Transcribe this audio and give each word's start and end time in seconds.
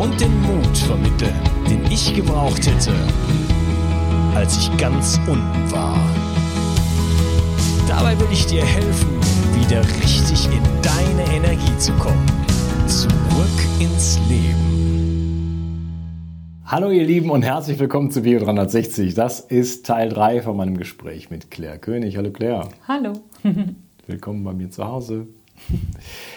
und 0.00 0.18
den 0.18 0.40
Mut 0.40 0.76
vermitteln, 0.78 1.34
den 1.68 1.84
ich 1.92 2.14
gebraucht 2.14 2.66
hätte, 2.66 2.92
als 4.34 4.56
ich 4.56 4.74
ganz 4.78 5.20
unten 5.26 5.70
war. 5.70 5.98
Dabei 7.86 8.18
will 8.18 8.28
ich 8.32 8.46
dir 8.46 8.64
helfen, 8.64 9.10
wieder 9.54 9.82
richtig 10.02 10.46
in 10.46 10.62
deine 10.80 11.30
Energie 11.36 11.76
zu 11.76 11.92
kommen. 11.94 12.26
Zurück 12.86 13.10
ins 13.78 14.18
Leben. 14.28 14.56
Hallo 16.64 16.90
ihr 16.90 17.04
Lieben 17.04 17.30
und 17.30 17.42
herzlich 17.42 17.78
willkommen 17.78 18.10
zu 18.10 18.22
Bio 18.22 18.38
360. 18.38 19.14
Das 19.14 19.40
ist 19.40 19.84
Teil 19.84 20.08
3 20.08 20.40
von 20.40 20.56
meinem 20.56 20.78
Gespräch 20.78 21.30
mit 21.30 21.50
Claire 21.50 21.78
König. 21.78 22.16
Hallo 22.16 22.30
Claire. 22.30 22.68
Hallo. 22.88 23.12
Willkommen 24.06 24.44
bei 24.44 24.54
mir 24.54 24.70
zu 24.70 24.86
Hause. 24.86 25.26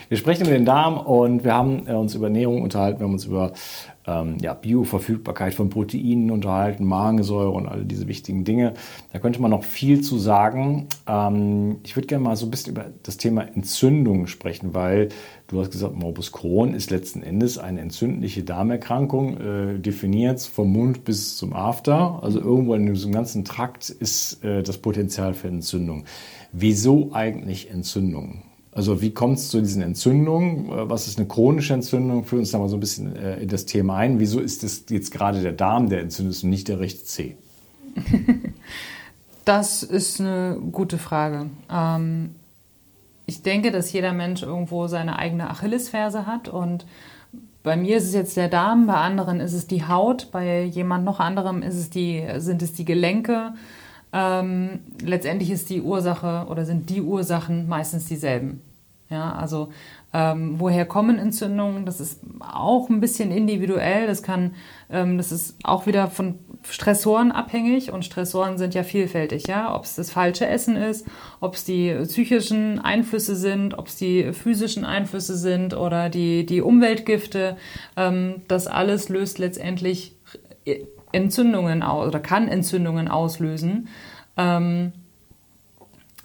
Wir 0.09 0.17
sprechen 0.17 0.43
über 0.43 0.53
den 0.53 0.65
Darm 0.65 0.97
und 0.97 1.43
wir 1.43 1.53
haben 1.53 1.87
äh, 1.87 1.93
uns 1.93 2.13
über 2.13 2.27
Ernährung 2.27 2.61
unterhalten, 2.61 2.99
wir 2.99 3.05
haben 3.05 3.13
uns 3.13 3.25
über 3.25 3.53
ähm, 4.05 4.37
ja, 4.41 4.53
Bioverfügbarkeit 4.53 5.53
von 5.53 5.69
Proteinen 5.69 6.31
unterhalten, 6.31 6.85
Magensäure 6.85 7.49
und 7.51 7.67
all 7.67 7.85
diese 7.85 8.07
wichtigen 8.07 8.43
Dinge. 8.43 8.73
Da 9.11 9.19
könnte 9.19 9.41
man 9.41 9.51
noch 9.51 9.63
viel 9.63 10.01
zu 10.01 10.17
sagen. 10.17 10.87
Ähm, 11.07 11.77
ich 11.83 11.95
würde 11.95 12.07
gerne 12.07 12.23
mal 12.23 12.35
so 12.35 12.45
ein 12.45 12.51
bisschen 12.51 12.73
über 12.73 12.85
das 13.03 13.17
Thema 13.17 13.43
Entzündung 13.43 14.27
sprechen, 14.27 14.73
weil 14.73 15.09
du 15.47 15.59
hast 15.59 15.71
gesagt, 15.71 15.95
Morbus 15.95 16.31
Crohn 16.31 16.73
ist 16.73 16.91
letzten 16.91 17.23
Endes 17.23 17.57
eine 17.57 17.81
entzündliche 17.81 18.43
Darmerkrankung, 18.43 19.37
äh, 19.37 19.79
definiert 19.79 20.41
vom 20.41 20.71
Mund 20.71 21.05
bis 21.05 21.37
zum 21.37 21.53
After. 21.53 22.19
Also 22.21 22.39
irgendwo 22.39 22.73
in 22.75 22.93
diesem 22.93 23.13
ganzen 23.13 23.45
Trakt 23.45 23.89
ist 23.89 24.43
äh, 24.43 24.63
das 24.63 24.77
Potenzial 24.77 25.33
für 25.33 25.47
Entzündung. 25.47 26.03
Wieso 26.51 27.13
eigentlich 27.13 27.71
Entzündung? 27.71 28.43
Also 28.75 29.01
wie 29.01 29.11
kommt 29.11 29.37
es 29.37 29.49
zu 29.49 29.59
diesen 29.61 29.81
Entzündungen? 29.81 30.69
Äh, 30.69 30.89
was 30.89 31.07
ist 31.07 31.17
eine 31.17 31.27
chronische 31.27 31.73
Entzündung? 31.73 32.25
Führ 32.25 32.39
uns 32.39 32.51
da 32.51 32.59
mal 32.59 32.69
so 32.69 32.77
ein 32.77 32.79
bisschen 32.79 33.15
äh, 33.15 33.37
in 33.37 33.49
das 33.49 33.65
Thema 33.65 33.97
ein. 33.97 34.19
Wieso 34.19 34.39
ist 34.39 34.63
es 34.63 34.85
jetzt 34.89 35.11
gerade 35.11 35.41
der 35.41 35.53
Darm, 35.53 35.89
der 35.89 36.01
entzündet 36.01 36.35
ist 36.35 36.43
und 36.43 36.49
nicht 36.49 36.67
der 36.67 36.79
rechte 36.79 37.03
Zeh? 37.05 37.35
Das 39.45 39.83
ist 39.83 40.21
eine 40.21 40.57
gute 40.71 40.97
Frage. 40.97 41.49
Ähm, 41.69 42.35
ich 43.25 43.41
denke, 43.41 43.71
dass 43.71 43.91
jeder 43.91 44.13
Mensch 44.13 44.41
irgendwo 44.41 44.87
seine 44.87 45.19
eigene 45.19 45.49
Achillesferse 45.49 46.25
hat 46.25 46.47
und 46.47 46.85
bei 47.61 47.77
mir 47.77 47.97
ist 47.97 48.05
es 48.05 48.13
jetzt 48.13 48.35
der 48.35 48.49
Darm, 48.49 48.87
bei 48.87 48.95
anderen 48.95 49.39
ist 49.39 49.53
es 49.53 49.67
die 49.67 49.85
Haut, 49.87 50.29
bei 50.31 50.63
jemand 50.63 51.05
noch 51.05 51.19
anderem 51.19 51.61
ist 51.61 51.75
es 51.75 51.89
die, 51.89 52.25
sind 52.37 52.61
es 52.61 52.73
die 52.73 52.83
Gelenke. 52.83 53.53
Ähm, 54.13 54.79
letztendlich 55.01 55.49
ist 55.49 55.69
die 55.69 55.81
Ursache 55.81 56.45
oder 56.49 56.65
sind 56.65 56.89
die 56.89 57.01
Ursachen 57.01 57.67
meistens 57.67 58.05
dieselben. 58.05 58.61
Ja, 59.09 59.33
also 59.33 59.69
ähm, 60.11 60.55
woher 60.59 60.85
kommen 60.85 61.19
Entzündungen? 61.19 61.85
Das 61.85 61.99
ist 61.99 62.21
auch 62.39 62.89
ein 62.89 62.99
bisschen 62.99 63.31
individuell. 63.31 64.07
Das 64.07 64.23
kann, 64.23 64.55
ähm, 64.89 65.17
das 65.17 65.31
ist 65.31 65.55
auch 65.63 65.85
wieder 65.85 66.07
von 66.07 66.39
Stressoren 66.69 67.31
abhängig 67.31 67.91
und 67.91 68.05
Stressoren 68.05 68.57
sind 68.57 68.73
ja 68.73 68.83
vielfältig. 68.83 69.47
Ja, 69.47 69.75
ob 69.75 69.83
es 69.83 69.95
das 69.95 70.11
falsche 70.11 70.47
Essen 70.47 70.77
ist, 70.77 71.05
ob 71.41 71.55
es 71.55 71.65
die 71.65 71.93
psychischen 72.03 72.79
Einflüsse 72.79 73.35
sind, 73.35 73.77
ob 73.77 73.87
es 73.87 73.97
die 73.97 74.31
physischen 74.33 74.85
Einflüsse 74.85 75.37
sind 75.37 75.75
oder 75.75 76.09
die 76.09 76.45
die 76.45 76.61
Umweltgifte. 76.61 77.57
Ähm, 77.97 78.41
das 78.47 78.67
alles 78.67 79.09
löst 79.09 79.39
letztendlich 79.39 80.15
Entzündungen 81.13 81.83
aus 81.83 82.07
oder 82.07 82.19
kann 82.19 82.47
Entzündungen 82.47 83.07
auslösen. 83.07 83.87
Ähm, 84.35 84.91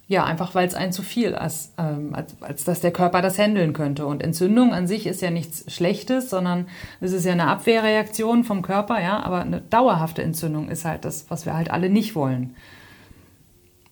ja, 0.09 0.25
einfach 0.25 0.55
weil 0.55 0.67
es 0.67 0.75
ein 0.75 0.91
zu 0.91 1.03
viel 1.03 1.33
ist, 1.33 1.75
ähm, 1.77 2.15
als, 2.15 2.35
als 2.41 2.65
dass 2.65 2.81
der 2.81 2.93
Körper 2.93 3.21
das 3.21 3.39
handeln 3.39 3.75
könnte. 3.75 4.07
Und 4.07 4.23
Entzündung 4.23 4.73
an 4.73 4.87
sich 4.87 5.07
ist 5.07 5.21
ja 5.21 5.31
nichts 5.31 5.71
Schlechtes, 5.73 6.31
sondern 6.31 6.67
es 7.03 7.13
ist 7.13 7.27
ja 7.27 7.33
eine 7.33 7.47
Abwehrreaktion 7.47 8.43
vom 8.43 8.63
Körper, 8.63 9.03
ja, 9.03 9.23
aber 9.23 9.43
eine 9.43 9.61
dauerhafte 9.61 10.23
Entzündung 10.23 10.71
ist 10.71 10.87
halt 10.87 11.05
das, 11.05 11.27
was 11.29 11.45
wir 11.45 11.55
halt 11.55 11.71
alle 11.71 11.91
nicht 11.91 12.15
wollen. 12.15 12.57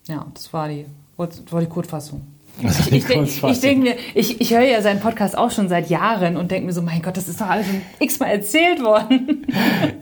Ja, 0.09 0.27
das 0.33 0.55
war 0.55 0.69
die, 0.69 0.87
das 1.19 1.53
war 1.53 1.61
die 1.61 1.67
Kurzfassung. 1.67 2.27
Ich, 2.63 2.93
ich, 2.93 3.09
ich, 3.09 3.43
ich 3.43 3.61
denke 3.61 3.91
mir, 3.91 3.97
ich, 4.15 4.41
ich 4.41 4.55
höre 4.55 4.63
ja 4.63 4.81
seinen 4.83 5.01
Podcast 5.01 5.37
auch 5.37 5.51
schon 5.51 5.69
seit 5.69 5.91
Jahren 5.91 6.37
und 6.37 6.51
denke 6.51 6.67
mir 6.67 6.73
so, 6.73 6.83
mein 6.83 7.03
Gott, 7.03 7.17
das 7.17 7.29
ist 7.29 7.41
doch 7.41 7.49
alles 7.49 7.67
schon 7.67 7.83
x-mal 7.99 8.29
erzählt 8.29 8.83
worden. 8.83 9.47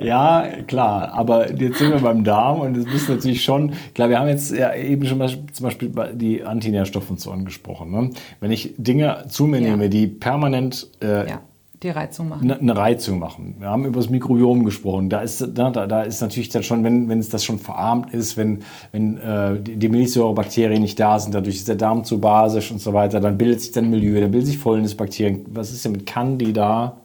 Ja, 0.01 0.47
klar, 0.67 1.13
aber 1.15 1.53
jetzt 1.55 1.79
sind 1.79 1.91
wir 1.91 2.01
beim 2.01 2.25
Darm 2.25 2.61
und 2.61 2.77
es 2.77 2.87
ist 2.93 3.09
natürlich 3.09 3.43
schon, 3.43 3.73
klar, 3.95 4.11
wir 4.11 4.19
haben 4.19 4.29
jetzt 4.29 4.53
ja 4.53 4.75
eben 4.75 5.07
schon 5.07 5.19
mal 5.19 5.29
zum 5.29 5.65
Beispiel 5.65 5.91
die 6.13 6.43
Antinährstoffe 6.43 7.09
und 7.09 7.21
so 7.21 7.31
angesprochen. 7.31 7.91
Ne? 7.91 8.11
Wenn 8.41 8.51
ich 8.51 8.75
Dinge 8.77 9.25
zu 9.29 9.47
mir 9.47 9.61
ja. 9.61 9.71
nehme, 9.71 9.89
die 9.89 10.07
permanent 10.07 10.91
äh, 11.01 11.29
ja 11.29 11.41
die 11.85 11.91
Reizung 11.91 12.29
machen. 12.29 12.51
Eine 12.51 12.77
Reizung 12.77 13.19
machen. 13.19 13.57
Wir 13.59 13.69
haben 13.69 13.85
über 13.85 14.01
das 14.01 14.11
Mikrobiom 14.11 14.65
gesprochen. 14.65 15.11
Da 15.11 15.21
ist, 15.21 15.47
da, 15.55 15.71
da 15.71 16.03
ist 16.03 16.21
natürlich 16.21 16.49
dann 16.49 16.63
schon, 16.63 16.83
wenn, 16.83 17.09
wenn 17.09 17.19
es 17.19 17.29
das 17.29 17.45
schon 17.45 17.59
verarmt 17.59 18.13
ist, 18.13 18.37
wenn, 18.37 18.61
wenn 18.91 19.19
äh, 19.19 19.61
die 19.61 19.89
Milchsäurebakterien 19.89 20.81
nicht 20.81 20.99
da 20.99 21.19
sind, 21.19 21.35
dadurch 21.35 21.57
ist 21.57 21.69
der 21.69 21.77
Darm 21.77 22.05
zu 22.05 22.19
basisch 22.21 22.73
und 22.73 22.81
so 22.81 22.93
weiter, 22.93 23.21
dann 23.21 23.39
bildet 23.39 23.61
sich 23.61 23.73
dann 23.73 23.91
Milieu, 23.91 24.21
dann 24.21 24.31
bildet 24.31 24.49
sich 24.49 24.59
Fäulnisbakterien. 24.59 25.45
Was 25.51 25.71
ist 25.71 25.85
denn 25.85 25.93
mit 25.93 26.07
Candida? 26.07 26.97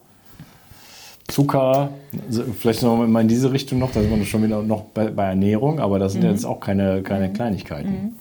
Zucker, 1.27 1.91
also 2.25 2.43
vielleicht 2.57 2.81
noch 2.81 3.05
mal 3.05 3.21
in 3.21 3.27
diese 3.27 3.51
Richtung 3.51 3.77
noch, 3.77 3.91
da 3.91 4.01
sind 4.01 4.09
wir 4.09 4.25
schon 4.25 4.41
wieder 4.41 4.63
noch 4.63 4.85
bei, 4.85 5.11
bei 5.11 5.25
Ernährung, 5.27 5.79
aber 5.79 5.99
das 5.99 6.13
sind 6.13 6.23
mhm. 6.23 6.31
jetzt 6.31 6.43
auch 6.43 6.59
keine, 6.59 7.03
keine 7.03 7.29
mhm. 7.29 7.33
Kleinigkeiten. 7.33 7.91
Mhm. 7.91 8.13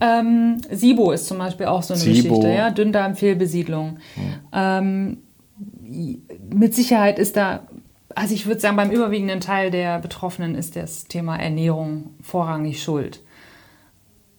Ähm, 0.00 0.60
SIBO 0.70 1.12
ist 1.12 1.26
zum 1.26 1.38
Beispiel 1.38 1.66
auch 1.66 1.82
so 1.82 1.94
eine 1.94 2.02
SIBO. 2.02 2.14
Geschichte, 2.14 2.48
ja? 2.48 2.70
Dünndarmfehlbesiedlung. 2.70 3.98
Mhm. 4.16 4.22
Ähm, 4.52 5.18
mit 6.50 6.74
Sicherheit 6.74 7.18
ist 7.18 7.36
da, 7.36 7.66
also 8.14 8.34
ich 8.34 8.46
würde 8.46 8.60
sagen, 8.60 8.76
beim 8.76 8.90
überwiegenden 8.90 9.40
Teil 9.40 9.70
der 9.70 9.98
Betroffenen 9.98 10.54
ist 10.54 10.76
das 10.76 11.04
Thema 11.04 11.36
Ernährung 11.36 12.14
vorrangig 12.22 12.82
schuld. 12.82 13.22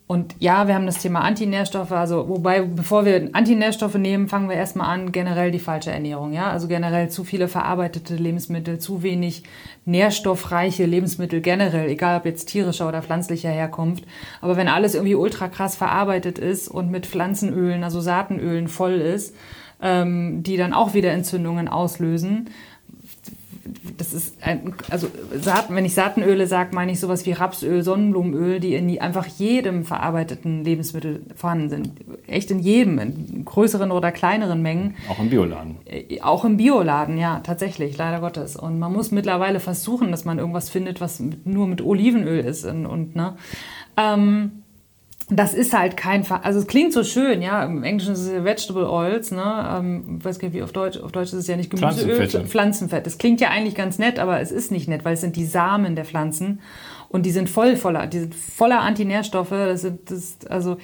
Und 0.07 0.35
ja, 0.39 0.67
wir 0.67 0.75
haben 0.75 0.85
das 0.85 0.99
Thema 0.99 1.19
Antinährstoffe, 1.19 1.91
also 1.91 2.29
wobei, 2.29 2.61
bevor 2.61 3.03
wir 3.03 3.29
Antinährstoffe 3.33 3.95
nehmen, 3.95 4.29
fangen 4.29 4.47
wir 4.47 4.55
erstmal 4.55 4.87
an, 4.87 5.11
generell 5.11 5.51
die 5.51 5.59
falsche 5.59 5.91
Ernährung. 5.91 6.31
Ja, 6.31 6.49
also 6.49 6.69
generell 6.69 7.09
zu 7.09 7.25
viele 7.25 7.49
verarbeitete 7.49 8.15
Lebensmittel, 8.15 8.79
zu 8.79 9.03
wenig 9.03 9.43
nährstoffreiche 9.83 10.85
Lebensmittel 10.85 11.41
generell, 11.41 11.89
egal 11.89 12.19
ob 12.19 12.25
jetzt 12.25 12.45
tierischer 12.45 12.87
oder 12.87 13.01
pflanzlicher 13.01 13.49
Herkunft. 13.49 14.05
Aber 14.39 14.55
wenn 14.55 14.69
alles 14.69 14.95
irgendwie 14.95 15.15
ultra 15.15 15.49
krass 15.49 15.75
verarbeitet 15.75 16.39
ist 16.39 16.69
und 16.69 16.89
mit 16.89 17.05
Pflanzenölen, 17.05 17.83
also 17.83 17.99
Saatenölen 17.99 18.69
voll 18.69 18.93
ist, 18.93 19.35
ähm, 19.81 20.43
die 20.43 20.57
dann 20.57 20.73
auch 20.73 20.93
wieder 20.93 21.11
Entzündungen 21.11 21.67
auslösen. 21.67 22.49
das 23.97 24.13
ist 24.13 24.41
ein, 24.41 24.73
also 24.89 25.07
Saaten, 25.35 25.75
wenn 25.75 25.85
ich 25.85 25.93
Saatenöle 25.93 26.47
sage, 26.47 26.73
meine 26.73 26.91
ich 26.91 26.99
sowas 26.99 27.25
wie 27.25 27.33
Rapsöl, 27.33 27.83
Sonnenblumenöl, 27.83 28.59
die 28.59 28.75
in 28.75 28.99
einfach 28.99 29.25
jedem 29.25 29.85
verarbeiteten 29.85 30.63
Lebensmittel 30.63 31.21
vorhanden 31.35 31.69
sind. 31.69 31.91
Echt 32.27 32.49
in 32.51 32.59
jedem, 32.59 32.99
in 32.99 33.45
größeren 33.45 33.91
oder 33.91 34.11
kleineren 34.11 34.61
Mengen. 34.61 34.95
Auch 35.09 35.19
im 35.19 35.29
Bioladen. 35.29 35.77
Äh, 35.85 36.21
Auch 36.21 36.45
im 36.45 36.57
Bioladen, 36.57 37.17
ja, 37.17 37.39
tatsächlich, 37.41 37.97
leider 37.97 38.19
Gottes. 38.19 38.55
Und 38.55 38.79
man 38.79 38.93
muss 38.93 39.11
mittlerweile 39.11 39.59
versuchen, 39.59 40.11
dass 40.11 40.25
man 40.25 40.39
irgendwas 40.39 40.69
findet, 40.69 41.01
was 41.01 41.21
nur 41.43 41.67
mit 41.67 41.81
Olivenöl 41.81 42.39
ist 42.39 42.65
und, 42.65 42.85
und 42.85 43.15
ne. 43.15 43.35
Ähm, 43.97 44.56
das 45.29 45.53
ist 45.53 45.77
halt 45.77 45.97
kein, 45.97 46.23
Ver 46.23 46.45
also 46.45 46.59
es 46.59 46.67
klingt 46.67 46.93
so 46.93 47.03
schön, 47.03 47.41
ja, 47.41 47.65
im 47.65 47.83
Englischen 47.83 48.13
ist 48.13 48.21
es 48.21 48.31
ja 48.31 48.45
Vegetable 48.45 48.89
Oils, 48.89 49.31
ne, 49.31 49.77
ähm, 49.77 50.23
weiß 50.23 50.39
gar 50.39 50.47
nicht, 50.47 50.55
wie 50.55 50.63
auf 50.63 50.71
Deutsch, 50.71 50.97
auf 50.97 51.11
Deutsch 51.11 51.27
ist 51.27 51.39
es 51.39 51.47
ja 51.47 51.57
nicht 51.57 51.69
Gemüseöl, 51.69 52.15
Pflanzenfette. 52.15 52.47
Pflanzenfett. 52.47 53.05
Das 53.05 53.17
klingt 53.17 53.41
ja 53.41 53.49
eigentlich 53.49 53.75
ganz 53.75 53.99
nett, 53.99 54.19
aber 54.19 54.39
es 54.39 54.51
ist 54.51 54.71
nicht 54.71 54.87
nett, 54.87 55.03
weil 55.03 55.15
es 55.15 55.21
sind 55.21 55.35
die 55.35 55.45
Samen 55.45 55.95
der 55.95 56.05
Pflanzen 56.05 56.61
und 57.09 57.25
die 57.25 57.31
sind 57.31 57.49
voll 57.49 57.75
voller, 57.75 58.07
die 58.07 58.19
sind 58.19 58.35
voller 58.35 58.79
Antinährstoffe, 58.79 59.49
das 59.49 59.81
sind, 59.81 60.09
das, 60.09 60.37
also, 60.49 60.77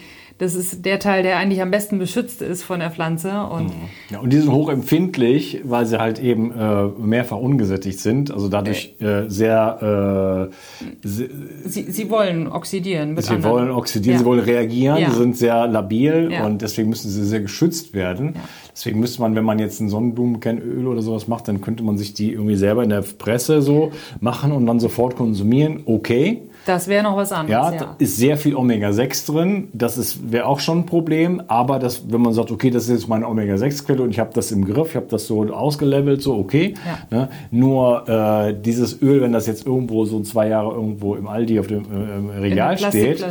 das 0.43 0.55
ist 0.55 0.85
der 0.85 0.99
Teil, 0.99 1.23
der 1.23 1.37
eigentlich 1.37 1.61
am 1.61 1.71
besten 1.71 1.97
beschützt 1.99 2.41
ist 2.41 2.63
von 2.63 2.79
der 2.79 2.91
Pflanze 2.91 3.29
und 3.45 3.71
Ja, 4.11 4.19
und 4.19 4.31
die 4.33 4.37
sind 4.37 4.51
hochempfindlich, 4.51 5.61
weil 5.63 5.85
sie 5.85 5.99
halt 5.99 6.19
eben 6.19 6.51
äh, 6.51 6.85
mehrfach 6.99 7.37
ungesättigt 7.37 7.99
sind, 7.99 8.31
also 8.31 8.49
dadurch 8.49 8.95
äh, 8.99 9.23
sehr, 9.29 10.49
äh, 10.81 11.07
se- 11.07 11.29
sie, 11.65 11.83
sie 11.91 12.09
wollen 12.09 12.47
oxidieren 12.47 13.15
sie 13.19 13.29
anderen. 13.29 13.53
wollen 13.55 13.71
oxidieren, 13.71 14.13
Ja. 14.15 14.19
sie 14.19 14.25
wollen 14.25 14.39
reagieren, 14.41 14.97
Ja. 14.97 15.09
die 15.09 15.15
sind 15.15 15.37
sehr 15.37 15.67
labil 15.67 16.31
und 16.45 16.61
deswegen 16.61 16.89
müssen 16.89 17.09
sie 17.09 17.23
sehr 17.25 17.41
geschützt 17.41 17.93
werden. 17.93 18.35
Deswegen 18.75 18.99
müsste 18.99 19.21
man, 19.21 19.35
wenn 19.35 19.45
man 19.45 19.59
jetzt 19.59 19.79
ein 19.79 19.89
Sonnenblumenkernöl 19.89 20.87
oder 20.87 21.01
sowas 21.01 21.27
macht, 21.27 21.47
dann 21.47 21.61
könnte 21.61 21.83
man 21.83 21.97
sich 21.97 22.13
die 22.13 22.31
irgendwie 22.31 22.55
selber 22.55 22.83
in 22.83 22.89
der 22.89 23.03
Presse 23.03 23.61
so 23.61 23.91
machen 24.19 24.51
und 24.51 24.65
dann 24.65 24.79
sofort 24.79 25.15
konsumieren. 25.15 25.81
Okay. 25.85 26.41
Das 26.65 26.87
wäre 26.87 27.03
noch 27.03 27.17
was 27.17 27.31
Ja, 27.31 27.37
anderes, 27.37 27.71
da 27.71 27.75
ja. 27.75 27.95
ist 27.97 28.17
sehr 28.17 28.37
viel 28.37 28.55
Omega-6 28.55 29.31
drin. 29.31 29.67
Das 29.73 30.19
wäre 30.31 30.45
auch 30.45 30.59
schon 30.59 30.79
ein 30.79 30.85
Problem. 30.85 31.41
Aber 31.47 31.79
das, 31.79 32.03
wenn 32.09 32.21
man 32.21 32.33
sagt, 32.33 32.51
okay, 32.51 32.69
das 32.69 32.83
ist 32.83 32.89
jetzt 32.89 33.07
meine 33.07 33.27
Omega-6-Quelle 33.27 34.01
und 34.01 34.11
ich 34.11 34.19
habe 34.19 34.31
das 34.33 34.51
im 34.51 34.65
Griff, 34.65 34.89
ich 34.89 34.95
habe 34.95 35.07
das 35.09 35.27
so 35.27 35.43
ausgelevelt, 35.53 36.21
so 36.21 36.35
okay. 36.37 36.73
Ja. 37.11 37.17
Ne? 37.17 37.29
Nur 37.51 38.07
äh, 38.07 38.53
dieses 38.59 39.01
Öl, 39.01 39.21
wenn 39.21 39.33
das 39.33 39.47
jetzt 39.47 39.65
irgendwo 39.65 40.05
so 40.05 40.21
zwei 40.21 40.47
Jahre 40.47 40.73
irgendwo 40.73 41.15
im 41.15 41.27
Aldi 41.27 41.59
auf 41.59 41.67
dem 41.67 41.83
äh, 41.83 42.39
Regal 42.39 42.77
steht, 42.77 43.25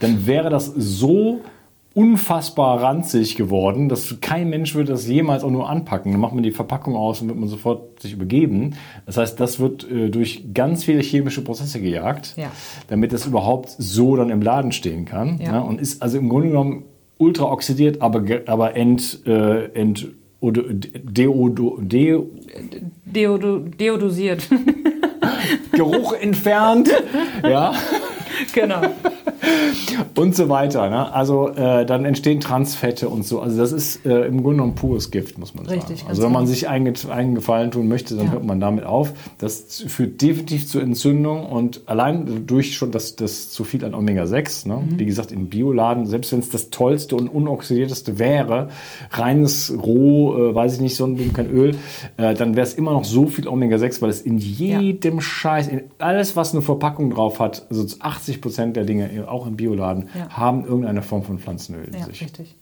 dann 0.00 0.26
wäre 0.26 0.48
das 0.48 0.66
so 0.66 1.40
unfassbar 1.98 2.80
ranzig 2.80 3.34
geworden, 3.34 3.88
dass 3.88 4.20
kein 4.20 4.48
Mensch 4.50 4.76
würde 4.76 4.92
das 4.92 5.08
jemals 5.08 5.42
auch 5.42 5.50
nur 5.50 5.68
anpacken. 5.68 6.12
Dann 6.12 6.20
macht 6.20 6.32
man 6.32 6.44
die 6.44 6.52
Verpackung 6.52 6.94
aus 6.94 7.20
und 7.20 7.26
wird 7.28 7.36
man 7.38 7.48
sofort 7.48 8.00
sich 8.00 8.12
übergeben. 8.12 8.76
Das 9.04 9.16
heißt, 9.16 9.40
das 9.40 9.58
wird 9.58 9.90
äh, 9.90 10.08
durch 10.08 10.44
ganz 10.54 10.84
viele 10.84 11.02
chemische 11.02 11.42
Prozesse 11.42 11.80
gejagt, 11.80 12.34
Ja. 12.36 12.52
damit 12.86 13.12
es 13.12 13.26
überhaupt 13.26 13.74
so 13.78 14.14
dann 14.14 14.30
im 14.30 14.42
Laden 14.42 14.70
stehen 14.70 15.06
kann. 15.06 15.40
Ja. 15.42 15.52
Ne? 15.52 15.64
Und 15.64 15.80
ist 15.80 16.00
also 16.00 16.18
im 16.18 16.28
Grunde 16.28 16.48
genommen 16.50 16.84
ultra 17.18 17.50
oxidiert, 17.50 18.00
aber, 18.00 18.22
aber 18.46 18.76
ent, 18.76 19.26
äh, 19.26 19.64
ent 19.72 20.06
oder 20.38 20.62
deodo, 20.72 21.78
de, 21.80 22.22
Deodo, 23.06 23.58
deodosiert. 23.58 24.48
Geruch 25.72 26.12
entfernt, 26.12 26.90
ja, 27.42 27.72
genau. 28.54 28.82
Und 30.14 30.34
so 30.34 30.48
weiter. 30.48 30.88
Ne? 30.90 31.12
Also 31.12 31.48
äh, 31.48 31.86
dann 31.86 32.04
entstehen 32.04 32.40
Transfette 32.40 33.08
und 33.08 33.26
so. 33.26 33.40
Also 33.40 33.58
das 33.58 33.72
ist 33.72 34.04
äh, 34.06 34.26
im 34.26 34.42
Grunde 34.42 34.58
genommen 34.58 34.74
pures 34.74 35.10
Gift, 35.10 35.38
muss 35.38 35.54
man 35.54 35.66
Richtig, 35.66 35.98
sagen. 35.98 36.10
Also 36.10 36.22
wenn 36.22 36.32
man 36.32 36.44
genau. 36.44 36.54
sich 36.54 36.68
einen, 36.68 36.94
einen 37.10 37.34
Gefallen 37.34 37.70
tun 37.70 37.88
möchte, 37.88 38.14
dann 38.16 38.26
Ja. 38.26 38.32
hört 38.32 38.44
man 38.44 38.60
damit 38.60 38.84
auf. 38.84 39.12
Das 39.38 39.84
führt 39.86 40.20
definitiv 40.20 40.68
zu 40.68 40.80
Entzündung 40.80 41.46
und 41.46 41.82
allein 41.86 42.46
durch 42.46 42.74
schon 42.76 42.90
das, 42.90 43.16
das 43.16 43.50
zu 43.50 43.64
viel 43.64 43.84
an 43.84 43.94
Omega-6, 43.94 44.68
ne? 44.68 44.76
Mhm. 44.76 44.98
wie 44.98 45.06
gesagt, 45.06 45.32
im 45.32 45.46
Bioladen, 45.48 46.06
selbst 46.06 46.32
wenn 46.32 46.40
es 46.40 46.50
das 46.50 46.70
tollste 46.70 47.16
und 47.16 47.28
unoxidierteste 47.28 48.18
wäre, 48.18 48.68
reines 49.10 49.72
Roh, 49.82 50.50
äh, 50.50 50.54
weiß 50.54 50.74
ich 50.74 50.80
nicht, 50.80 50.96
Sonnenblumen, 50.96 51.32
kein 51.32 51.50
Öl, 51.50 51.76
äh, 52.16 52.34
dann 52.34 52.56
wäre 52.56 52.66
es 52.66 52.74
immer 52.74 52.92
noch 52.92 53.04
so 53.04 53.26
viel 53.26 53.46
Omega-6, 53.48 54.02
weil 54.02 54.10
es 54.10 54.20
in 54.20 54.38
jedem 54.38 55.20
Scheiß, 55.20 55.68
in 55.68 55.82
alles, 55.98 56.36
was 56.36 56.52
eine 56.52 56.62
Verpackung 56.62 57.10
drauf 57.10 57.40
hat, 57.40 57.66
also 57.70 57.84
zu 57.84 58.00
80 58.00 58.40
Prozent 58.40 58.76
der 58.76 58.84
Dinge, 58.84 59.10
auch 59.28 59.37
im 59.46 59.56
Bioladen, 59.56 60.08
Ja. 60.14 60.28
haben 60.30 60.64
irgendeine 60.64 61.02
Form 61.02 61.22
von 61.22 61.38
Pflanzenöl 61.38 61.84
in 61.84 61.94
Ja, 61.98 62.04
sich. 62.06 62.20
richtig. 62.22 62.54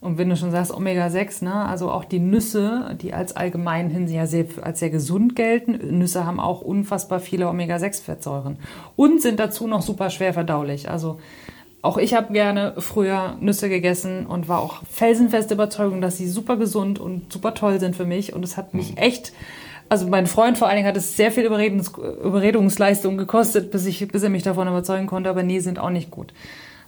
Und 0.00 0.18
wenn 0.18 0.28
du 0.28 0.36
schon 0.36 0.50
sagst 0.50 0.72
Omega-6, 0.72 1.42
ne, 1.42 1.54
also 1.54 1.90
auch 1.90 2.04
die 2.04 2.18
Nüsse, 2.20 2.96
die 3.00 3.14
als 3.14 3.34
allgemein 3.34 3.88
hin 3.90 4.06
ja 4.08 4.26
sehr, 4.26 4.44
als 4.62 4.78
sehr 4.78 4.90
gesund 4.90 5.34
gelten, 5.34 5.98
Nüsse 5.98 6.26
haben 6.26 6.38
auch 6.38 6.60
unfassbar 6.60 7.18
viele 7.18 7.48
Omega-6-Fettsäuren 7.48 8.58
und 8.94 9.22
sind 9.22 9.40
dazu 9.40 9.66
noch 9.66 9.82
super 9.82 10.10
schwer 10.10 10.32
verdaulich. 10.34 10.90
Also 10.90 11.18
auch 11.82 11.96
ich 11.98 12.14
habe 12.14 12.32
gerne 12.32 12.74
früher 12.78 13.36
Nüsse 13.40 13.68
gegessen 13.68 14.26
und 14.26 14.48
war 14.48 14.60
auch 14.60 14.82
felsenfeste 14.90 15.54
Überzeugung, 15.54 16.00
dass 16.00 16.18
sie 16.18 16.28
super 16.28 16.56
gesund 16.56 16.98
und 16.98 17.32
super 17.32 17.54
toll 17.54 17.80
sind 17.80 17.96
für 17.96 18.04
mich. 18.06 18.32
Und 18.34 18.44
es 18.44 18.56
hat 18.56 18.74
mich 18.74 18.98
echt, 18.98 19.32
also 19.88 20.06
mein 20.08 20.26
Freund 20.26 20.58
vor 20.58 20.68
allen 20.68 20.76
Dingen 20.76 20.88
hat 20.88 20.96
es 20.96 21.16
sehr 21.16 21.30
viel 21.30 21.44
Überredungs 21.44 21.92
Überredungsleistung 22.24 23.16
gekostet, 23.16 23.70
bis, 23.70 23.86
ich, 23.86 24.06
bis 24.08 24.22
er 24.22 24.30
mich 24.30 24.42
davon 24.42 24.68
überzeugen 24.68 25.06
konnte, 25.06 25.30
aber 25.30 25.42
nee, 25.42 25.60
sind 25.60 25.78
auch 25.78 25.90
nicht 25.90 26.10
gut. 26.10 26.32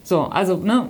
So, 0.02 0.22
also 0.22 0.56
ne, 0.56 0.88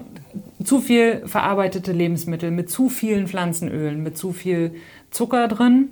zu 0.65 0.81
viel 0.81 1.23
verarbeitete 1.27 1.93
Lebensmittel 1.93 2.51
mit 2.51 2.71
zu 2.71 2.89
vielen 2.89 3.27
Pflanzenölen, 3.27 4.03
mit 4.03 4.17
zu 4.17 4.33
viel 4.33 4.75
Zucker 5.11 5.49
drin 5.49 5.89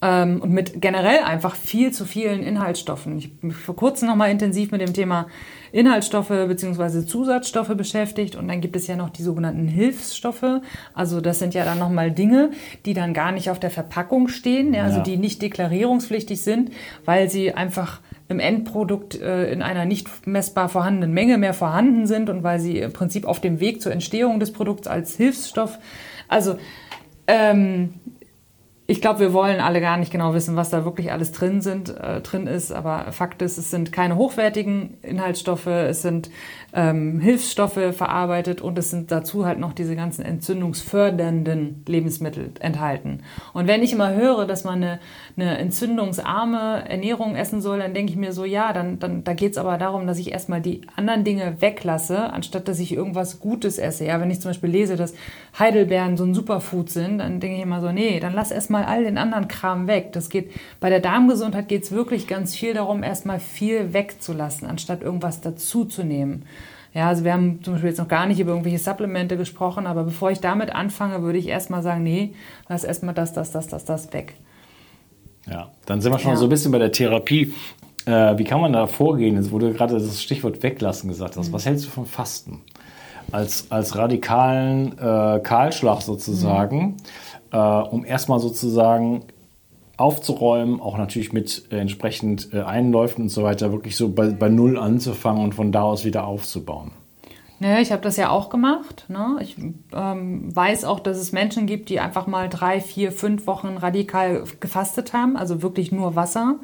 ähm, 0.00 0.40
und 0.40 0.50
mit 0.52 0.80
generell 0.80 1.24
einfach 1.24 1.56
viel 1.56 1.92
zu 1.92 2.04
vielen 2.04 2.42
Inhaltsstoffen. 2.42 3.18
Ich 3.18 3.40
bin 3.40 3.50
vor 3.50 3.74
kurzem 3.74 4.08
noch 4.08 4.16
mal 4.16 4.30
intensiv 4.30 4.70
mit 4.70 4.80
dem 4.80 4.92
Thema 4.94 5.26
Inhaltsstoffe 5.72 6.28
bzw. 6.28 7.04
Zusatzstoffe 7.04 7.76
beschäftigt 7.76 8.36
und 8.36 8.48
dann 8.48 8.60
gibt 8.60 8.76
es 8.76 8.86
ja 8.86 8.96
noch 8.96 9.10
die 9.10 9.22
sogenannten 9.22 9.66
Hilfsstoffe. 9.66 10.60
Also 10.94 11.20
das 11.20 11.40
sind 11.40 11.52
ja 11.54 11.64
dann 11.64 11.78
noch 11.78 11.90
mal 11.90 12.10
Dinge, 12.10 12.50
die 12.86 12.94
dann 12.94 13.12
gar 13.12 13.32
nicht 13.32 13.50
auf 13.50 13.58
der 13.58 13.70
Verpackung 13.70 14.28
stehen, 14.28 14.72
ja, 14.72 14.84
also 14.84 14.98
Ja. 14.98 15.02
die 15.04 15.16
nicht 15.16 15.42
deklarierungspflichtig 15.42 16.40
sind, 16.42 16.70
weil 17.04 17.28
sie 17.28 17.52
einfach 17.52 18.00
im 18.28 18.40
Endprodukt 18.40 19.20
äh, 19.20 19.50
in 19.50 19.62
einer 19.62 19.84
nicht 19.84 20.26
messbar 20.26 20.68
vorhandenen 20.68 21.12
Menge 21.12 21.38
mehr 21.38 21.54
vorhanden 21.54 22.06
sind 22.06 22.30
und 22.30 22.42
weil 22.42 22.60
sie 22.60 22.78
im 22.78 22.92
Prinzip 22.92 23.24
auf 23.26 23.40
dem 23.40 23.58
Weg 23.58 23.80
zur 23.82 23.90
Entstehung 23.92 24.38
des 24.38 24.52
Produkts 24.52 24.86
als 24.86 25.16
Hilfsstoff, 25.16 25.78
also 26.28 26.56
ähm, 27.26 27.94
ich 28.90 29.02
glaube, 29.02 29.20
wir 29.20 29.32
wollen 29.34 29.60
alle 29.60 29.82
gar 29.82 29.98
nicht 29.98 30.10
genau 30.10 30.32
wissen, 30.32 30.56
was 30.56 30.70
da 30.70 30.86
wirklich 30.86 31.12
alles 31.12 31.30
drin 31.30 31.60
sind, 31.60 31.90
äh, 31.90 32.22
drin 32.22 32.46
ist. 32.46 32.72
Aber 32.72 33.12
Fakt 33.12 33.42
ist, 33.42 33.58
es 33.58 33.70
sind 33.70 33.92
keine 33.92 34.16
hochwertigen 34.16 34.96
Inhaltsstoffe, 35.02 35.66
es 35.66 36.00
sind 36.00 36.30
ähm, 36.74 37.18
Hilfsstoffe 37.18 37.94
verarbeitet 37.96 38.60
und 38.60 38.78
es 38.78 38.90
sind 38.90 39.10
dazu 39.10 39.46
halt 39.46 39.58
noch 39.58 39.72
diese 39.72 39.96
ganzen 39.96 40.22
entzündungsfördernden 40.22 41.84
Lebensmittel 41.86 42.50
enthalten. 42.60 43.20
Und 43.54 43.66
wenn 43.66 43.82
ich 43.82 43.94
immer 43.94 44.14
höre, 44.14 44.46
dass 44.46 44.64
man 44.64 44.82
eine, 44.82 45.00
eine 45.36 45.56
entzündungsarme 45.58 46.86
Ernährung 46.86 47.36
essen 47.36 47.62
soll, 47.62 47.78
dann 47.78 47.94
denke 47.94 48.12
ich 48.12 48.18
mir 48.18 48.32
so, 48.32 48.44
ja, 48.44 48.74
dann, 48.74 48.98
dann 48.98 49.24
da 49.24 49.32
geht 49.32 49.52
es 49.52 49.58
aber 49.58 49.78
darum, 49.78 50.06
dass 50.06 50.18
ich 50.18 50.30
erstmal 50.30 50.60
die 50.60 50.82
anderen 50.94 51.24
Dinge 51.24 51.56
weglasse, 51.60 52.30
anstatt 52.32 52.68
dass 52.68 52.80
ich 52.80 52.92
irgendwas 52.92 53.40
Gutes 53.40 53.78
esse. 53.78 54.04
Ja, 54.04 54.20
wenn 54.20 54.30
ich 54.30 54.40
zum 54.40 54.50
Beispiel 54.50 54.70
lese, 54.70 54.96
dass 54.96 55.14
Heidelbeeren 55.58 56.18
so 56.18 56.24
ein 56.24 56.34
Superfood 56.34 56.90
sind, 56.90 57.18
dann 57.18 57.40
denke 57.40 57.56
ich 57.56 57.62
immer 57.62 57.80
so, 57.80 57.92
nee, 57.92 58.20
dann 58.20 58.34
lass 58.34 58.50
erstmal 58.50 58.84
all 58.84 59.04
den 59.04 59.16
anderen 59.16 59.48
Kram 59.48 59.86
weg. 59.86 60.12
Das 60.12 60.28
geht, 60.28 60.50
bei 60.80 60.90
der 60.90 61.00
Darmgesundheit 61.00 61.68
geht 61.68 61.84
es 61.84 61.92
wirklich 61.92 62.26
ganz 62.26 62.54
viel 62.54 62.74
darum, 62.74 63.02
erstmal 63.02 63.40
viel 63.40 63.94
wegzulassen, 63.94 64.68
anstatt 64.68 65.02
irgendwas 65.02 65.40
dazuzunehmen. 65.40 66.44
Ja, 66.98 67.06
also 67.06 67.22
wir 67.22 67.32
haben 67.32 67.62
zum 67.62 67.74
Beispiel 67.74 67.90
jetzt 67.90 67.98
noch 67.98 68.08
gar 68.08 68.26
nicht 68.26 68.40
über 68.40 68.50
irgendwelche 68.50 68.80
Supplemente 68.80 69.36
gesprochen, 69.36 69.86
aber 69.86 70.02
bevor 70.02 70.32
ich 70.32 70.40
damit 70.40 70.74
anfange, 70.74 71.22
würde 71.22 71.38
ich 71.38 71.46
erstmal 71.46 71.80
sagen, 71.80 72.02
nee, 72.02 72.34
lass 72.68 72.82
erstmal 72.82 73.14
das, 73.14 73.32
das, 73.32 73.52
das, 73.52 73.68
das, 73.68 73.84
das 73.84 74.12
weg. 74.12 74.34
Ja, 75.48 75.68
dann 75.86 76.00
sind 76.00 76.10
wir 76.12 76.18
schon 76.18 76.32
Ja. 76.32 76.36
so 76.36 76.46
ein 76.46 76.48
bisschen 76.48 76.72
bei 76.72 76.78
der 76.80 76.90
Therapie. 76.90 77.54
Äh, 78.04 78.36
wie 78.36 78.42
kann 78.42 78.60
man 78.60 78.72
da 78.72 78.88
vorgehen? 78.88 79.36
Jetzt, 79.36 79.52
wo 79.52 79.60
du 79.60 79.72
gerade 79.72 79.94
das 79.94 80.20
Stichwort 80.20 80.60
weglassen 80.60 81.08
gesagt 81.08 81.36
Mhm. 81.36 81.40
hast. 81.40 81.52
Was 81.52 81.66
hältst 81.66 81.86
du 81.86 81.90
vom 81.90 82.04
Fasten? 82.04 82.62
Als, 83.30 83.70
als 83.70 83.94
radikalen 83.94 84.98
äh, 84.98 85.38
Kahlschlag 85.40 86.02
sozusagen, 86.02 86.80
Mhm. 86.80 86.96
äh, 87.52 87.56
um 87.58 88.04
erstmal 88.04 88.40
sozusagen 88.40 89.22
aufzuräumen, 89.98 90.80
auch 90.80 90.96
natürlich 90.96 91.32
mit 91.34 91.64
äh, 91.70 91.76
entsprechend 91.76 92.54
äh, 92.54 92.62
Einläufen 92.62 93.22
und 93.24 93.28
so 93.28 93.42
weiter, 93.42 93.72
wirklich 93.72 93.96
so 93.96 94.08
bei, 94.08 94.28
bei 94.28 94.48
Null 94.48 94.78
anzufangen 94.78 95.44
und 95.44 95.54
von 95.54 95.70
da 95.70 95.82
aus 95.82 96.04
wieder 96.06 96.26
aufzubauen. 96.26 96.92
Ne, 97.60 97.80
ich 97.80 97.90
habe 97.90 98.02
das 98.02 98.16
ja 98.16 98.30
auch 98.30 98.50
gemacht. 98.50 99.06
Ne? 99.08 99.38
Ich 99.40 99.56
ähm, 99.92 100.54
weiß 100.54 100.84
auch, 100.84 101.00
dass 101.00 101.18
es 101.18 101.32
Menschen 101.32 101.66
gibt, 101.66 101.88
die 101.88 101.98
einfach 101.98 102.28
mal 102.28 102.48
drei, 102.48 102.80
vier, 102.80 103.10
fünf 103.10 103.48
Wochen 103.48 103.76
radikal 103.76 104.44
gefastet 104.60 105.12
haben, 105.12 105.36
also 105.36 105.60
wirklich 105.60 105.90
nur 105.90 106.14
Wasser. 106.14 106.54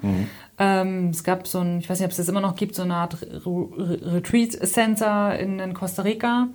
Ähm, 0.56 1.08
es 1.08 1.24
gab 1.24 1.48
so 1.48 1.58
ein, 1.58 1.80
ich 1.80 1.90
weiß 1.90 1.98
nicht, 1.98 2.06
ob 2.06 2.12
es 2.12 2.18
das 2.18 2.28
immer 2.28 2.40
noch 2.40 2.54
gibt, 2.54 2.76
so 2.76 2.82
eine 2.82 2.94
Art 2.94 3.20
Re- 3.22 3.68
Re- 3.76 4.14
Retreat 4.14 4.52
Center 4.52 5.36
in, 5.36 5.58
in 5.58 5.74
Costa 5.74 6.02
Rica. 6.02 6.46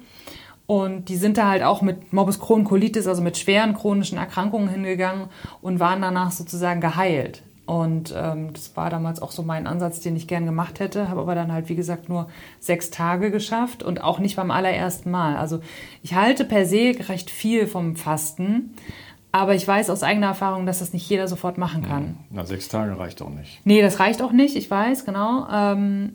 Und 0.70 1.10
die 1.10 1.16
sind 1.16 1.40
da 1.40 1.48
halt 1.48 1.64
auch 1.64 1.82
mit 1.82 2.14
Morbus 2.14 2.40
Crohn 2.40 2.64
Colitis, 2.64 3.08
also 3.08 3.24
mit 3.24 3.40
schweren 3.40 3.74
chronischen 3.74 4.20
Erkrankungen 4.20 4.70
hingegangen 4.70 5.30
und 5.64 5.80
waren 5.80 6.00
danach 6.00 6.30
sozusagen 6.30 6.80
geheilt. 6.80 7.42
Und 7.66 8.14
ähm, 8.16 8.54
das 8.54 8.78
war 8.78 8.92
damals 8.92 9.20
auch 9.20 9.32
so 9.32 9.42
mein 9.42 9.66
Ansatz, 9.66 10.00
den 10.00 10.16
ich 10.16 10.28
gern 10.28 10.46
gemacht 10.46 10.80
hätte, 10.80 11.10
habe 11.10 11.22
aber 11.22 11.34
dann 11.34 11.52
halt, 11.52 11.70
wie 11.70 11.76
gesagt, 11.76 12.08
nur 12.08 12.28
sechs 12.60 12.92
Tage 12.92 13.32
geschafft 13.32 13.82
und 13.82 14.04
auch 14.04 14.20
nicht 14.20 14.36
beim 14.36 14.52
allerersten 14.52 15.10
Mal. 15.10 15.38
Also 15.38 15.60
ich 16.04 16.14
halte 16.14 16.46
per 16.46 16.68
se 16.68 16.94
recht 17.10 17.32
viel 17.32 17.66
vom 17.66 17.96
Fasten, 17.96 18.76
aber 19.32 19.56
ich 19.56 19.68
weiß 19.68 19.90
aus 19.90 20.04
eigener 20.04 20.28
Erfahrung, 20.28 20.68
dass 20.68 20.80
das 20.80 20.94
nicht 20.94 21.10
jeder 21.10 21.28
sofort 21.28 21.58
machen 21.58 21.82
kann. 21.82 22.18
Na, 22.30 22.46
sechs 22.46 22.68
Tage 22.68 23.00
reicht 23.00 23.24
auch 23.24 23.32
nicht. 23.32 23.60
Nee, 23.64 23.82
das 23.82 24.00
reicht 24.00 24.22
auch 24.22 24.34
nicht, 24.34 24.56
ich 24.56 24.70
weiß, 24.70 25.06
genau. 25.06 25.48
Ähm, 25.52 26.14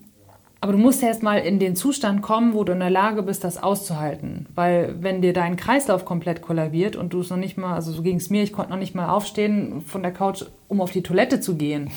aber 0.65 0.73
du 0.73 0.79
musst 0.79 1.03
erst 1.03 1.23
mal 1.23 1.37
in 1.41 1.59
den 1.59 1.77
Zustand 1.77 2.23
kommen, 2.23 2.55
wo 2.55 2.65
du 2.65 2.73
in 2.73 2.81
der 2.81 2.89
Lage 2.89 3.23
bist, 3.23 3.45
das 3.45 3.63
auszuhalten. 3.63 4.47
Weil 4.55 4.95
wenn 5.03 5.21
dir 5.21 5.35
dein 5.35 5.57
Kreislauf 5.57 6.07
komplett 6.07 6.41
kollabiert 6.41 6.97
und 6.97 7.13
du 7.13 7.21
es 7.21 7.29
noch 7.29 7.37
nicht 7.37 7.59
mal, 7.59 7.75
also 7.75 7.93
so 7.93 8.01
ging 8.01 8.17
es 8.17 8.31
mir, 8.31 8.43
ich 8.43 8.55
konnte 8.55 8.71
noch 8.71 8.79
nicht 8.79 8.95
mal 8.95 9.11
aufstehen 9.11 9.83
von 9.83 10.03
der 10.03 10.11
Couch, 10.11 10.43
um 10.69 10.81
auf 10.81 10.91
die 10.91 11.03
Toilette 11.03 11.39
zu 11.41 11.57
gehen 11.57 11.91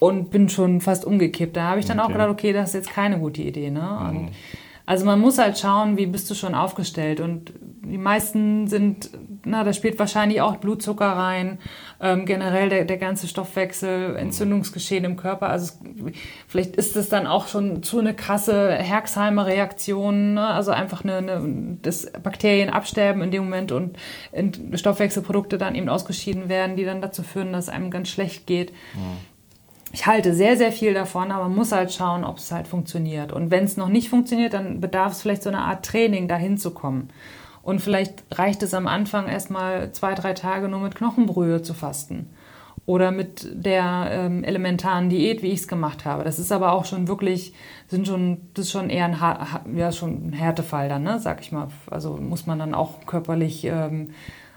und 0.00 0.32
bin 0.32 0.48
schon 0.48 0.80
fast 0.80 1.04
umgekippt. 1.04 1.56
Da 1.56 1.68
habe 1.70 1.78
ich 1.78 1.86
dann 1.86 2.00
Okay. 2.00 2.08
auch 2.08 2.12
gedacht, 2.12 2.30
okay, 2.30 2.52
das 2.52 2.70
ist 2.70 2.74
jetzt 2.74 2.90
keine 2.90 3.20
gute 3.20 3.40
Idee. 3.42 3.70
Ne? 3.70 3.88
Und 4.08 4.30
also 4.88 5.04
man 5.04 5.20
muss 5.20 5.36
halt 5.36 5.58
schauen, 5.58 5.98
wie 5.98 6.06
bist 6.06 6.30
du 6.30 6.34
schon 6.34 6.54
aufgestellt. 6.54 7.20
Und 7.20 7.52
die 7.84 7.98
meisten 7.98 8.68
sind, 8.68 9.10
na, 9.44 9.62
da 9.62 9.74
spielt 9.74 9.98
wahrscheinlich 9.98 10.40
auch 10.40 10.56
Blutzucker 10.56 11.04
rein, 11.04 11.58
ähm, 12.00 12.24
generell 12.24 12.70
der, 12.70 12.86
der 12.86 12.96
ganze 12.96 13.28
Stoffwechsel, 13.28 14.16
Entzündungsgeschehen 14.16 15.04
im 15.04 15.18
Körper. 15.18 15.50
Also 15.50 15.66
es, 15.66 15.78
vielleicht 16.46 16.76
ist 16.76 16.96
es 16.96 17.10
dann 17.10 17.26
auch 17.26 17.48
schon 17.48 17.82
zu 17.82 17.98
eine 17.98 18.14
krasse 18.14 18.72
Herxheimer-Reaktion, 18.76 20.32
ne? 20.32 20.46
also 20.46 20.70
einfach 20.70 21.04
eine, 21.04 21.18
eine, 21.18 21.76
das 21.82 22.10
Bakterien 22.22 22.70
absterben 22.70 23.20
in 23.20 23.30
dem 23.30 23.44
Moment 23.44 23.72
und 23.72 23.98
Stoffwechselprodukte 24.72 25.58
dann 25.58 25.74
eben 25.74 25.90
ausgeschieden 25.90 26.48
werden, 26.48 26.76
die 26.76 26.86
dann 26.86 27.02
dazu 27.02 27.22
führen, 27.22 27.52
dass 27.52 27.68
einem 27.68 27.90
ganz 27.90 28.08
schlecht 28.08 28.46
geht. 28.46 28.72
Ich 29.92 30.06
halte 30.06 30.34
sehr, 30.34 30.56
sehr 30.56 30.70
viel 30.70 30.92
davon, 30.92 31.30
aber 31.30 31.44
man 31.44 31.56
muss 31.56 31.72
halt 31.72 31.92
schauen, 31.92 32.24
ob 32.24 32.38
es 32.38 32.52
halt 32.52 32.68
funktioniert. 32.68 33.32
Und 33.32 33.50
wenn 33.50 33.64
es 33.64 33.76
noch 33.76 33.88
nicht 33.88 34.10
funktioniert, 34.10 34.52
dann 34.52 34.80
bedarf 34.80 35.12
es 35.12 35.22
vielleicht 35.22 35.42
so 35.42 35.48
einer 35.48 35.64
Art 35.64 35.84
Training, 35.84 36.28
dahin 36.28 36.58
zu 36.58 36.72
kommen. 36.72 37.08
Und 37.62 37.80
vielleicht 37.80 38.24
reicht 38.32 38.62
es 38.62 38.74
am 38.74 38.86
Anfang 38.86 39.28
erstmal 39.28 39.92
zwei, 39.92 40.14
drei 40.14 40.34
Tage 40.34 40.68
nur 40.68 40.80
mit 40.80 40.94
Knochenbrühe 40.94 41.62
zu 41.62 41.74
fasten. 41.74 42.30
Oder 42.86 43.10
mit 43.10 43.46
der 43.52 44.08
ähm, 44.10 44.44
elementaren 44.44 45.10
Diät, 45.10 45.42
wie 45.42 45.48
ich 45.48 45.60
es 45.60 45.68
gemacht 45.68 46.06
habe. 46.06 46.24
Das 46.24 46.38
ist 46.38 46.52
aber 46.52 46.72
auch 46.72 46.86
schon 46.86 47.08
wirklich, 47.08 47.52
sind 47.86 48.06
schon, 48.06 48.38
das 48.54 48.66
ist 48.66 48.72
schon 48.72 48.88
eher 48.88 49.04
ein, 49.04 49.76
ja, 49.76 49.92
schon 49.92 50.28
ein 50.28 50.32
Härtefall 50.32 50.88
dann, 50.88 51.02
ne, 51.02 51.18
sag 51.18 51.40
ich 51.40 51.52
mal. 51.52 51.68
Also 51.90 52.16
muss 52.16 52.46
man 52.46 52.58
dann 52.58 52.74
auch 52.74 53.04
körperlich, 53.04 53.64
ähm, 53.64 54.10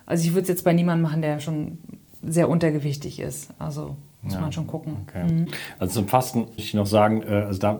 also 0.05 0.23
ich 0.23 0.31
würde 0.31 0.43
es 0.43 0.47
jetzt 0.47 0.63
bei 0.63 0.71
niemandem 0.71 1.03
machen, 1.03 1.21
der 1.21 1.41
schon 1.41 1.79
sehr 2.21 2.47
untergewichtig 2.47 3.19
ist. 3.19 3.49
Also 3.59 3.97
muss 4.23 4.39
man 4.39 4.51
schon 4.51 4.67
gucken. 4.67 4.97
Okay. 5.07 5.45
Also 5.79 6.01
zum 6.01 6.07
Fasten 6.07 6.41
möchte 6.41 6.61
ich 6.61 6.73
noch 6.73 6.85
sagen, 6.85 7.23
äh, 7.23 7.45
also 7.47 7.59
da 7.59 7.79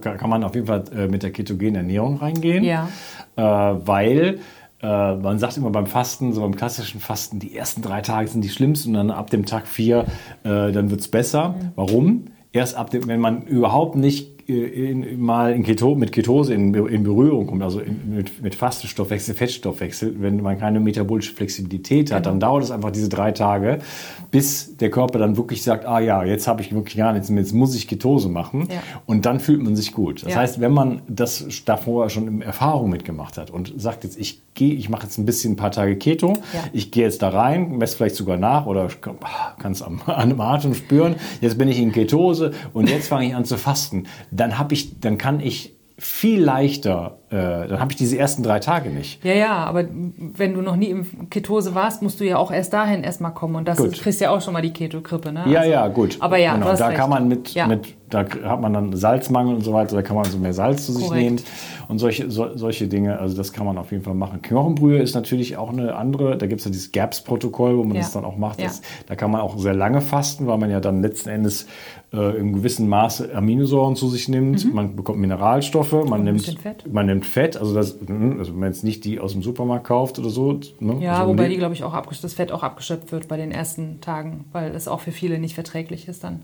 kann 0.00 0.28
man 0.28 0.44
auf 0.44 0.54
jeden 0.54 0.66
Fall 0.66 0.84
äh, 0.94 1.08
mit 1.08 1.22
der 1.22 1.30
ketogenen 1.30 1.76
Ernährung 1.76 2.18
reingehen. 2.18 2.62
Ja. 2.64 2.88
Äh, 3.36 3.42
weil 3.42 4.40
man 4.80 5.40
sagt 5.40 5.56
immer 5.56 5.70
beim 5.70 5.86
Fasten, 5.86 6.32
so 6.32 6.40
beim 6.40 6.54
klassischen 6.54 7.00
Fasten, 7.00 7.40
die 7.40 7.56
ersten 7.56 7.82
drei 7.82 8.00
Tage 8.00 8.28
sind 8.28 8.42
die 8.42 8.48
schlimmsten 8.48 8.90
und 8.90 8.94
dann 8.94 9.10
ab 9.10 9.28
dem 9.28 9.44
Tag 9.44 9.66
vier, 9.66 10.04
dann 10.44 10.88
wird 10.88 11.00
es 11.00 11.08
besser. 11.08 11.56
Warum? 11.74 12.26
Erst 12.52 12.76
ab 12.76 12.88
dem, 12.90 13.08
wenn 13.08 13.18
man 13.18 13.42
überhaupt 13.42 13.96
nicht 13.96 14.37
in, 14.48 15.20
mal 15.20 15.52
in 15.52 15.62
Keto, 15.62 15.94
mit 15.94 16.10
Ketose 16.10 16.54
in, 16.54 16.72
in 16.72 17.02
Berührung 17.02 17.46
kommt, 17.46 17.62
also 17.62 17.80
in, 17.80 18.14
mit, 18.16 18.42
mit 18.42 18.54
Fastenstoffwechsel, 18.54 19.34
Fettstoffwechsel, 19.34 20.16
wenn 20.20 20.40
man 20.40 20.58
keine 20.58 20.80
metabolische 20.80 21.34
Flexibilität 21.34 22.10
hat, 22.12 22.24
dann 22.24 22.40
dauert 22.40 22.64
es 22.64 22.70
einfach 22.70 22.90
diese 22.90 23.10
drei 23.10 23.32
Tage, 23.32 23.80
bis 24.30 24.76
der 24.78 24.90
Körper 24.90 25.18
dann 25.18 25.36
wirklich 25.36 25.62
sagt, 25.62 25.84
ah 25.84 26.00
ja, 26.00 26.24
jetzt 26.24 26.48
habe 26.48 26.62
ich 26.62 26.72
wirklich 26.74 26.96
gar 26.96 27.12
nichts 27.12 27.28
mehr, 27.28 27.42
jetzt 27.42 27.52
muss 27.52 27.74
ich 27.74 27.88
Ketose 27.88 28.30
machen 28.30 28.68
Ja. 28.70 28.80
und 29.04 29.26
dann 29.26 29.38
fühlt 29.40 29.62
man 29.62 29.76
sich 29.76 29.92
gut. 29.92 30.22
Das 30.24 30.32
Ja. 30.32 30.38
heißt, 30.40 30.60
wenn 30.62 30.72
man 30.72 31.02
das 31.08 31.44
davor 31.66 32.08
schon 32.08 32.26
in 32.26 32.42
Erfahrung 32.42 32.88
mitgemacht 32.88 33.36
hat 33.36 33.50
und 33.50 33.74
sagt 33.76 34.04
jetzt, 34.04 34.18
ich 34.18 34.40
gehe, 34.54 34.74
ich 34.74 34.88
mache 34.88 35.04
jetzt 35.04 35.18
ein 35.18 35.26
bisschen 35.26 35.52
ein 35.52 35.56
paar 35.56 35.70
Tage 35.72 35.96
Keto, 35.96 36.32
Ja. 36.54 36.64
ich 36.72 36.90
gehe 36.90 37.04
jetzt 37.04 37.20
da 37.22 37.28
rein, 37.28 37.76
messe 37.76 37.96
vielleicht 37.98 38.16
sogar 38.16 38.38
nach 38.38 38.64
oder 38.66 38.88
kann 39.58 39.72
es 39.72 39.82
am, 39.82 40.00
an 40.06 40.30
dem 40.30 40.40
Atem 40.40 40.72
spüren, 40.74 41.16
jetzt 41.42 41.58
bin 41.58 41.68
ich 41.68 41.78
in 41.78 41.92
Ketose 41.92 42.52
und 42.72 42.88
jetzt 42.88 43.08
fange 43.08 43.26
ich 43.26 43.34
an 43.34 43.44
zu 43.44 43.58
fasten, 43.58 44.04
dann 44.38 44.58
habe 44.58 44.74
ich, 44.74 45.00
dann 45.00 45.18
kann 45.18 45.40
ich 45.40 45.74
viel 45.98 46.40
leichter, 46.42 47.18
dann 47.36 47.78
habe 47.80 47.90
ich 47.92 47.96
diese 47.96 48.16
ersten 48.18 48.42
drei 48.42 48.58
Tage 48.58 48.88
nicht. 48.90 49.22
Ja, 49.24 49.34
ja, 49.34 49.52
aber 49.64 49.84
wenn 50.18 50.54
du 50.54 50.62
noch 50.62 50.76
nie 50.76 50.86
im 50.90 51.28
Ketose 51.30 51.74
warst, 51.74 52.02
musst 52.02 52.20
du 52.20 52.24
ja 52.24 52.38
auch 52.38 52.50
erst 52.50 52.72
dahin 52.72 53.02
erstmal 53.04 53.32
kommen. 53.34 53.56
Und 53.56 53.68
das 53.68 53.78
Gut. 53.78 53.96
du 53.98 54.00
kriegst 54.02 54.20
ja 54.20 54.30
auch 54.30 54.40
schon 54.40 54.54
mal 54.54 54.62
die 54.62 54.72
Keto-Grippe, 54.72 55.32
ne? 55.32 55.44
Ja, 55.46 55.60
Also- 55.60 55.70
ja, 55.72 55.88
gut. 55.88 56.16
Aber 56.20 56.38
ja, 56.38 56.54
genau. 56.54 56.74
da 56.74 56.86
recht. 56.86 56.96
kann 56.98 57.10
man 57.10 57.28
mit, 57.28 57.52
Ja. 57.54 57.66
mit, 57.66 57.94
da 58.08 58.24
hat 58.44 58.60
man 58.60 58.72
dann 58.72 58.96
Salzmangel 58.96 59.54
und 59.56 59.62
so 59.62 59.72
weiter, 59.74 59.94
da 59.94 60.02
kann 60.02 60.16
man 60.16 60.24
so 60.24 60.38
mehr 60.38 60.54
Salz 60.54 60.86
zu 60.86 60.92
sich 60.92 61.06
Korrekt. 61.06 61.22
nehmen 61.22 61.40
und 61.88 61.98
solche, 61.98 62.30
so, 62.30 62.56
solche 62.56 62.88
Dinge. 62.88 63.18
Also 63.18 63.36
das 63.36 63.52
kann 63.52 63.66
man 63.66 63.76
auf 63.76 63.90
jeden 63.92 64.04
Fall 64.04 64.14
machen. 64.14 64.40
Knochenbrühe 64.40 64.98
ist 64.98 65.14
natürlich 65.14 65.56
auch 65.58 65.70
eine 65.70 65.94
andere, 65.96 66.38
da 66.38 66.46
gibt 66.46 66.60
es 66.60 66.64
ja 66.64 66.70
dieses 66.70 66.92
GAPS-Protokoll, 66.92 67.76
wo 67.76 67.84
man 67.84 67.96
Ja. 67.96 68.00
das 68.02 68.12
dann 68.12 68.24
auch 68.24 68.36
macht. 68.38 68.60
Ja. 68.60 68.68
Das, 68.68 68.80
da 69.06 69.14
kann 69.16 69.30
man 69.30 69.42
auch 69.42 69.58
sehr 69.58 69.74
lange 69.74 70.00
fasten, 70.00 70.46
weil 70.46 70.56
man 70.56 70.70
ja 70.70 70.80
dann 70.80 71.02
letzten 71.02 71.28
Endes 71.28 71.66
äh, 72.10 72.38
im 72.38 72.54
gewissen 72.54 72.88
Maße 72.88 73.34
Aminosäuren 73.34 73.94
zu 73.94 74.08
sich 74.08 74.28
nimmt. 74.30 74.72
Man 74.72 74.96
bekommt 74.96 75.18
Mineralstoffe, 75.18 75.92
man 76.08 76.24
nimmt, 76.24 76.46
Mhm. 76.64 76.92
man 76.92 77.04
nimmt 77.04 77.17
Fett, 77.22 77.56
also, 77.56 77.74
das, 77.74 77.98
also 78.00 78.08
wenn 78.08 78.58
man 78.58 78.68
jetzt 78.68 78.84
nicht 78.84 79.04
die 79.04 79.20
aus 79.20 79.32
dem 79.32 79.42
Supermarkt 79.42 79.86
kauft 79.86 80.18
oder 80.18 80.30
so. 80.30 80.60
Ne? 80.80 80.98
Ja, 81.00 81.18
also 81.18 81.30
wobei 81.30 81.48
die, 81.48 81.56
glaube 81.56 81.74
ich, 81.74 81.84
auch 81.84 82.00
das 82.06 82.34
Fett 82.34 82.52
auch 82.52 82.62
abgeschöpft 82.62 83.12
wird 83.12 83.28
bei 83.28 83.36
den 83.36 83.52
ersten 83.52 84.00
Tagen, 84.00 84.44
weil 84.52 84.74
es 84.74 84.88
auch 84.88 85.00
für 85.00 85.12
viele 85.12 85.38
nicht 85.38 85.54
verträglich 85.54 86.08
ist 86.08 86.24
dann. 86.24 86.42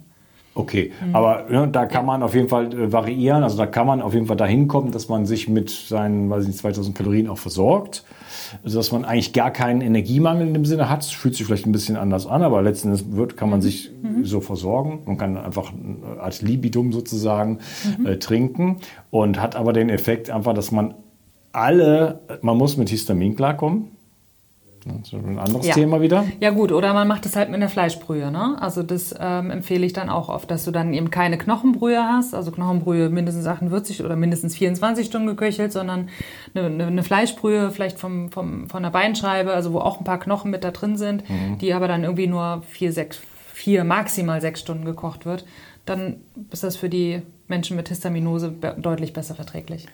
Okay, 0.57 0.93
aber 1.13 1.47
ne, 1.51 1.69
da 1.69 1.85
kann 1.87 2.07
man 2.07 2.23
auf 2.23 2.35
jeden 2.35 2.49
Fall 2.49 2.73
äh, 2.73 2.93
variieren. 2.93 3.43
Also 3.43 3.59
da 3.59 3.67
kann 3.67 3.89
man 3.89 4.01
auf 4.01 4.15
jeden 4.15 4.27
Fall 4.27 4.37
dahin 4.37 4.69
kommen, 4.69 4.93
dass 4.93 5.09
man 5.09 5.27
sich 5.27 5.49
mit 5.49 5.71
seinen, 5.71 6.31
weiß 6.31 6.43
ich 6.43 6.49
nicht, 6.49 6.61
2000 6.61 6.97
Kalorien 6.97 7.29
auch 7.29 7.39
versorgt. 7.39 8.05
Also 8.63 8.79
dass 8.79 8.93
man 8.93 9.05
eigentlich 9.05 9.33
gar 9.33 9.51
keinen 9.51 9.81
Energiemangel 9.81 10.47
in 10.47 10.55
dem 10.55 10.65
Sinne 10.65 10.89
hat. 10.89 11.03
Es 11.03 11.11
fühlt 11.11 11.35
sich 11.35 11.47
vielleicht 11.47 11.67
ein 11.67 11.73
bisschen 11.73 11.97
anders 11.97 12.27
an, 12.27 12.43
aber 12.43 12.63
letzten 12.63 12.89
Endes 12.89 13.13
wird, 13.13 13.37
kann 13.37 13.51
man 13.51 13.63
sich 13.63 13.91
so 14.23 14.41
versorgen. 14.41 15.01
Man 15.07 15.19
kann 15.19 15.37
einfach 15.37 15.73
äh, 15.73 16.21
als 16.21 16.43
Libidum 16.43 16.93
sozusagen 16.93 17.59
äh, 18.05 18.17
trinken 18.17 18.79
und 19.11 19.41
hat 19.41 19.57
aber 19.57 19.73
den 19.73 19.89
Effekt 19.89 20.31
einfach, 20.31 20.55
dass 20.55 20.71
man 20.71 20.95
alle, 21.53 22.21
man 22.43 22.57
muss 22.57 22.77
mit 22.77 22.89
Histamin 22.89 23.37
klarkommen. 23.37 23.94
Das 24.87 25.13
ist 25.13 25.15
ein 25.15 25.39
anderes 25.39 25.67
Ja. 25.67 25.75
Thema 25.75 26.01
wieder. 26.01 26.25
Ja 26.41 26.51
gut, 26.51 26.71
oder 26.71 26.93
man 26.93 27.09
macht 27.09 27.25
es 27.25 27.37
halt 27.37 27.49
mit 27.49 27.57
einer 27.57 27.71
Fleischbrühe. 27.71 28.31
Ne? 28.31 28.57
Also 28.61 28.83
das 28.83 29.15
ähm, 29.19 29.51
empfehle 29.51 29.87
ich 29.87 29.95
dann 29.95 30.11
auch 30.11 30.29
oft, 30.29 30.51
dass 30.51 30.65
du 30.65 30.71
dann 30.71 30.93
eben 30.93 31.11
keine 31.11 31.39
Knochenbrühe 31.39 32.03
hast, 32.03 32.35
also 32.35 32.51
Knochenbrühe 32.51 33.09
mindestens 33.09 33.47
48 33.47 34.05
oder 34.05 34.17
mindestens 34.17 34.57
24 34.57 35.07
Stunden 35.07 35.27
geköchelt, 35.27 35.73
sondern 35.73 36.09
eine, 36.55 36.67
eine, 36.67 36.87
eine 36.87 37.03
Fleischbrühe 37.03 37.71
vielleicht 37.71 37.99
vom, 37.99 38.31
vom, 38.31 38.69
von 38.69 38.85
einer 38.85 38.91
Beinscheibe, 38.93 39.53
also 39.55 39.73
wo 39.73 39.79
auch 39.79 39.99
ein 39.99 40.05
paar 40.05 40.19
Knochen 40.19 40.51
mit 40.51 40.65
da 40.65 40.71
drin 40.71 40.97
sind, 40.97 41.25
die 41.61 41.73
aber 41.73 41.89
dann 41.89 42.05
irgendwie 42.05 42.27
nur 42.27 42.63
vier, 42.69 42.93
sechs, 42.93 43.21
vier, 43.53 43.85
maximal 43.85 44.41
sechs 44.41 44.61
Stunden 44.61 44.85
gekocht 44.85 45.25
wird. 45.25 45.47
Dann 45.87 46.17
ist 46.51 46.63
das 46.65 46.77
für 46.77 46.89
die 46.89 47.23
Menschen 47.49 47.77
mit 47.77 47.89
Histaminose 47.89 48.51
be 48.51 48.75
deutlich 48.79 49.13
besser 49.13 49.35
verträglich. 49.35 49.87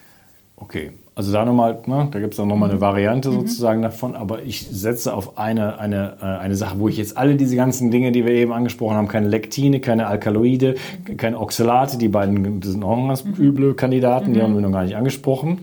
Okay, 0.63 0.93
also 1.15 1.33
da 1.33 1.45
nochmal, 1.45 1.79
ne, 1.87 2.09
da 2.11 2.21
gibt 2.21 2.35
es 2.35 2.37
dann 2.37 2.47
nochmal 2.49 2.69
Mhm. 2.69 2.75
eine 2.75 2.81
Variante 2.83 3.33
sozusagen 3.33 3.83
davon, 3.83 4.15
aber 4.15 4.43
ich 4.43 4.67
setze 4.71 5.13
auf 5.15 5.37
eine, 5.39 5.79
eine, 5.79 6.17
äh, 6.21 6.25
eine 6.25 6.55
Sache, 6.55 6.79
wo 6.79 6.89
ich 6.89 6.97
jetzt 6.99 7.17
alle 7.17 7.35
diese 7.35 7.57
ganzen 7.57 7.91
Dinge, 7.91 8.13
die 8.13 8.25
wir 8.25 8.33
eben 8.33 8.53
angesprochen 8.53 8.97
haben, 8.97 9.09
keine 9.09 9.27
Lektine, 9.29 9.81
keine 9.81 10.07
Alkaloide, 10.07 10.77
keine 11.17 11.41
Oxalate, 11.41 11.97
die 11.99 12.09
beiden 12.09 12.61
das 12.61 12.71
sind 12.73 12.85
auch 12.85 12.95
ganz 13.09 13.25
Mhm. 13.25 13.35
üble 13.39 13.75
Kandidaten, 13.75 14.33
die 14.35 14.43
haben 14.43 14.55
wir 14.55 14.61
noch 14.61 14.71
gar 14.71 14.85
nicht 14.85 14.97
angesprochen, 14.97 15.61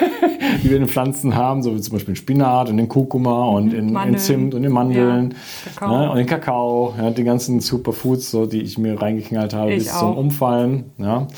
die 0.62 0.68
wir 0.68 0.76
in 0.76 0.82
den 0.82 0.88
Pflanzen 0.88 1.34
haben, 1.36 1.62
so 1.62 1.74
wie 1.74 1.80
zum 1.80 1.94
Beispiel 1.94 2.12
in 2.12 2.16
Spinat 2.16 2.68
und 2.68 2.78
in 2.78 2.88
Kurkuma 2.88 3.44
und 3.46 3.72
in, 3.72 3.96
in. 3.96 4.18
Zimt 4.18 4.54
und 4.54 4.64
in 4.64 4.72
Mandeln 4.72 5.34
Ja, 5.80 5.88
ne, 5.88 6.10
und 6.10 6.18
in 6.18 6.26
Kakao, 6.26 6.94
ja, 6.98 7.10
die 7.10 7.24
ganzen 7.24 7.60
Superfoods, 7.60 8.30
so, 8.30 8.46
die 8.46 8.60
ich 8.60 8.76
mir 8.76 9.00
reingeknallt 9.00 9.54
habe 9.54 9.70
Ich 9.72 9.84
bis 9.84 9.98
zum 9.98 10.08
auch. 10.12 10.16
Umfallen. 10.16 10.84
Ja. 10.98 11.28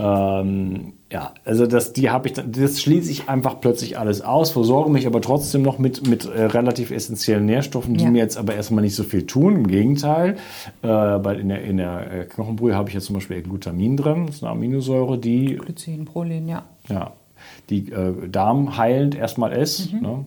Ähm, 0.00 0.94
ja, 1.12 1.34
also 1.44 1.66
das, 1.66 1.92
die 1.92 2.08
habe 2.10 2.28
ich, 2.28 2.34
das 2.34 2.80
schließe 2.80 3.10
ich 3.10 3.28
einfach 3.28 3.60
plötzlich 3.60 3.98
alles 3.98 4.22
aus, 4.22 4.52
versorge 4.52 4.90
mich 4.90 5.06
aber 5.06 5.20
trotzdem 5.20 5.62
noch 5.62 5.78
mit, 5.78 6.06
mit 6.06 6.24
äh, 6.24 6.44
relativ 6.44 6.90
essentiellen 6.90 7.44
Nährstoffen, 7.44 7.94
die 7.96 8.04
Ja. 8.04 8.10
mir 8.10 8.18
jetzt 8.18 8.38
aber 8.38 8.54
erstmal 8.54 8.82
nicht 8.82 8.94
so 8.94 9.02
viel 9.02 9.26
tun. 9.26 9.56
Im 9.56 9.66
Gegenteil, 9.66 10.36
äh, 10.82 10.88
weil 10.88 11.40
in 11.40 11.48
der, 11.48 11.62
in 11.62 11.76
der 11.76 12.12
äh, 12.12 12.24
Knochenbrühe 12.24 12.74
habe 12.74 12.88
ich 12.88 12.94
jetzt 12.94 13.06
zum 13.06 13.14
Beispiel 13.14 13.42
Glutamin 13.42 13.96
drin, 13.96 14.26
das 14.26 14.36
ist 14.36 14.44
eine 14.44 14.52
Aminosäure, 14.52 15.18
die 15.18 15.56
Glycin, 15.56 16.04
Prolin, 16.04 16.48
ja. 16.48 16.64
ja, 16.88 17.12
die 17.68 17.90
äh, 17.92 18.28
darmheilend 18.28 19.14
erstmal 19.14 19.52
ist. 19.52 19.92
Mhm. 19.92 20.00
Ne? 20.00 20.24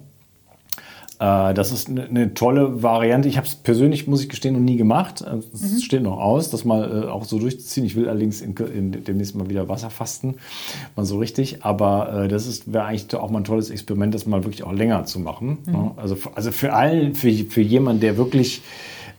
Äh, 1.19 1.53
das 1.53 1.71
ist 1.71 1.89
eine, 1.89 2.05
eine 2.05 2.33
tolle 2.33 2.81
Variante. 2.83 3.27
Ich 3.29 3.37
habe 3.37 3.47
es 3.47 3.55
persönlich, 3.55 4.07
muss 4.07 4.21
ich 4.21 4.29
gestehen, 4.29 4.53
noch 4.53 4.59
nie 4.61 4.77
gemacht. 4.77 5.21
Äh, 5.21 5.37
Es 5.53 5.61
Mhm. 5.73 5.79
steht 5.79 6.03
noch 6.03 6.17
aus, 6.19 6.49
das 6.49 6.65
mal 6.65 7.03
äh, 7.05 7.07
auch 7.09 7.23
so 7.25 7.39
durchzuziehen. 7.39 7.85
Ich 7.85 7.95
will 7.95 8.09
allerdings 8.09 8.41
in, 8.41 8.55
in, 8.57 9.03
demnächst 9.03 9.35
mal 9.35 9.49
wieder 9.49 9.69
Wasser 9.69 9.89
fasten, 9.89 10.35
mal 10.95 11.05
so 11.05 11.17
richtig. 11.17 11.63
Aber 11.63 12.23
äh, 12.23 12.27
das 12.27 12.47
ist 12.47 12.71
wäre 12.73 12.85
eigentlich 12.85 13.13
auch 13.15 13.29
mal 13.29 13.39
ein 13.39 13.43
tolles 13.43 13.69
Experiment, 13.69 14.13
das 14.15 14.25
mal 14.25 14.43
wirklich 14.43 14.63
auch 14.63 14.73
länger 14.73 15.05
zu 15.05 15.19
machen. 15.19 15.59
Mhm. 15.65 15.71
Ne? 15.73 15.91
Also, 15.97 16.17
also 16.35 16.51
für 16.51 16.73
allen, 16.73 17.15
für, 17.15 17.31
für 17.31 17.61
jemanden, 17.61 18.01
der 18.01 18.17
wirklich 18.17 18.61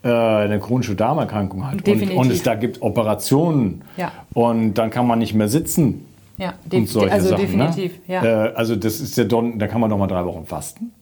äh, 0.03 0.09
eine 0.09 0.59
chronische 0.61 0.95
Darmerkrankung 0.95 1.67
hat 1.67 1.89
und, 1.89 2.11
und 2.11 2.31
es 2.31 2.43
da 2.43 2.55
gibt 2.57 2.83
Operationen 2.83 3.83
Ja. 3.97 4.13
und 4.35 4.75
dann 4.75 4.91
kann 4.91 5.07
man 5.07 5.19
nicht 5.19 5.33
mehr 5.35 5.49
sitzen 5.49 6.05
Ja, 6.37 6.55
und 6.73 6.89
solche 6.89 7.13
also 7.15 7.31
Sachen. 7.31 7.41
definitiv. 7.41 7.93
Ne? 8.07 8.15
Ja. 8.15 8.25
Äh, 8.49 8.53
also 8.55 8.77
das 8.77 9.01
ist 9.01 9.17
ja 9.17 9.25
dann, 9.25 9.59
da 9.59 9.67
kann 9.67 9.81
man 9.81 9.89
doch 9.89 9.97
mal 9.99 10.07
drei 10.07 10.25
Wochen 10.27 10.45
fasten. 10.45 10.93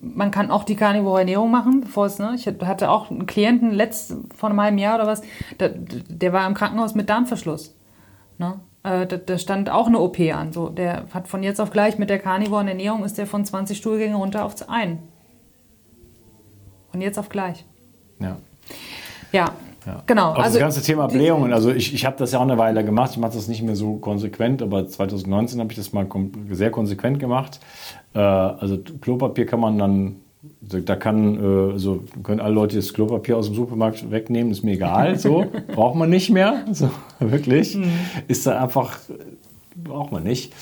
Man 0.00 0.30
kann 0.30 0.50
auch 0.50 0.64
die 0.64 0.76
Carnivore 0.76 1.20
Ernährung 1.20 1.50
machen, 1.50 1.80
bevor 1.82 2.06
es, 2.06 2.18
ne? 2.18 2.34
Ich 2.36 2.46
hatte 2.46 2.90
auch 2.90 3.10
einen 3.10 3.26
Klienten 3.26 3.72
letzt, 3.72 4.14
vor 4.34 4.50
einem 4.50 4.60
halben 4.60 4.78
Jahr 4.78 4.96
oder 4.96 5.06
was, 5.06 5.22
der, 5.58 5.70
der 5.70 6.32
war 6.32 6.46
im 6.46 6.54
Krankenhaus 6.54 6.94
mit 6.94 7.08
Darmverschluss. 7.08 7.76
Ne? 8.38 8.60
Äh, 8.82 9.06
da, 9.06 9.16
da 9.16 9.38
stand 9.38 9.70
auch 9.70 9.86
eine 9.86 9.98
OP 9.98 10.18
an. 10.20 10.52
So, 10.52 10.68
der 10.68 11.06
hat 11.12 11.28
von 11.28 11.42
jetzt 11.42 11.60
auf 11.60 11.70
gleich 11.70 11.98
mit 11.98 12.10
der 12.10 12.18
Carnivore 12.18 12.66
Ernährung 12.68 13.04
ist 13.04 13.18
der 13.18 13.26
von 13.26 13.44
20 13.44 13.76
Stuhlgänge 13.76 14.16
runter 14.16 14.44
auf 14.44 14.54
ein. 14.68 14.98
Von 16.90 17.00
jetzt 17.00 17.18
auf 17.18 17.28
gleich. 17.28 17.64
Ja. 18.18 18.36
Ja, 19.32 19.54
Ja. 19.86 20.02
genau. 20.06 20.32
Auch 20.32 20.42
das 20.42 20.58
ganze 20.58 20.82
Thema 20.82 21.06
Blähungen, 21.06 21.52
also 21.52 21.70
ich, 21.70 21.94
ich 21.94 22.04
habe 22.04 22.16
das 22.18 22.32
ja 22.32 22.38
auch 22.38 22.42
eine 22.42 22.58
Weile 22.58 22.84
gemacht, 22.84 23.12
ich 23.12 23.18
mache 23.18 23.32
das 23.32 23.48
nicht 23.48 23.62
mehr 23.62 23.76
so 23.76 23.94
konsequent, 23.94 24.62
aber 24.62 24.86
2019 24.86 25.60
habe 25.60 25.72
ich 25.72 25.76
das 25.76 25.92
mal 25.92 26.06
sehr 26.50 26.70
konsequent 26.70 27.18
gemacht. 27.18 27.60
Äh, 28.14 28.18
also 28.18 28.78
Klopapier 29.00 29.46
kann 29.46 29.60
man 29.60 29.78
dann, 29.78 30.16
da 30.60 30.96
kann, 30.96 31.74
äh, 31.74 31.78
so 31.78 32.04
können 32.22 32.40
alle 32.40 32.54
Leute 32.54 32.76
das 32.76 32.92
Klopapier 32.92 33.36
aus 33.36 33.46
dem 33.46 33.54
Supermarkt 33.54 34.10
wegnehmen, 34.10 34.52
ist 34.52 34.62
mir 34.62 34.72
egal, 34.72 35.18
so, 35.18 35.46
braucht 35.74 35.96
man 35.96 36.10
nicht 36.10 36.30
mehr, 36.30 36.64
so, 36.72 36.90
wirklich. 37.18 37.76
Mhm. 37.76 37.90
Ist 38.28 38.46
da 38.46 38.62
einfach, 38.62 38.98
braucht 39.84 40.12
man 40.12 40.22
nicht. 40.22 40.52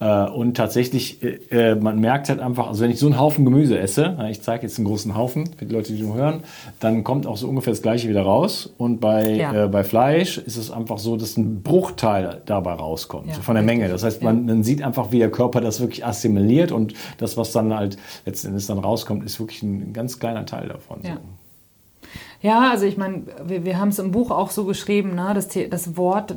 Äh, 0.00 0.24
und 0.28 0.56
tatsächlich, 0.56 1.22
äh, 1.52 1.74
man 1.74 1.98
merkt 2.00 2.28
halt 2.28 2.40
einfach, 2.40 2.68
also 2.68 2.82
wenn 2.82 2.90
ich 2.90 2.98
so 2.98 3.06
einen 3.06 3.18
Haufen 3.18 3.44
Gemüse 3.44 3.78
esse, 3.78 4.18
ich 4.30 4.42
zeige 4.42 4.62
jetzt 4.66 4.78
einen 4.78 4.86
großen 4.86 5.16
Haufen 5.16 5.50
für 5.56 5.64
die 5.66 5.74
Leute, 5.74 5.92
die 5.92 6.02
nur 6.02 6.14
hören, 6.16 6.42
dann 6.80 7.04
kommt 7.04 7.26
auch 7.26 7.36
so 7.36 7.48
ungefähr 7.48 7.72
das 7.72 7.82
Gleiche 7.82 8.08
wieder 8.08 8.22
raus. 8.22 8.72
Und 8.78 9.00
bei, 9.00 9.30
Ja. 9.36 9.64
äh, 9.64 9.68
bei 9.68 9.84
Fleisch 9.84 10.38
ist 10.38 10.56
es 10.56 10.70
einfach 10.70 10.98
so, 10.98 11.16
dass 11.16 11.36
ein 11.36 11.62
Bruchteil 11.62 12.42
dabei 12.46 12.72
rauskommt, 12.72 13.28
Ja, 13.28 13.34
von 13.34 13.54
der 13.54 13.64
Menge. 13.64 13.88
Das 13.88 14.02
heißt, 14.02 14.22
man, 14.22 14.46
man 14.46 14.62
sieht 14.62 14.82
einfach, 14.82 15.12
wie 15.12 15.18
der 15.18 15.30
Körper 15.30 15.60
das 15.60 15.80
wirklich 15.80 16.04
assimiliert 16.04 16.72
und 16.72 16.94
das, 17.18 17.36
was 17.36 17.52
dann 17.52 17.74
halt 17.74 17.96
letzten 18.26 18.48
Endes 18.48 18.66
dann 18.66 18.78
rauskommt, 18.78 19.24
ist 19.24 19.38
wirklich 19.40 19.62
ein 19.62 19.92
ganz 19.92 20.18
kleiner 20.18 20.46
Teil 20.46 20.68
davon. 20.68 20.98
Ja. 21.02 21.14
So. 21.14 21.20
Ja, 22.42 22.70
also 22.70 22.86
ich 22.86 22.96
meine, 22.96 23.24
wir, 23.44 23.64
wir 23.64 23.78
haben 23.78 23.90
es 23.90 23.98
im 23.98 24.12
Buch 24.12 24.30
auch 24.30 24.50
so 24.50 24.64
geschrieben, 24.64 25.14
ne? 25.14 25.32
das, 25.34 25.48
das 25.68 25.96
Wort, 25.96 26.34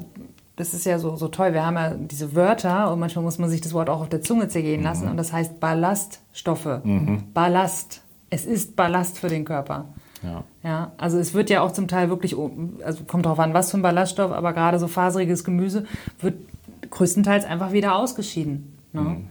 das 0.56 0.74
ist 0.74 0.86
ja 0.86 1.00
so, 1.00 1.16
so 1.16 1.28
toll. 1.30 1.54
Wir 1.54 1.66
haben 1.66 1.76
ja 1.76 1.94
diese 1.96 2.36
Wörter 2.36 2.92
und 2.92 3.00
manchmal 3.00 3.24
muss 3.24 3.40
man 3.40 3.50
sich 3.50 3.62
das 3.62 3.74
Wort 3.74 3.90
auch 3.90 4.02
auf 4.02 4.10
der 4.10 4.22
Zunge 4.22 4.48
zergehen 4.48 4.84
lassen 4.84 5.08
und 5.08 5.18
das 5.18 5.34
heißt 5.34 5.60
Ballaststoffe. 5.60 6.82
Ballast. 7.34 8.02
Es 8.30 8.46
ist 8.46 8.76
Ballast 8.76 9.18
für 9.20 9.30
den 9.30 9.46
Körper. 9.46 9.86
Ja. 10.24 10.44
Ja, 10.64 10.92
also 10.98 11.18
es 11.18 11.34
wird 11.34 11.50
ja 11.50 11.62
auch 11.62 11.72
zum 11.72 11.88
Teil 11.88 12.10
wirklich, 12.10 12.36
also 12.84 13.04
kommt 13.04 13.26
drauf 13.26 13.40
an, 13.40 13.54
was 13.54 13.72
für 13.72 13.78
ein 13.78 13.82
Ballaststoff, 13.82 14.32
aber 14.32 14.54
gerade 14.54 14.80
so 14.80 14.88
faseriges 14.88 15.44
Gemüse 15.44 15.86
wird 16.22 16.36
größtenteils 16.90 17.46
einfach 17.46 17.72
wieder 17.74 17.96
ausgeschieden. 17.96 18.78
Ne? 18.94 19.22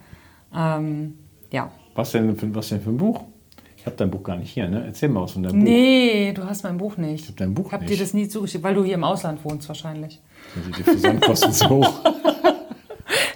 Ähm, 0.55 1.15
ja. 1.51 1.71
Was, 1.95 2.13
denn 2.13 2.37
für, 2.37 2.55
was 2.55 2.69
denn 2.69 2.81
für 2.81 2.91
ein 2.91 2.97
Buch? 2.99 3.25
Ich 3.77 3.87
habe 3.87 3.97
dein 3.97 4.11
Buch 4.11 4.23
gar 4.23 4.37
nicht 4.37 4.51
hier, 4.53 4.69
ne? 4.69 4.85
Erzähl 4.87 5.09
mal 5.09 5.23
was 5.23 5.33
von 5.33 5.43
deinem 5.43 5.59
Buch. 5.59 5.65
Nee, 5.65 6.33
du 6.35 6.45
hast 6.45 6.63
mein 6.63 6.79
Buch 6.79 6.97
nicht. 6.97 7.25
Ich 7.25 7.29
hab 7.31 7.37
dein 7.39 7.55
Buch 7.55 7.67
Ich 7.67 7.73
habe 7.73 7.85
dir 7.85 7.91
nicht. 7.91 8.03
das 8.03 8.15
nie 8.15 8.29
zugeschickt, 8.29 8.63
weil 8.63 8.75
du 8.75 8.85
hier 8.85 8.95
im 8.95 9.03
Ausland 9.03 9.45
wohnst 9.45 9.67
wahrscheinlich. 9.69 10.21
Also 10.57 10.71
die 10.77 10.83
Versandkosten 10.83 11.53
so 11.53 11.69
hoch. 11.69 11.93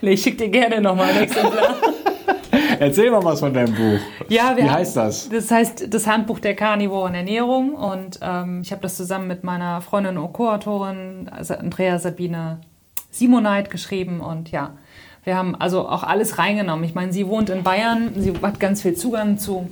Nee, 0.00 0.12
ich 0.12 0.22
schicke 0.22 0.36
dir 0.38 0.48
gerne 0.48 0.80
nochmal 0.80 1.08
ein 1.10 1.22
Exemplar. 1.24 1.74
Erzähl 2.78 3.10
mal 3.10 3.22
was 3.24 3.40
von 3.40 3.52
deinem 3.52 3.74
Buch. 3.74 3.98
Ja, 4.28 4.54
Wie 4.56 4.62
haben- 4.62 4.72
heißt 4.72 4.96
das? 4.96 5.28
Das 5.28 5.50
heißt 5.50 5.92
das 5.92 6.06
Handbuch 6.06 6.38
der 6.38 6.54
Karnivoren 6.54 7.14
Ernährung 7.14 7.74
und 7.74 8.18
ähm, 8.22 8.60
ich 8.62 8.72
habe 8.72 8.82
das 8.82 8.96
zusammen 8.96 9.26
mit 9.26 9.44
meiner 9.44 9.80
Freundin 9.82 10.16
und 10.18 10.32
Co-Autorin 10.32 11.28
also 11.30 11.54
Andrea 11.54 11.98
Sabine 11.98 12.60
Simoneit 13.10 13.70
geschrieben 13.70 14.20
und 14.20 14.50
ja, 14.50 14.72
wir 15.24 15.36
haben 15.36 15.54
also 15.56 15.88
auch 15.88 16.02
alles 16.04 16.38
reingenommen. 16.38 16.84
Ich 16.84 16.94
meine, 16.94 17.12
sie 17.12 17.26
wohnt 17.26 17.50
in 17.50 17.62
Bayern, 17.62 18.12
sie 18.16 18.32
hat 18.40 18.60
ganz 18.60 18.82
viel 18.82 18.94
Zugang 18.94 19.38
zu 19.38 19.68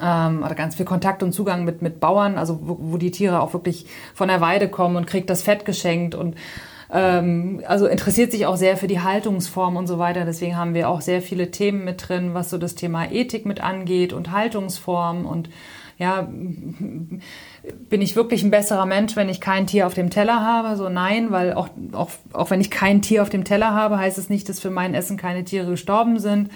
ähm, 0.00 0.42
oder 0.44 0.54
ganz 0.54 0.76
viel 0.76 0.86
Kontakt 0.86 1.22
und 1.22 1.32
Zugang 1.32 1.64
mit, 1.64 1.82
mit 1.82 2.00
Bauern, 2.00 2.38
also 2.38 2.60
wo, 2.62 2.78
wo 2.80 2.96
die 2.96 3.10
Tiere 3.10 3.40
auch 3.40 3.52
wirklich 3.52 3.86
von 4.14 4.28
der 4.28 4.40
Weide 4.40 4.68
kommen 4.68 4.96
und 4.96 5.06
kriegt 5.06 5.30
das 5.30 5.42
Fett 5.42 5.64
geschenkt 5.64 6.14
und 6.14 6.36
ähm, 6.92 7.62
also 7.66 7.86
interessiert 7.86 8.30
sich 8.30 8.46
auch 8.46 8.56
sehr 8.56 8.76
für 8.76 8.86
die 8.86 9.00
Haltungsform 9.00 9.76
und 9.76 9.86
so 9.86 9.98
weiter. 9.98 10.24
Deswegen 10.24 10.56
haben 10.56 10.74
wir 10.74 10.88
auch 10.88 11.00
sehr 11.00 11.22
viele 11.22 11.50
Themen 11.50 11.84
mit 11.84 12.08
drin, 12.08 12.34
was 12.34 12.50
so 12.50 12.58
das 12.58 12.74
Thema 12.74 13.10
Ethik 13.10 13.46
mit 13.46 13.60
angeht 13.60 14.12
und 14.12 14.30
Haltungsform 14.30 15.26
und 15.26 15.48
ja, 15.96 16.22
bin 16.22 17.22
ich 18.02 18.16
wirklich 18.16 18.42
ein 18.42 18.50
besserer 18.50 18.84
Mensch, 18.84 19.14
wenn 19.14 19.28
ich 19.28 19.40
kein 19.40 19.66
Tier 19.66 19.86
auf 19.86 19.94
dem 19.94 20.10
Teller 20.10 20.42
habe? 20.42 20.76
So 20.76 20.88
nein, 20.88 21.30
weil 21.30 21.54
auch, 21.54 21.68
auch, 21.92 22.10
auch 22.32 22.50
wenn 22.50 22.60
ich 22.60 22.70
kein 22.70 23.00
Tier 23.00 23.22
auf 23.22 23.30
dem 23.30 23.44
Teller 23.44 23.72
habe, 23.72 23.98
heißt 23.98 24.18
es 24.18 24.28
nicht, 24.28 24.48
dass 24.48 24.58
für 24.58 24.70
mein 24.70 24.94
Essen 24.94 25.16
keine 25.16 25.44
Tiere 25.44 25.70
gestorben 25.70 26.18
sind. 26.18 26.50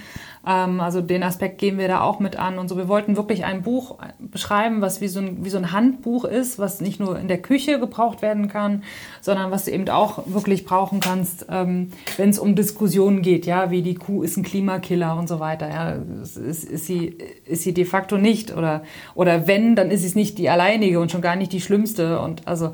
Ähm, 0.46 0.81
also 0.81 1.01
den 1.01 1.22
Aspekt 1.22 1.59
gehen 1.59 1.79
wir 1.79 1.88
da 1.88 2.01
auch 2.01 2.20
mit 2.20 2.37
an 2.37 2.59
und 2.59 2.68
so. 2.68 2.77
Wir 2.77 2.88
wollten 2.88 3.16
wirklich 3.16 3.44
ein 3.44 3.62
Buch 3.62 3.98
beschreiben, 4.18 4.81
was 4.81 5.01
wie 5.01 5.09
so 5.09 5.20
ein, 5.20 5.44
wie 5.44 5.51
so 5.51 5.59
ein 5.59 5.72
Handbuch 5.72 6.24
ist, 6.24 6.59
was 6.59 6.81
nicht 6.81 7.01
nur 7.01 7.18
in 7.18 7.29
der 7.29 7.38
Küche 7.38 7.79
gebraucht 7.79 8.22
werden 8.22 8.48
kann, 8.48 8.83
sondern 9.20 9.51
was 9.51 9.64
du 9.64 9.72
eben 9.72 9.88
auch 9.88 10.22
wirklich 10.27 10.64
brauchen 10.64 11.01
kannst, 11.01 11.46
ähm, 11.51 11.90
wenn 12.16 12.31
es 12.31 12.38
um 12.38 12.55
Diskussionen 12.55 13.22
geht, 13.22 13.46
ja, 13.46 13.70
wie 13.70 13.83
die 13.83 13.94
Kuh 13.94 14.22
ist 14.22 14.37
ein 14.37 14.42
Klimakiller 14.42 15.16
und 15.16 15.29
so 15.29 15.40
weiter. 15.40 15.68
Ja, 15.68 15.96
ist, 16.22 16.37
ist, 16.37 16.87
sie, 16.87 17.16
ist 17.44 17.62
sie 17.62 17.74
de 17.74 17.85
facto 17.85 18.18
nicht 18.18 18.57
oder, 18.57 18.83
oder 19.14 19.46
wenn, 19.46 19.77
dann 19.77 19.90
ist 19.90 20.01
sie 20.01 20.09
es 20.09 20.14
nicht 20.14 20.38
die 20.38 20.48
alleinige 20.48 21.01
und 21.01 21.11
schon 21.11 21.22
gar 21.22 21.37
nicht 21.37 21.53
die 21.53 21.61
schlimmste 21.61 22.20
und 22.20 22.46
also 22.46 22.72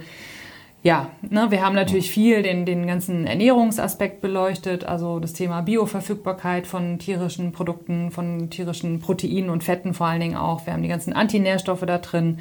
ja, 0.85 1.09
ne, 1.23 1.51
wir 1.51 1.65
haben 1.65 1.75
natürlich 1.75 2.11
viel 2.11 2.43
den, 2.43 2.67
den 2.67 2.87
ganzen 2.87 3.27
Ernährungsaspekt 3.27 4.21
beleuchtet, 4.21 4.85
also 4.85 5.19
das 5.19 5.33
Thema 5.33 5.63
Bioverfügbarkeit 5.63 6.67
von 6.67 6.99
tierischen 6.99 7.53
Produkten, 7.53 8.11
von 8.11 8.51
tierischen 8.51 9.01
Proteinen 9.01 9.49
und 9.49 9.65
Fetten 9.65 9.95
vor 9.95 10.09
allen 10.09 10.21
Dingen 10.21 10.37
auch. 10.37 10.67
Wir 10.67 10.75
haben 10.75 10.83
die 10.83 10.91
ganzen 10.91 11.15
Antinährstoffe 11.15 11.87
da 11.87 11.97
drin. 11.97 12.39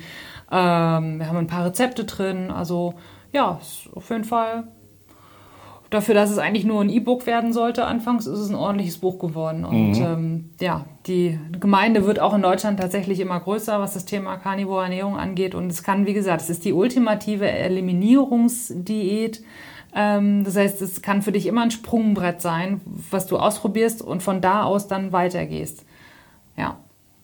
Ähm, 0.52 1.20
wir 1.20 1.30
haben 1.30 1.38
ein 1.38 1.48
paar 1.48 1.66
Rezepte 1.66 2.04
drin. 2.04 2.52
Also 2.52 2.96
ja, 3.32 3.60
ist 3.62 3.88
auf 3.96 4.10
jeden 4.10 4.26
Fall 4.26 4.66
dafür, 5.94 6.16
dass 6.16 6.32
es 6.32 6.38
eigentlich 6.38 6.66
nur 6.66 6.82
ein 6.82 6.90
E-Book 6.90 7.26
werden 7.26 7.54
sollte, 7.54 7.86
anfangs 7.86 8.28
ist 8.28 8.40
es 8.40 8.50
ein 8.50 8.56
ordentliches 8.56 8.98
Buch 8.98 9.20
geworden. 9.20 9.66
Und 9.66 9.98
ähm, 9.98 10.50
ja, 10.60 10.86
die 11.08 11.40
Gemeinde 11.60 12.06
wird 12.06 12.20
auch 12.20 12.34
in 12.34 12.42
Deutschland 12.42 12.80
tatsächlich 12.80 13.20
immer 13.20 13.40
größer, 13.40 13.80
was 13.80 13.94
das 13.94 14.06
Thema 14.06 14.38
Carnivore 14.38 14.84
Ernährung 14.84 15.18
angeht. 15.18 15.56
Und 15.56 15.68
es 15.70 15.84
kann, 15.84 16.06
wie 16.06 16.14
gesagt, 16.14 16.42
es 16.42 16.50
ist 16.50 16.66
die 16.66 16.74
ultimative 16.74 17.50
Eliminierungsdiät. 17.50 19.44
Ähm, 19.96 20.44
das 20.44 20.56
heißt, 20.56 20.82
es 20.82 21.02
kann 21.02 21.22
für 21.22 21.32
dich 21.32 21.46
immer 21.46 21.64
ein 21.64 21.72
Sprungbrett 21.72 22.42
sein, 22.42 22.82
was 23.12 23.28
du 23.28 23.38
ausprobierst 23.38 24.02
und 24.02 24.24
von 24.24 24.42
da 24.42 24.64
aus 24.64 24.88
dann 24.88 25.12
weitergehst. 25.12 25.86
Ja. 26.58 26.78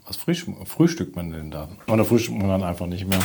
Was 0.09 0.17
frühstück, 0.17 0.55
frühstückt 0.67 1.15
man 1.15 1.29
denn 1.29 1.51
da? 1.51 1.69
Oder 1.87 2.03
frühstückt 2.03 2.39
man 2.39 2.47
dann 2.47 2.63
einfach 2.63 2.87
nicht 2.87 3.07
mehr? 3.07 3.19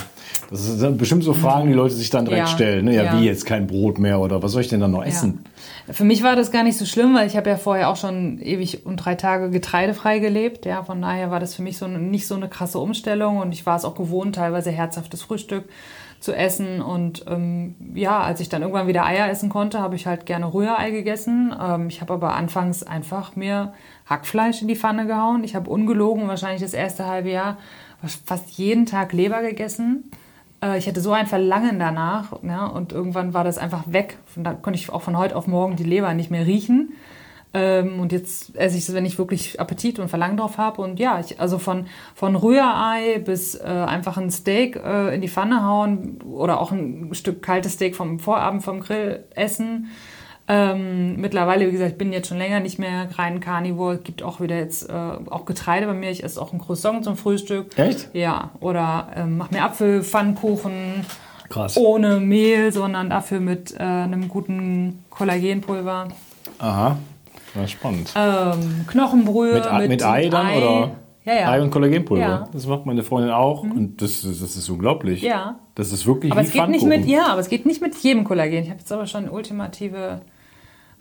Das 0.51 0.67
sind 0.67 0.99
bestimmt 0.99 1.25
so 1.25 1.33
Fragen, 1.33 1.69
die 1.69 1.73
Leute 1.73 1.95
sich 1.95 2.11
dann 2.11 2.27
direkt 2.27 2.47
Ja, 2.47 2.55
stellen. 2.55 2.85
Ne? 2.85 2.95
Ja, 2.95 3.05
ja. 3.05 3.19
wie 3.19 3.25
jetzt 3.25 3.47
kein 3.47 3.67
Brot 3.67 3.99
mehr 3.99 4.21
oder 4.21 4.43
was 4.43 4.53
soll 4.53 4.61
ich 4.61 4.69
denn 4.69 4.81
dann 4.81 4.91
noch 4.91 5.03
essen? 5.03 5.47
Ja. 5.87 5.95
Für 5.95 6.05
mich 6.05 6.23
war 6.23 6.37
das 6.37 6.53
gar 6.53 6.63
nicht 6.63 6.77
so 6.77 6.85
schlimm, 6.85 7.15
weil 7.15 7.27
ich 7.27 7.39
habe 7.39 7.49
ja 7.49 7.57
vorher 7.57 7.89
auch 7.89 7.97
schon 7.97 8.39
ewig 8.39 8.85
und 8.85 8.97
drei 8.97 9.15
Tage 9.15 9.49
getreidefrei 9.49 10.19
gelebt. 10.19 10.67
Ja, 10.67 10.85
von 10.85 11.01
daher 11.01 11.31
war 11.31 11.41
das 11.41 11.55
für 11.55 11.63
mich 11.63 11.79
so 11.79 11.89
nicht 11.89 12.27
so 12.27 12.35
eine 12.35 12.51
krasse 12.51 12.79
Umstellung 12.79 13.39
und 13.39 13.53
ich 13.53 13.65
war 13.65 13.79
es 13.79 13.87
auch 13.87 13.95
gewohnt, 13.95 14.35
teilweise 14.35 14.71
herzhaftes 14.71 15.23
Frühstück 15.23 15.65
zu 16.21 16.35
essen. 16.35 16.83
Und 16.83 17.25
ähm, 17.29 17.77
ja, 17.95 18.21
als 18.21 18.41
ich 18.41 18.49
dann 18.49 18.63
irgendwann 18.63 18.89
wieder 18.89 19.05
Eier 19.05 19.31
essen 19.31 19.49
konnte, 19.49 19.81
habe 19.81 19.95
ich 19.95 20.07
halt 20.07 20.27
gerne 20.27 20.53
Rührei 20.53 20.91
gegessen. 20.91 21.55
Ähm, 21.59 21.89
ich 21.89 22.01
habe 22.01 22.15
aber 22.15 22.35
anfangs 22.35 22.83
einfach 22.83 23.37
mir 23.37 23.73
Hackfleisch 24.07 24.63
in 24.63 24.69
die 24.69 24.77
Pfanne 24.77 25.07
gehauen. 25.07 25.45
Ich 25.45 25.55
habe 25.55 25.71
ungelogen 25.71 26.29
wahrscheinlich 26.29 26.63
das 26.63 26.75
erste 26.75 27.07
halbe 27.07 27.31
Jahr 27.31 27.59
fast 28.27 28.51
jeden 28.51 28.87
Tag 28.87 29.13
Leber 29.13 29.43
gegessen. 29.43 30.11
Äh, 30.63 30.79
Ich 30.79 30.87
hatte 30.87 31.01
so 31.01 31.13
ein 31.13 31.27
Verlangen 31.27 31.79
danach 31.79 32.33
ja, 32.43 32.67
und 32.67 32.93
irgendwann 32.93 33.35
war 33.35 33.45
das 33.45 33.59
einfach 33.59 33.85
weg. 33.87 34.19
Von 34.27 34.45
Da 34.45 34.53
konnte 34.53 34.79
ich 34.79 34.91
auch 34.91 35.03
von 35.03 35.17
heute 35.17 35.37
auf 35.37 35.47
morgen 35.47 35.77
die 35.77 35.85
Leber 35.85 36.13
nicht 36.15 36.31
mehr 36.31 36.47
riechen. 36.47 36.93
Ähm, 37.55 38.01
und 38.01 38.11
jetzt 38.11 38.57
esse 38.57 38.77
ich 38.77 38.89
es, 38.89 38.95
wenn 38.95 39.07
ich 39.07 39.17
wirklich 39.17 39.61
Appetit 39.61 40.01
und 40.01 40.09
Verlangen 40.09 40.37
drauf 40.37 40.59
habe. 40.59 40.83
Und 40.83 40.99
ja, 40.99 41.21
ich, 41.21 41.41
also 41.41 41.59
von, 41.59 41.87
von 42.15 42.35
Rührei 42.35 43.21
bis 43.21 43.55
äh, 43.55 43.63
einfach 43.63 44.17
ein 44.17 44.31
Steak 44.33 44.77
äh, 44.77 45.15
in 45.15 45.21
die 45.21 45.29
Pfanne 45.29 45.65
hauen 45.65 46.21
oder 46.23 46.61
auch 46.61 46.73
ein 46.73 47.15
Stück 47.15 47.43
kaltes 47.43 47.75
Steak 47.75 47.95
vom 47.95 48.19
Vorabend 48.19 48.65
vom 48.65 48.81
Grill 48.81 49.25
essen. 49.37 49.89
Ähm, 50.47 51.17
mittlerweile, 51.17 51.67
wie 51.67 51.73
gesagt, 51.73 51.93
ich 51.93 51.99
bin 51.99 52.13
jetzt 52.13 52.29
schon 52.29 52.37
länger 52.39 52.61
nicht 52.61 52.79
mehr 52.79 53.09
rein 53.17 53.41
Carnivore. 53.41 53.95
Es 53.95 54.03
gibt 54.05 54.23
auch 54.23 54.41
wieder 54.41 54.57
jetzt 54.57 54.89
äh, 54.91 54.93
auch 54.93 55.47
Getreide 55.47 55.87
bei 55.87 55.95
mir. 55.95 56.11
Ich 56.11 56.23
esse 56.23 56.41
auch 56.41 56.53
ein 56.53 56.59
Croissant 56.59 57.03
zum 57.05 57.17
Frühstück. 57.17 57.79
Echt? 57.79 58.11
Ja. 58.13 58.51
Oder 58.61 59.09
ähm, 59.17 59.39
mach 59.39 59.51
mir 59.51 59.63
Apfelpfannkuchen 59.65 61.05
Krass. 61.49 61.77
ohne 61.77 62.21
Mehl, 62.21 62.73
sondern 62.73 63.09
dafür 63.11 63.41
mit 63.41 63.75
äh, 63.75 63.83
einem 63.83 64.29
guten 64.29 65.05
Kollagenpulver. 65.11 66.09
Aha. 66.59 66.99
Ja, 67.55 67.67
spannend. 67.69 68.13
Ähm, 68.17 68.85
Knochenbrühe 68.87 69.55
mit, 69.55 69.67
Ei- 69.67 69.89
mit 69.89 70.03
Ei 70.05 70.29
dann 70.29 70.51
oder? 70.57 70.91
Ja, 71.25 71.35
ja. 71.35 71.51
Ei 71.53 71.63
und 71.63 71.71
Kollagenpulver. 71.71 72.23
Ja. 72.23 72.41
Mhm. 72.41 72.53
Das 72.53 72.67
macht 72.67 72.85
meine 72.85 73.03
Freundin 73.03 73.31
auch 73.33 73.63
und 73.63 74.03
das, 74.03 74.25
ist- 74.25 74.43
das 74.43 74.57
ist 74.57 74.69
unglaublich. 74.69 75.23
Ja. 75.23 75.55
Das 75.75 75.91
ist 75.91 76.07
wirklich 76.07 76.33
Aber 76.33 76.43
es 76.43 76.53
geht 76.53 76.69
nicht 76.69 76.85
mit, 76.85 77.07
ja, 77.07 77.29
aber 77.29 77.41
es 77.41 77.49
geht 77.49 77.65
nicht 77.65 77.81
mit 77.81 77.95
jedem 77.97 78.25
Kollagen. 78.25 78.59
Ich 78.63 78.69
habe 78.69 78.79
jetzt 78.81 78.93
aber 78.93 79.07
schon 79.07 79.29
ultimative 79.31 80.21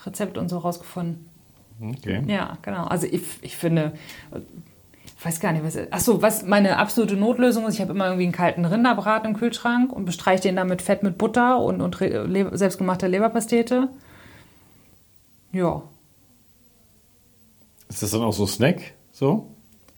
Rezepte 0.05 0.39
und 0.39 0.49
so 0.49 0.57
rausgefunden. 0.57 1.29
Okay. 1.81 2.23
Ja, 2.27 2.57
genau. 2.61 2.85
Also 2.85 3.07
ich, 3.07 3.21
ich 3.41 3.57
finde, 3.57 3.93
ich 5.05 5.25
weiß 5.25 5.39
gar 5.39 5.51
nicht, 5.51 5.63
was. 5.63 5.77
Achso, 5.91 6.21
was 6.21 6.43
meine 6.43 6.77
absolute 6.77 7.15
Notlösung 7.15 7.65
ist, 7.67 7.75
ich 7.75 7.81
habe 7.81 7.91
immer 7.91 8.05
irgendwie 8.05 8.23
einen 8.23 8.31
kalten 8.31 8.65
Rinderbraten 8.65 9.31
im 9.31 9.37
Kühlschrank 9.37 9.91
und 9.91 10.05
bestreiche 10.05 10.43
den 10.43 10.55
dann 10.55 10.67
mit 10.67 10.81
Fett 10.81 11.03
mit 11.03 11.17
Butter 11.17 11.59
und, 11.59 11.81
und 11.81 11.99
Le 11.99 12.55
selbstgemachter 12.57 13.07
Leberpastete. 13.07 13.89
Ja. 15.51 15.83
Ist 17.89 18.03
das 18.03 18.11
dann 18.11 18.21
auch 18.21 18.33
so 18.33 18.45
Snack? 18.45 18.93
So? 19.11 19.51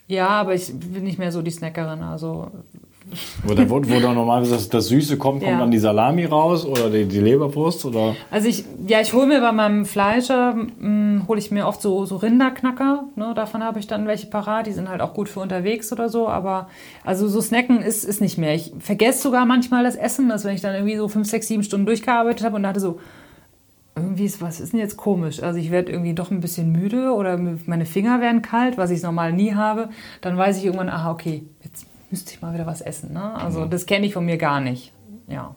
Ja, 0.07 0.27
aber 0.27 0.53
ich 0.53 0.77
bin 0.77 1.03
nicht 1.03 1.17
mehr 1.17 1.31
so 1.31 1.41
die 1.41 1.51
Snackerin. 1.51 2.03
Also 2.03 2.51
Wo, 3.43 3.53
da, 3.53 3.69
wo, 3.69 3.75
wo 3.77 3.99
dann 3.99 4.15
normalerweise 4.15 4.53
das, 4.55 4.67
das 4.69 4.87
Süße 4.87 5.17
kommt, 5.17 5.41
kommt 5.41 5.51
Ja. 5.51 5.59
dann 5.59 5.71
die 5.71 5.77
Salami 5.77 6.25
raus 6.25 6.65
oder 6.65 6.89
die, 6.89 7.05
die 7.05 7.19
Leberwurst 7.19 7.85
oder. 7.85 8.15
Also 8.31 8.47
ich, 8.49 8.65
ja, 8.87 8.99
ich 8.99 9.13
hole 9.13 9.27
mir 9.27 9.41
bei 9.41 9.51
meinem 9.51 9.85
Fleischer, 9.85 10.53
mh, 10.55 11.27
hole 11.27 11.39
ich 11.39 11.51
mir 11.51 11.67
oft 11.67 11.81
so, 11.81 12.05
so 12.05 12.17
Rinderknacker. 12.17 13.05
Ne? 13.15 13.33
Davon 13.35 13.63
habe 13.63 13.79
ich 13.79 13.87
dann 13.87 14.07
welche 14.07 14.27
parat. 14.27 14.67
Die 14.67 14.71
sind 14.73 14.89
halt 14.89 15.01
auch 15.01 15.13
gut 15.13 15.29
für 15.29 15.39
unterwegs 15.39 15.91
oder 15.93 16.09
so. 16.09 16.27
Aber 16.27 16.67
also 17.03 17.27
so 17.27 17.41
snacken 17.41 17.81
ist, 17.81 18.03
ist 18.03 18.21
nicht 18.21 18.37
mehr. 18.37 18.55
Ich 18.55 18.73
vergesse 18.79 19.21
sogar 19.21 19.45
manchmal 19.45 19.83
das 19.83 19.95
Essen, 19.95 20.27
dass 20.27 20.43
wenn 20.43 20.55
ich 20.55 20.61
dann 20.61 20.73
irgendwie 20.73 20.97
so 20.97 21.07
fünf, 21.07 21.27
sechs, 21.29 21.47
sieben 21.47 21.63
Stunden 21.63 21.85
durchgearbeitet 21.85 22.45
habe 22.45 22.55
und 22.55 22.63
dachte 22.63 22.79
so, 22.79 22.99
irgendwie 23.95 24.25
ist, 24.25 24.41
was 24.41 24.59
ist 24.59 24.73
denn 24.73 24.79
jetzt 24.81 24.97
komisch? 24.97 25.41
Also 25.41 25.57
ich 25.57 25.71
werde 25.71 25.91
irgendwie 25.91 26.13
doch 26.13 26.29
ein 26.31 26.41
bisschen 26.41 26.71
müde 26.71 27.11
oder 27.13 27.39
meine 27.65 27.85
Finger 27.85 28.19
werden 28.19 28.41
kalt, 28.41 28.77
was 28.77 28.89
ich 28.89 29.01
normal 29.01 29.31
nie 29.31 29.53
habe. 29.53 29.87
Dann 30.19 30.35
weiß 30.35 30.57
ich 30.57 30.65
irgendwann, 30.65 30.89
aha, 30.89 31.11
okay, 31.11 31.43
jetzt 31.63 31.85
müsste 32.11 32.33
ich 32.33 32.41
mal 32.41 32.53
wieder 32.53 32.65
was 32.65 32.81
essen. 32.81 33.13
Ne? 33.13 33.33
Also 33.35 33.65
das 33.65 33.85
kenne 33.85 34.05
ich 34.05 34.13
von 34.13 34.25
mir 34.25 34.37
gar 34.37 34.61
nicht. 34.61 34.91
Ja. 35.27 35.55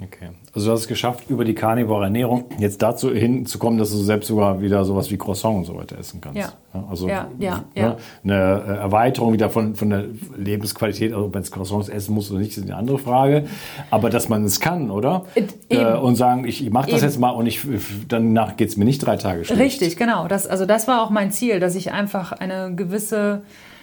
Okay. 0.00 0.28
Also 0.54 0.68
du 0.68 0.72
hast 0.72 0.82
es 0.82 0.88
geschafft, 0.88 1.28
über 1.28 1.44
die 1.44 1.54
karnivore 1.54 2.04
Ernährung 2.04 2.44
jetzt 2.58 2.80
dazu 2.82 3.12
hinzukommen, 3.12 3.80
dass 3.80 3.90
du 3.90 3.96
selbst 3.96 4.28
sogar 4.28 4.60
wieder 4.60 4.84
sowas 4.84 5.10
wie 5.10 5.16
Croissant 5.16 5.56
und 5.56 5.64
so 5.64 5.74
weiter 5.74 5.98
essen 5.98 6.20
kannst. 6.20 6.38
Ja. 6.38 6.52
also 6.88 7.08
Ja, 7.08 7.28
ja, 7.38 7.56
ne, 7.56 7.64
ja. 7.74 7.96
eine 8.22 8.34
äh, 8.34 8.76
Erweiterung 8.78 9.32
wieder 9.32 9.50
von, 9.50 9.74
von 9.74 9.90
der 9.90 10.04
Lebensqualität, 10.36 11.12
also 11.12 11.26
ob 11.26 11.34
man 11.34 11.42
Croissants 11.42 11.88
essen 11.88 12.14
muss 12.14 12.30
oder 12.30 12.38
nicht, 12.40 12.56
ist 12.56 12.62
eine 12.62 12.76
andere 12.76 12.98
Frage. 12.98 13.46
Aber 13.90 14.08
dass 14.08 14.28
man 14.28 14.44
es 14.44 14.60
kann, 14.60 14.92
oder? 14.92 15.24
Eben. 15.34 15.48
Äh, 15.68 15.94
und 15.94 16.14
sagen, 16.14 16.46
ich, 16.46 16.70
mache 16.70 16.90
das 16.90 17.00
Eben. 17.00 17.10
jetzt 17.10 17.18
mal 17.18 17.30
und 17.30 17.46
ich, 17.46 17.60
danach 18.06 18.56
geht 18.56 18.68
es 18.68 18.76
mir 18.76 18.84
nicht 18.84 19.04
drei 19.04 19.16
Tage 19.16 19.44
schlecht. 19.44 19.60
Richtig, 19.60 19.96
genau. 19.96 20.28
Das, 20.28 20.46
also 20.46 20.64
das 20.64 20.86
war 20.86 21.02
auch 21.02 21.10
mein 21.10 21.32
Ziel, 21.32 21.58
dass 21.58 21.74
ich 21.74 21.90
einfach 21.90 22.30
eine 22.30 22.72
gewisse 22.72 23.42
äh, 23.42 23.77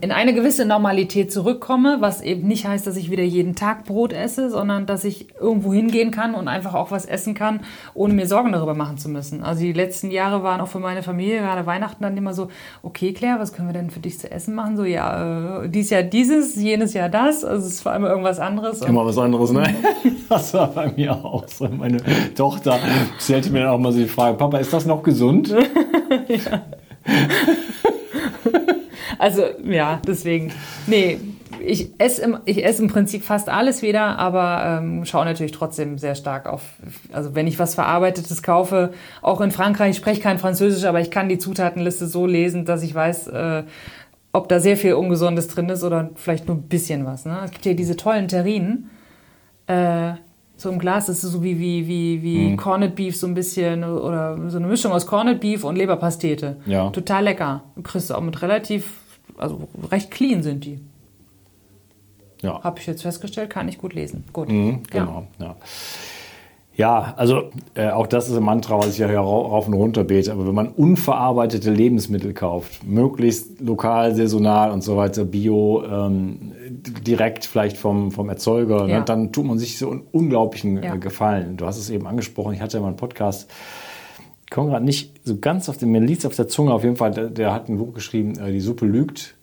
in 0.00 0.12
eine 0.12 0.32
gewisse 0.32 0.64
Normalität 0.64 1.32
zurückkomme, 1.32 1.96
was 1.98 2.20
eben 2.22 2.46
nicht 2.46 2.68
heißt, 2.68 2.86
dass 2.86 2.96
ich 2.96 3.10
wieder 3.10 3.24
jeden 3.24 3.56
Tag 3.56 3.84
Brot 3.84 4.12
esse, 4.12 4.48
sondern 4.48 4.86
dass 4.86 5.02
ich 5.02 5.34
irgendwo 5.40 5.72
hingehen 5.72 6.12
kann 6.12 6.34
und 6.36 6.46
einfach 6.46 6.74
auch 6.74 6.92
was 6.92 7.04
essen 7.04 7.34
kann, 7.34 7.60
ohne 7.92 8.14
mir 8.14 8.28
Sorgen 8.28 8.52
darüber 8.52 8.74
machen 8.74 8.96
zu 8.96 9.08
müssen. 9.08 9.42
Also 9.42 9.62
die 9.62 9.72
letzten 9.72 10.12
Jahre 10.12 10.44
waren 10.44 10.60
auch 10.60 10.68
für 10.68 10.78
meine 10.78 11.02
Familie, 11.02 11.40
gerade 11.40 11.66
Weihnachten, 11.66 12.04
dann 12.04 12.16
immer 12.16 12.32
so, 12.32 12.46
okay 12.82 13.12
Claire, 13.12 13.40
was 13.40 13.52
können 13.52 13.68
wir 13.68 13.72
denn 13.72 13.90
für 13.90 13.98
dich 13.98 14.20
zu 14.20 14.30
essen 14.30 14.54
machen? 14.54 14.76
So, 14.76 14.84
ja, 14.84 15.64
äh, 15.64 15.68
dies 15.68 15.90
Jahr 15.90 16.04
dieses, 16.04 16.54
jenes 16.54 16.94
Jahr 16.94 17.08
das, 17.08 17.44
also 17.44 17.66
es 17.66 17.84
war 17.84 17.96
immer 17.96 18.10
irgendwas 18.10 18.38
anderes. 18.38 18.82
Immer 18.82 19.04
was 19.04 19.18
anderes, 19.18 19.50
ne? 19.50 19.64
Das 20.28 20.54
war 20.54 20.68
bei 20.68 20.92
mir 20.96 21.12
auch 21.12 21.46
so. 21.48 21.68
Meine 21.68 21.98
Tochter 22.34 22.78
stellte 23.18 23.50
mir 23.50 23.60
dann 23.60 23.70
auch 23.70 23.78
mal 23.78 23.92
so 23.92 23.98
die 23.98 24.06
Frage, 24.06 24.36
Papa, 24.36 24.58
ist 24.58 24.72
das 24.72 24.86
noch 24.86 25.02
gesund? 25.02 25.52
Also 29.18 29.42
ja, 29.64 30.00
deswegen. 30.06 30.52
Nee, 30.86 31.18
ich 31.60 31.90
esse 31.98 32.22
im, 32.22 32.38
ich 32.44 32.64
esse 32.64 32.82
im 32.82 32.88
Prinzip 32.88 33.22
fast 33.22 33.48
alles 33.48 33.82
wieder, 33.82 34.18
aber 34.18 34.80
ähm, 34.80 35.04
schaue 35.04 35.24
natürlich 35.24 35.52
trotzdem 35.52 35.98
sehr 35.98 36.14
stark 36.14 36.46
auf. 36.46 36.62
Also 37.12 37.34
wenn 37.34 37.46
ich 37.46 37.58
was 37.58 37.74
Verarbeitetes 37.74 38.42
kaufe, 38.42 38.92
auch 39.22 39.40
in 39.40 39.50
Frankreich, 39.50 39.90
ich 39.90 39.96
spreche 39.96 40.20
kein 40.20 40.38
Französisch, 40.38 40.84
aber 40.84 41.00
ich 41.00 41.10
kann 41.10 41.28
die 41.28 41.38
Zutatenliste 41.38 42.06
so 42.06 42.26
lesen, 42.26 42.64
dass 42.64 42.82
ich 42.82 42.94
weiß, 42.94 43.28
äh, 43.28 43.62
ob 44.32 44.48
da 44.48 44.60
sehr 44.60 44.76
viel 44.76 44.94
Ungesundes 44.94 45.48
drin 45.48 45.68
ist 45.68 45.82
oder 45.82 46.10
vielleicht 46.14 46.46
nur 46.46 46.56
ein 46.56 46.62
bisschen 46.62 47.06
was. 47.06 47.24
Ne? 47.24 47.38
Es 47.44 47.50
gibt 47.50 47.64
ja 47.64 47.72
diese 47.72 47.96
tollen 47.96 48.28
Terrinen. 48.28 48.90
Äh, 49.66 50.14
so 50.58 50.70
im 50.70 50.78
Glas, 50.78 51.06
das 51.06 51.22
ist 51.22 51.32
so 51.32 51.42
wie, 51.42 51.58
wie, 51.58 51.86
wie, 51.86 52.22
wie 52.22 52.56
Corned 52.56 52.94
Beef 52.94 53.16
so 53.16 53.26
ein 53.26 53.34
bisschen 53.34 53.84
oder 53.84 54.38
so 54.48 54.56
eine 54.56 54.66
Mischung 54.66 54.92
aus 54.92 55.06
Corned 55.06 55.40
Beef 55.40 55.64
und 55.64 55.76
Leberpastete. 55.76 56.56
Ja. 56.64 56.88
Total 56.90 57.24
lecker. 57.24 57.64
Du 57.76 57.82
kriegst 57.82 58.10
auch 58.12 58.22
mit 58.22 58.40
relativ, 58.40 58.90
also 59.38 59.68
recht 59.90 60.10
clean 60.10 60.42
sind 60.42 60.64
die. 60.64 60.80
Ja. 62.42 62.62
Habe 62.62 62.78
ich 62.80 62.86
jetzt 62.86 63.02
festgestellt, 63.02 63.50
kann 63.50 63.68
ich 63.68 63.78
gut 63.78 63.94
lesen. 63.94 64.24
Gut. 64.32 64.48
Mhm, 64.50 64.82
genau. 64.90 65.26
Ja. 65.38 65.56
Ja, 66.78 67.14
also 67.16 67.44
äh, 67.74 67.88
auch 67.88 68.06
das 68.06 68.28
ist 68.28 68.36
ein 68.36 68.42
Mantra, 68.42 68.76
was 68.78 68.88
ich 68.88 68.98
ja 68.98 69.08
hier 69.08 69.20
rau- 69.20 69.46
rauf 69.46 69.66
und 69.66 69.72
runter 69.72 70.04
bete. 70.04 70.30
Aber 70.30 70.46
wenn 70.46 70.54
man 70.54 70.68
unverarbeitete 70.68 71.70
Lebensmittel 71.70 72.34
kauft, 72.34 72.84
möglichst 72.84 73.62
lokal, 73.62 74.14
saisonal 74.14 74.70
und 74.72 74.82
so 74.82 74.98
weiter, 74.98 75.24
bio, 75.24 75.82
ähm, 75.90 76.52
direkt 77.06 77.46
vielleicht 77.46 77.78
vom, 77.78 78.12
vom 78.12 78.28
Erzeuger, 78.28 78.86
Ja. 78.88 78.98
ne, 78.98 79.04
dann 79.06 79.32
tut 79.32 79.46
man 79.46 79.58
sich 79.58 79.78
so 79.78 79.90
einen 79.90 80.02
unglaublichen 80.12 80.82
Ja. 80.82 80.94
äh, 80.96 80.98
Gefallen. 80.98 81.56
Du 81.56 81.64
hast 81.64 81.78
es 81.78 81.88
eben 81.88 82.06
angesprochen, 82.06 82.52
ich 82.52 82.60
hatte 82.60 82.76
ja 82.76 82.82
mal 82.82 82.88
einen 82.88 82.96
Podcast, 82.96 83.50
komme 84.50 84.70
gerade 84.70 84.84
nicht 84.84 85.20
so 85.24 85.38
ganz 85.38 85.68
auf 85.68 85.76
den, 85.76 85.90
mir 85.90 86.00
liegt 86.00 86.24
auf 86.26 86.36
der 86.36 86.48
Zunge, 86.48 86.72
auf 86.72 86.84
jeden 86.84 86.96
Fall, 86.96 87.10
der, 87.10 87.30
der 87.30 87.52
hat 87.52 87.68
ein 87.68 87.78
Buch 87.78 87.94
geschrieben, 87.94 88.38
äh, 88.38 88.52
Die 88.52 88.60
Suppe 88.60 88.86
lügt. 88.86 89.34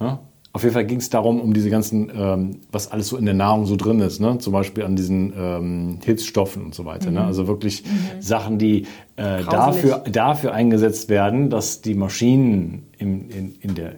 Ja? 0.00 0.20
Auf 0.54 0.64
jeden 0.64 0.74
Fall 0.74 0.84
ging 0.84 0.98
es 0.98 1.08
darum, 1.08 1.40
um 1.40 1.54
diese 1.54 1.70
ganzen, 1.70 2.12
ähm, 2.14 2.60
was 2.70 2.92
alles 2.92 3.08
so 3.08 3.16
in 3.16 3.24
der 3.24 3.34
Nahrung 3.34 3.64
so 3.64 3.76
drin 3.76 4.00
ist, 4.00 4.20
ne? 4.20 4.36
zum 4.36 4.52
Beispiel 4.52 4.84
an 4.84 4.96
diesen 4.96 5.32
ähm, 5.34 5.98
Hilfsstoffen 6.04 6.62
und 6.62 6.74
so 6.74 6.84
weiter. 6.84 7.10
Ne? 7.10 7.24
Also 7.24 7.46
wirklich 7.46 7.84
Sachen, 8.20 8.58
die 8.58 8.82
äh, 9.16 9.44
dafür, 9.44 10.04
dafür 10.10 10.52
eingesetzt 10.52 11.08
werden, 11.08 11.48
dass 11.48 11.80
die 11.80 11.94
Maschinen 11.94 12.86
im, 12.98 13.30
in, 13.30 13.54
in 13.60 13.74
der 13.74 13.94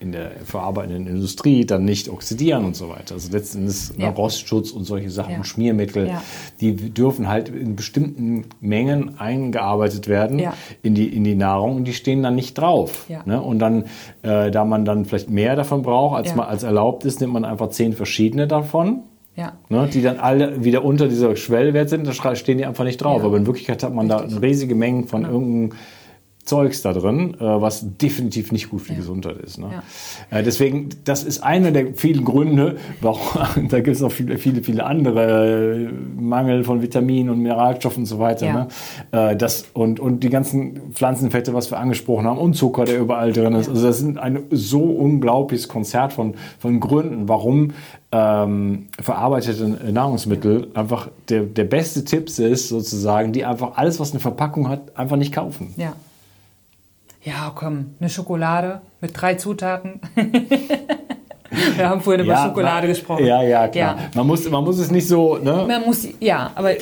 in 0.00 0.12
der 0.12 0.30
verarbeitenden 0.44 1.06
Industrie 1.06 1.64
dann 1.66 1.84
nicht 1.84 2.08
oxidieren 2.08 2.64
und 2.64 2.76
so 2.76 2.88
weiter. 2.88 3.14
Also 3.14 3.30
letztendlich 3.32 3.90
Ja. 3.98 4.10
Rostschutz 4.10 4.70
und 4.70 4.84
solche 4.84 5.10
Sachen, 5.10 5.32
Ja. 5.34 5.44
Schmiermittel, 5.44 6.06
Ja. 6.06 6.22
die 6.60 6.74
dürfen 6.74 7.28
halt 7.28 7.48
in 7.48 7.74
bestimmten 7.76 8.44
Mengen 8.60 9.18
eingearbeitet 9.18 10.06
werden 10.08 10.40
in, 10.82 10.94
die, 10.94 11.06
in 11.08 11.24
die 11.24 11.34
Nahrung 11.34 11.76
und 11.76 11.84
die 11.84 11.94
stehen 11.94 12.22
dann 12.22 12.34
nicht 12.36 12.56
drauf. 12.56 13.06
Ne? 13.26 13.40
Und 13.42 13.58
dann, 13.58 13.84
äh, 14.22 14.50
da 14.50 14.64
man 14.64 14.84
dann 14.84 15.04
vielleicht 15.04 15.30
mehr 15.30 15.56
davon 15.56 15.82
braucht, 15.82 16.16
als, 16.16 16.34
man, 16.34 16.46
als 16.46 16.62
erlaubt 16.62 17.04
ist, 17.04 17.20
nimmt 17.20 17.32
man 17.32 17.44
einfach 17.44 17.70
zehn 17.70 17.92
verschiedene 17.92 18.46
davon. 18.46 19.00
Ne, 19.68 19.88
die 19.92 20.02
dann 20.02 20.18
alle 20.18 20.64
wieder 20.64 20.84
unter 20.84 21.06
dieser 21.06 21.36
Schwellwert 21.36 21.88
sind, 21.88 22.08
da 22.08 22.34
stehen 22.34 22.58
die 22.58 22.66
einfach 22.66 22.82
nicht 22.82 22.96
drauf. 22.96 23.22
Aber 23.22 23.36
in 23.36 23.46
Wirklichkeit 23.46 23.84
hat 23.84 23.94
man 23.94 24.08
da 24.08 24.16
Richtig. 24.16 24.42
riesige 24.42 24.74
Mengen 24.74 25.06
von 25.06 25.22
irgendeinem 25.22 25.78
Zeugs 26.48 26.82
da 26.82 26.92
drin, 26.92 27.34
äh, 27.34 27.40
was 27.40 27.84
definitiv 27.98 28.52
nicht 28.52 28.70
gut 28.70 28.80
für 28.80 28.92
die 28.92 28.98
Gesundheit 28.98 29.36
ist. 29.38 29.58
Ne? 29.58 29.82
Äh, 30.30 30.42
deswegen, 30.42 30.88
das 31.04 31.22
ist 31.22 31.42
einer 31.42 31.70
der 31.70 31.94
vielen 31.94 32.24
Gründe, 32.24 32.76
warum, 33.00 33.20
da 33.68 33.80
gibt 33.80 33.96
es 33.96 34.02
auch 34.02 34.10
viele, 34.10 34.38
viele, 34.38 34.62
viele 34.62 34.84
andere, 34.84 35.88
äh, 35.88 35.88
Mangel 36.18 36.64
von 36.64 36.80
Vitaminen 36.82 37.30
und 37.30 37.40
Mineralstoffen 37.40 38.02
und 38.02 38.06
so 38.06 38.18
weiter. 38.18 38.46
Ja. 38.46 38.68
Ne? 39.12 39.36
Das, 39.36 39.66
und, 39.74 40.00
und 40.00 40.20
die 40.20 40.30
ganzen 40.30 40.92
Pflanzenfette, 40.92 41.52
was 41.54 41.70
wir 41.70 41.78
angesprochen 41.78 42.26
haben, 42.26 42.38
und 42.38 42.54
Zucker, 42.54 42.84
der 42.84 42.98
überall 42.98 43.32
drin 43.32 43.54
ist. 43.54 43.68
Also 43.68 43.86
das 43.86 43.98
sind 43.98 44.18
ein 44.18 44.44
so 44.50 44.82
unglaubliches 44.82 45.68
Konzert 45.68 46.12
von, 46.12 46.34
von 46.58 46.80
Gründen, 46.80 47.28
warum 47.28 47.72
ähm, 48.10 48.88
verarbeitete 49.00 49.92
Nahrungsmittel 49.92 50.68
einfach 50.74 51.08
der, 51.28 51.42
der 51.42 51.64
beste 51.64 52.04
Tipp 52.04 52.28
ist, 52.38 52.68
sozusagen, 52.68 53.32
die 53.32 53.44
einfach 53.44 53.76
alles, 53.76 54.00
was 54.00 54.12
eine 54.12 54.20
Verpackung 54.20 54.68
hat, 54.68 54.96
einfach 54.96 55.16
nicht 55.16 55.34
kaufen. 55.34 55.74
Ja. 55.76 55.92
Ja, 57.22 57.52
komm, 57.54 57.94
eine 58.00 58.08
Schokolade 58.08 58.80
mit 59.00 59.20
drei 59.20 59.34
Zutaten. 59.34 60.00
Wir 61.76 61.88
haben 61.88 62.00
vorhin 62.00 62.24
über 62.24 62.36
Schokolade 62.36 62.86
na, 62.86 62.92
gesprochen. 62.92 63.24
Ja, 63.24 63.42
ja, 63.42 63.68
klar. 63.68 63.96
Ja. 63.98 64.10
Man, 64.14 64.26
muss, 64.26 64.48
man 64.50 64.64
muss 64.64 64.78
es 64.78 64.90
nicht 64.90 65.08
so, 65.08 65.38
ne? 65.38 65.64
Man 65.66 65.84
muss, 65.84 66.06
ja, 66.20 66.52
aber 66.54 66.72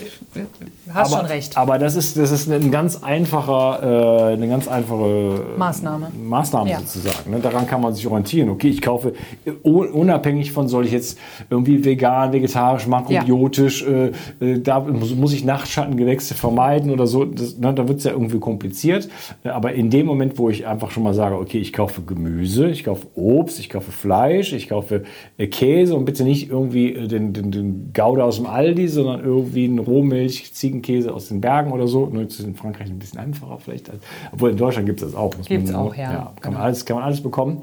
Du 0.86 0.94
hast 0.94 1.12
aber, 1.12 1.22
schon 1.22 1.30
recht. 1.32 1.56
Aber 1.56 1.78
das 1.78 1.96
ist, 1.96 2.16
das 2.16 2.30
ist 2.30 2.48
ein 2.48 2.70
ganz 2.70 3.02
einfacher, 3.02 4.30
äh, 4.30 4.34
eine 4.34 4.46
ganz 4.48 4.68
einfache 4.68 5.40
Maßnahme. 5.58 6.08
Maßnahme 6.28 6.70
Ja. 6.70 6.78
sozusagen. 6.78 7.30
Ne? 7.32 7.40
Daran 7.40 7.66
kann 7.66 7.80
man 7.80 7.92
sich 7.92 8.06
orientieren. 8.06 8.48
Okay, 8.50 8.68
ich 8.68 8.80
kaufe 8.80 9.14
äh, 9.44 9.50
un- 9.64 9.88
unabhängig 9.90 10.52
von, 10.52 10.68
soll 10.68 10.86
ich 10.86 10.92
jetzt 10.92 11.18
irgendwie 11.50 11.84
vegan, 11.84 12.32
vegetarisch, 12.32 12.86
makrobiotisch, 12.86 13.84
äh, 13.84 14.12
äh, 14.40 14.60
da 14.60 14.78
muss, 14.80 15.12
muss 15.16 15.32
ich 15.32 15.44
Nachtschattengewächse 15.44 16.34
vermeiden 16.34 16.92
oder 16.92 17.08
so. 17.08 17.24
Das, 17.24 17.58
ne, 17.58 17.74
da 17.74 17.88
wird 17.88 17.98
es 17.98 18.04
ja 18.04 18.12
irgendwie 18.12 18.38
kompliziert. 18.38 19.08
Aber 19.42 19.72
in 19.72 19.90
dem 19.90 20.06
Moment, 20.06 20.38
wo 20.38 20.50
ich 20.50 20.68
einfach 20.68 20.92
schon 20.92 21.02
mal 21.02 21.14
sage, 21.14 21.36
okay, 21.36 21.58
ich 21.58 21.72
kaufe 21.72 22.02
Gemüse, 22.02 22.68
ich 22.68 22.84
kaufe 22.84 23.08
Obst, 23.16 23.58
ich 23.58 23.68
kaufe 23.70 23.90
Fleisch, 23.90 24.52
ich 24.52 24.68
kaufe 24.68 25.02
äh, 25.36 25.48
Käse 25.48 25.96
und 25.96 26.04
bitte 26.04 26.22
nicht 26.22 26.48
irgendwie 26.48 26.92
den, 27.08 27.32
den, 27.32 27.50
den 27.50 27.90
Gouda 27.92 28.22
aus 28.22 28.36
dem 28.36 28.46
Aldi, 28.46 28.86
sondern 28.86 29.24
irgendwie 29.24 29.64
einen 29.64 29.80
Rohmilch, 29.80 30.52
Ziegenkäse 30.82 31.12
aus 31.12 31.28
den 31.28 31.40
Bergen 31.40 31.72
oder 31.72 31.86
so. 31.88 32.06
Nur 32.06 32.22
ist 32.22 32.40
in 32.40 32.54
Frankreich 32.54 32.88
ein 32.90 32.98
bisschen 32.98 33.18
einfacher 33.18 33.58
vielleicht. 33.58 33.90
Obwohl 34.32 34.50
in 34.50 34.56
Deutschland 34.56 34.86
gibt 34.86 35.00
es 35.02 35.10
das 35.12 35.14
auch. 35.18 35.34
Man 35.48 35.64
nur- 35.64 35.78
auch, 35.78 35.94
ja. 35.94 36.32
kann, 36.40 36.52
man 36.52 36.62
alles, 36.62 36.84
kann 36.84 36.96
man 36.96 37.04
alles 37.04 37.22
bekommen. 37.22 37.60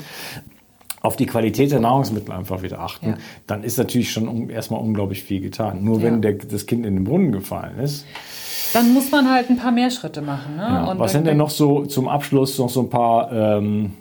Auf 1.02 1.18
die 1.18 1.26
Qualität 1.26 1.72
der 1.72 1.82
Nahrungsmittel 1.82 2.32
einfach 2.34 2.62
wieder 2.62 2.80
achten. 2.80 3.10
Ja. 3.10 3.18
Dann 3.46 3.64
ist 3.64 3.78
natürlich 3.78 4.12
schon 4.12 4.50
erstmal 4.50 4.80
unglaublich 4.80 5.24
viel 5.24 5.42
getan. 5.42 5.84
Nur 5.84 5.98
Ja. 5.98 6.04
wenn 6.04 6.22
der, 6.22 6.34
das 6.34 6.66
Kind 6.66 6.86
in 6.86 6.96
den 6.96 7.04
Brunnen 7.04 7.32
gefallen 7.32 7.78
ist. 7.80 8.06
Dann 8.72 8.94
muss 8.94 9.12
man 9.12 9.30
halt 9.30 9.50
ein 9.50 9.58
paar 9.58 9.72
mehr 9.72 9.92
Schritte 9.92 10.22
machen. 10.22 10.56
Ne? 10.56 10.64
Ja. 10.64 10.98
Was 10.98 11.12
sind 11.12 11.28
denn 11.28 11.38
noch 11.38 11.50
so 11.50 11.86
zum 11.86 12.08
Abschluss 12.08 12.58
noch 12.58 12.70
so 12.70 12.82
ein 12.82 12.90
paar 12.90 13.32
ähm, 13.32 13.94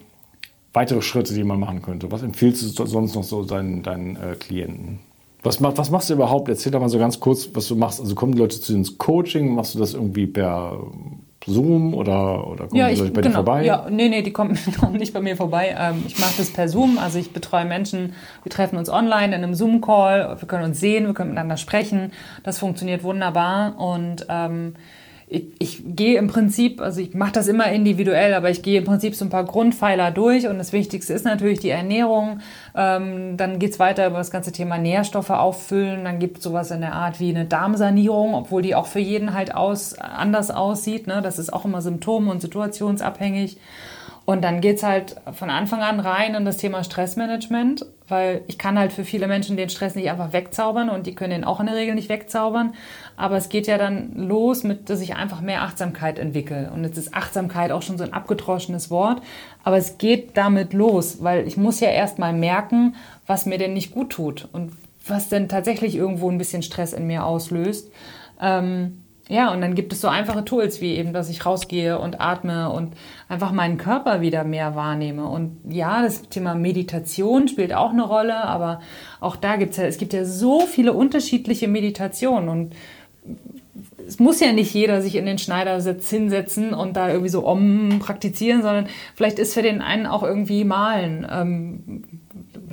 weitere 0.72 1.02
Schritte, 1.02 1.34
die 1.34 1.44
man 1.44 1.58
machen 1.60 1.82
könnte? 1.82 2.10
Was 2.10 2.22
empfiehlst 2.22 2.78
du 2.78 2.86
sonst 2.86 3.14
noch 3.14 3.24
so 3.24 3.44
deinen, 3.44 3.82
deinen 3.82 4.16
äh, 4.16 4.36
Klienten? 4.38 5.00
Was, 5.42 5.60
was 5.60 5.90
machst 5.90 6.08
du 6.08 6.14
überhaupt? 6.14 6.48
Erzähl 6.48 6.70
doch 6.70 6.80
mal 6.80 6.88
so 6.88 6.98
ganz 6.98 7.18
kurz, 7.18 7.48
was 7.52 7.66
du 7.66 7.74
machst. 7.74 8.00
Also 8.00 8.14
kommen 8.14 8.32
die 8.32 8.38
Leute 8.38 8.60
zu 8.60 8.72
dir 8.72 8.78
ins 8.78 8.96
Coaching? 8.98 9.54
Machst 9.54 9.74
du 9.74 9.80
das 9.80 9.94
irgendwie 9.94 10.26
per 10.26 10.78
Zoom 11.46 11.94
oder, 11.94 12.46
oder 12.46 12.66
kommen 12.68 12.78
Ja, 12.78 12.86
die 12.86 12.94
ich, 12.94 13.00
Leute 13.00 13.12
bei 13.12 13.22
dir 13.22 13.28
genau. 13.30 13.38
vorbei? 13.38 13.64
Ja, 13.64 13.86
nee, 13.90 14.08
nee, 14.08 14.22
die 14.22 14.32
kommen, 14.32 14.56
kommen 14.80 14.96
nicht 14.96 15.12
bei 15.12 15.20
mir 15.20 15.36
vorbei. 15.36 15.74
Ähm, 15.76 16.04
ich 16.06 16.18
mache 16.20 16.34
das 16.38 16.52
per 16.52 16.68
Zoom. 16.68 16.98
Also 16.98 17.18
ich 17.18 17.32
betreue 17.32 17.64
Menschen. 17.64 18.14
Wir 18.44 18.50
treffen 18.50 18.76
uns 18.76 18.88
online 18.88 19.34
in 19.34 19.42
einem 19.42 19.54
Zoom-Call. 19.54 20.36
Wir 20.38 20.48
können 20.48 20.64
uns 20.64 20.78
sehen, 20.78 21.06
wir 21.06 21.14
können 21.14 21.30
miteinander 21.30 21.56
sprechen. 21.56 22.12
Das 22.44 22.58
funktioniert 22.58 23.02
wunderbar. 23.02 23.78
Und 23.80 24.26
ähm, 24.28 24.74
ich, 25.32 25.46
ich 25.58 25.82
gehe 25.86 26.18
im 26.18 26.26
Prinzip, 26.26 26.82
also 26.82 27.00
ich 27.00 27.14
mache 27.14 27.32
das 27.32 27.48
immer 27.48 27.72
individuell, 27.72 28.34
aber 28.34 28.50
ich 28.50 28.62
gehe 28.62 28.78
im 28.78 28.84
Prinzip 28.84 29.14
so 29.14 29.24
ein 29.24 29.30
paar 29.30 29.44
Grundpfeiler 29.44 30.10
durch. 30.10 30.46
Und 30.46 30.58
das 30.58 30.74
Wichtigste 30.74 31.14
ist 31.14 31.24
natürlich 31.24 31.60
die 31.60 31.70
Ernährung. 31.70 32.40
Ähm, 32.76 33.38
dann 33.38 33.58
geht's 33.58 33.78
weiter 33.78 34.06
über 34.06 34.18
das 34.18 34.30
ganze 34.30 34.52
Thema 34.52 34.76
Nährstoffe 34.76 35.30
auffüllen. 35.30 36.04
Dann 36.04 36.18
gibt 36.18 36.38
es 36.38 36.44
sowas 36.44 36.70
in 36.70 36.82
der 36.82 36.92
Art 36.92 37.18
wie 37.18 37.30
eine 37.30 37.46
Darmsanierung, 37.46 38.34
obwohl 38.34 38.60
die 38.60 38.74
auch 38.74 38.86
für 38.86 39.00
jeden 39.00 39.32
halt 39.32 39.54
aus, 39.54 39.94
anders 39.98 40.50
aussieht. 40.50 41.06
Ne? 41.06 41.22
Das 41.22 41.38
ist 41.38 41.52
auch 41.52 41.64
immer 41.64 41.80
symptom- 41.80 42.28
und 42.28 42.42
situationsabhängig. 42.42 43.56
Und 44.24 44.42
dann 44.42 44.60
geht's 44.60 44.84
halt 44.84 45.16
von 45.32 45.50
Anfang 45.50 45.80
an 45.80 45.98
rein 45.98 46.34
in 46.34 46.44
das 46.44 46.56
Thema 46.56 46.84
Stressmanagement, 46.84 47.84
weil 48.06 48.42
ich 48.46 48.56
kann 48.56 48.78
halt 48.78 48.92
für 48.92 49.04
viele 49.04 49.26
Menschen 49.26 49.56
den 49.56 49.68
Stress 49.68 49.96
nicht 49.96 50.10
einfach 50.10 50.32
wegzaubern 50.32 50.90
und 50.90 51.06
die 51.06 51.14
können 51.14 51.30
den 51.30 51.44
auch 51.44 51.58
in 51.58 51.66
der 51.66 51.74
Regel 51.74 51.96
nicht 51.96 52.08
wegzaubern. 52.08 52.74
Aber 53.16 53.36
es 53.36 53.48
geht 53.48 53.66
ja 53.66 53.78
dann 53.78 54.12
los 54.14 54.62
mit, 54.62 54.90
dass 54.90 55.00
ich 55.00 55.16
einfach 55.16 55.40
mehr 55.40 55.62
Achtsamkeit 55.62 56.20
entwickle. 56.20 56.70
Und 56.72 56.84
jetzt 56.84 56.98
ist 56.98 57.14
Achtsamkeit 57.14 57.72
auch 57.72 57.82
schon 57.82 57.98
so 57.98 58.04
ein 58.04 58.12
abgedroschenes 58.12 58.90
Wort. 58.90 59.22
Aber 59.64 59.76
es 59.76 59.98
geht 59.98 60.36
damit 60.36 60.72
los, 60.72 61.22
weil 61.22 61.46
ich 61.48 61.56
muss 61.56 61.80
ja 61.80 61.88
erst 61.88 62.20
mal 62.20 62.32
merken, 62.32 62.94
was 63.26 63.46
mir 63.46 63.58
denn 63.58 63.74
nicht 63.74 63.92
gut 63.92 64.10
tut 64.10 64.48
und 64.52 64.72
was 65.06 65.28
denn 65.28 65.48
tatsächlich 65.48 65.96
irgendwo 65.96 66.30
ein 66.30 66.38
bisschen 66.38 66.62
Stress 66.62 66.92
in 66.92 67.08
mir 67.08 67.24
auslöst. 67.24 67.90
Ähm, 68.40 69.01
ja, 69.28 69.52
und 69.52 69.60
dann 69.60 69.74
gibt 69.74 69.92
es 69.92 70.00
so 70.00 70.08
einfache 70.08 70.44
Tools 70.44 70.80
wie 70.80 70.96
eben, 70.96 71.12
dass 71.12 71.30
ich 71.30 71.46
rausgehe 71.46 71.98
und 71.98 72.20
atme 72.20 72.70
und 72.70 72.94
einfach 73.28 73.52
meinen 73.52 73.78
Körper 73.78 74.20
wieder 74.20 74.44
mehr 74.44 74.74
wahrnehme. 74.74 75.26
Und 75.26 75.58
ja, 75.68 76.02
das 76.02 76.28
Thema 76.28 76.54
Meditation 76.54 77.46
spielt 77.48 77.72
auch 77.72 77.90
eine 77.90 78.02
Rolle, 78.02 78.36
aber 78.44 78.80
auch 79.20 79.36
da 79.36 79.56
gibt 79.56 79.72
es 79.72 79.76
ja, 79.76 79.84
es 79.84 79.98
gibt 79.98 80.12
ja 80.12 80.24
so 80.24 80.60
viele 80.60 80.92
unterschiedliche 80.92 81.68
Meditationen 81.68 82.48
und 82.48 82.74
es 84.06 84.18
muss 84.18 84.40
ja 84.40 84.52
nicht 84.52 84.74
jeder 84.74 85.00
sich 85.00 85.14
in 85.14 85.26
den 85.26 85.38
Schneidersitz 85.38 86.10
hinsetzen 86.10 86.74
und 86.74 86.96
da 86.96 87.08
irgendwie 87.08 87.30
so 87.30 87.46
om 87.46 88.00
praktizieren, 88.00 88.62
sondern 88.62 88.88
vielleicht 89.14 89.38
ist 89.38 89.54
für 89.54 89.62
den 89.62 89.80
einen 89.80 90.06
auch 90.06 90.22
irgendwie 90.22 90.64
Malen. 90.64 91.26
Ähm, 91.30 92.11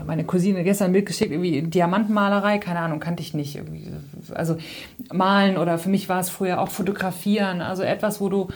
meine 0.09 0.25
Cousine 0.25 0.63
gestern 0.63 0.87
ein 0.87 0.93
Bild 0.93 1.05
geschickt, 1.05 1.31
irgendwie 1.31 1.61
Diamantmalerei, 1.61 2.57
keine 2.57 2.79
Ahnung, 2.79 2.99
kannte 2.99 3.21
ich 3.21 3.33
nicht. 3.33 3.55
Irgendwie. 3.55 3.87
Also 4.33 4.57
malen 5.13 5.57
oder 5.57 5.77
für 5.77 5.89
mich 5.89 6.09
war 6.09 6.19
es 6.19 6.29
früher 6.29 6.59
auch 6.59 6.69
fotografieren, 6.69 7.61
also 7.61 7.83
etwas, 7.83 8.19
wo 8.19 8.27
du 8.27 8.47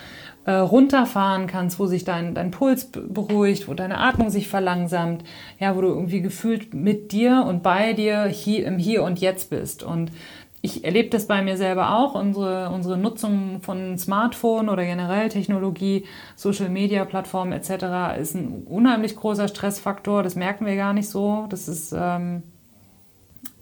äh, 0.45 0.51
runterfahren 0.51 1.47
kannst, 1.47 1.79
wo 1.79 1.85
sich 1.85 2.03
dein, 2.03 2.33
dein 2.33 2.51
Puls 2.51 2.85
be- 2.85 3.01
beruhigt, 3.01 3.67
wo 3.69 3.73
deine 3.73 3.99
Atmung 3.99 4.29
sich 4.29 4.49
verlangsamt, 4.49 5.23
ja, 5.59 5.75
wo 5.75 5.81
du 5.81 5.87
irgendwie 5.87 6.21
gefühlt 6.21 6.73
mit 6.73 7.11
dir 7.13 7.45
und 7.47 7.63
bei 7.63 7.93
dir 7.93 8.25
hier, 8.25 8.65
im 8.65 8.77
Hier 8.77 9.03
und 9.03 9.19
Jetzt 9.21 9.51
bist. 9.51 9.83
Und 9.83 10.11
ich 10.65 10.85
erlebe 10.85 11.09
das 11.09 11.27
bei 11.27 11.41
mir 11.41 11.57
selber 11.57 11.97
auch. 11.97 12.15
Unsere, 12.15 12.69
unsere 12.69 12.97
Nutzung 12.97 13.59
von 13.61 13.97
Smartphone 13.97 14.69
oder 14.69 14.85
generell 14.85 15.27
Technologie, 15.27 16.05
Social 16.37 16.69
Media 16.69 17.03
Plattformen 17.03 17.51
etc. 17.51 18.17
ist 18.17 18.33
ein 18.33 18.63
unheimlich 18.63 19.17
großer 19.17 19.49
Stressfaktor. 19.49 20.23
Das 20.23 20.35
merken 20.35 20.65
wir 20.65 20.77
gar 20.77 20.93
nicht 20.93 21.09
so. 21.09 21.47
Das 21.49 21.67
ist 21.67 21.93
ähm, 21.93 22.43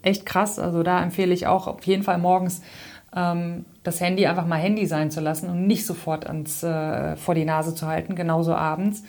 echt 0.02 0.24
krass. 0.24 0.60
Also 0.60 0.84
da 0.84 1.02
empfehle 1.02 1.34
ich 1.34 1.48
auch 1.48 1.66
auf 1.66 1.84
jeden 1.84 2.04
Fall 2.04 2.18
morgens 2.18 2.62
ähm, 3.16 3.64
das 3.82 4.00
Handy 4.00 4.28
einfach 4.28 4.46
mal 4.46 4.60
Handy 4.60 4.86
sein 4.86 5.10
zu 5.10 5.20
lassen 5.20 5.50
und 5.50 5.66
nicht 5.66 5.84
sofort 5.84 6.28
ans, 6.28 6.62
äh, 6.62 7.16
vor 7.16 7.34
die 7.34 7.44
Nase 7.44 7.74
zu 7.74 7.88
halten, 7.88 8.14
genauso 8.14 8.54
abends. 8.54 9.02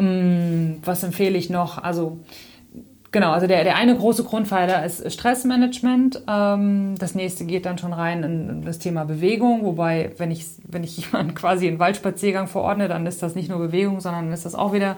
Ähm, 0.00 0.80
was 0.84 1.04
empfehle 1.04 1.38
ich 1.38 1.48
noch? 1.48 1.78
Also 1.78 2.18
Genau, 3.14 3.30
also 3.30 3.46
der, 3.46 3.62
der 3.62 3.76
eine 3.76 3.96
große 3.96 4.24
Grundpfeiler 4.24 4.84
ist 4.84 5.12
Stressmanagement. 5.12 6.22
Ähm, 6.26 6.96
das 6.98 7.14
nächste 7.14 7.44
geht 7.44 7.64
dann 7.64 7.78
schon 7.78 7.92
rein 7.92 8.24
in, 8.24 8.50
in 8.50 8.64
das 8.64 8.80
Thema 8.80 9.04
Bewegung, 9.04 9.64
wobei, 9.64 10.10
wenn 10.18 10.32
ich, 10.32 10.44
wenn 10.66 10.82
ich 10.82 10.96
jemanden 11.12 11.36
quasi 11.36 11.68
einen 11.68 11.78
Waldspaziergang 11.78 12.48
verordne, 12.48 12.88
dann 12.88 13.06
ist 13.06 13.22
das 13.22 13.36
nicht 13.36 13.48
nur 13.48 13.60
Bewegung, 13.60 14.00
sondern 14.00 14.32
ist 14.32 14.44
das 14.44 14.56
auch 14.56 14.72
wieder 14.72 14.96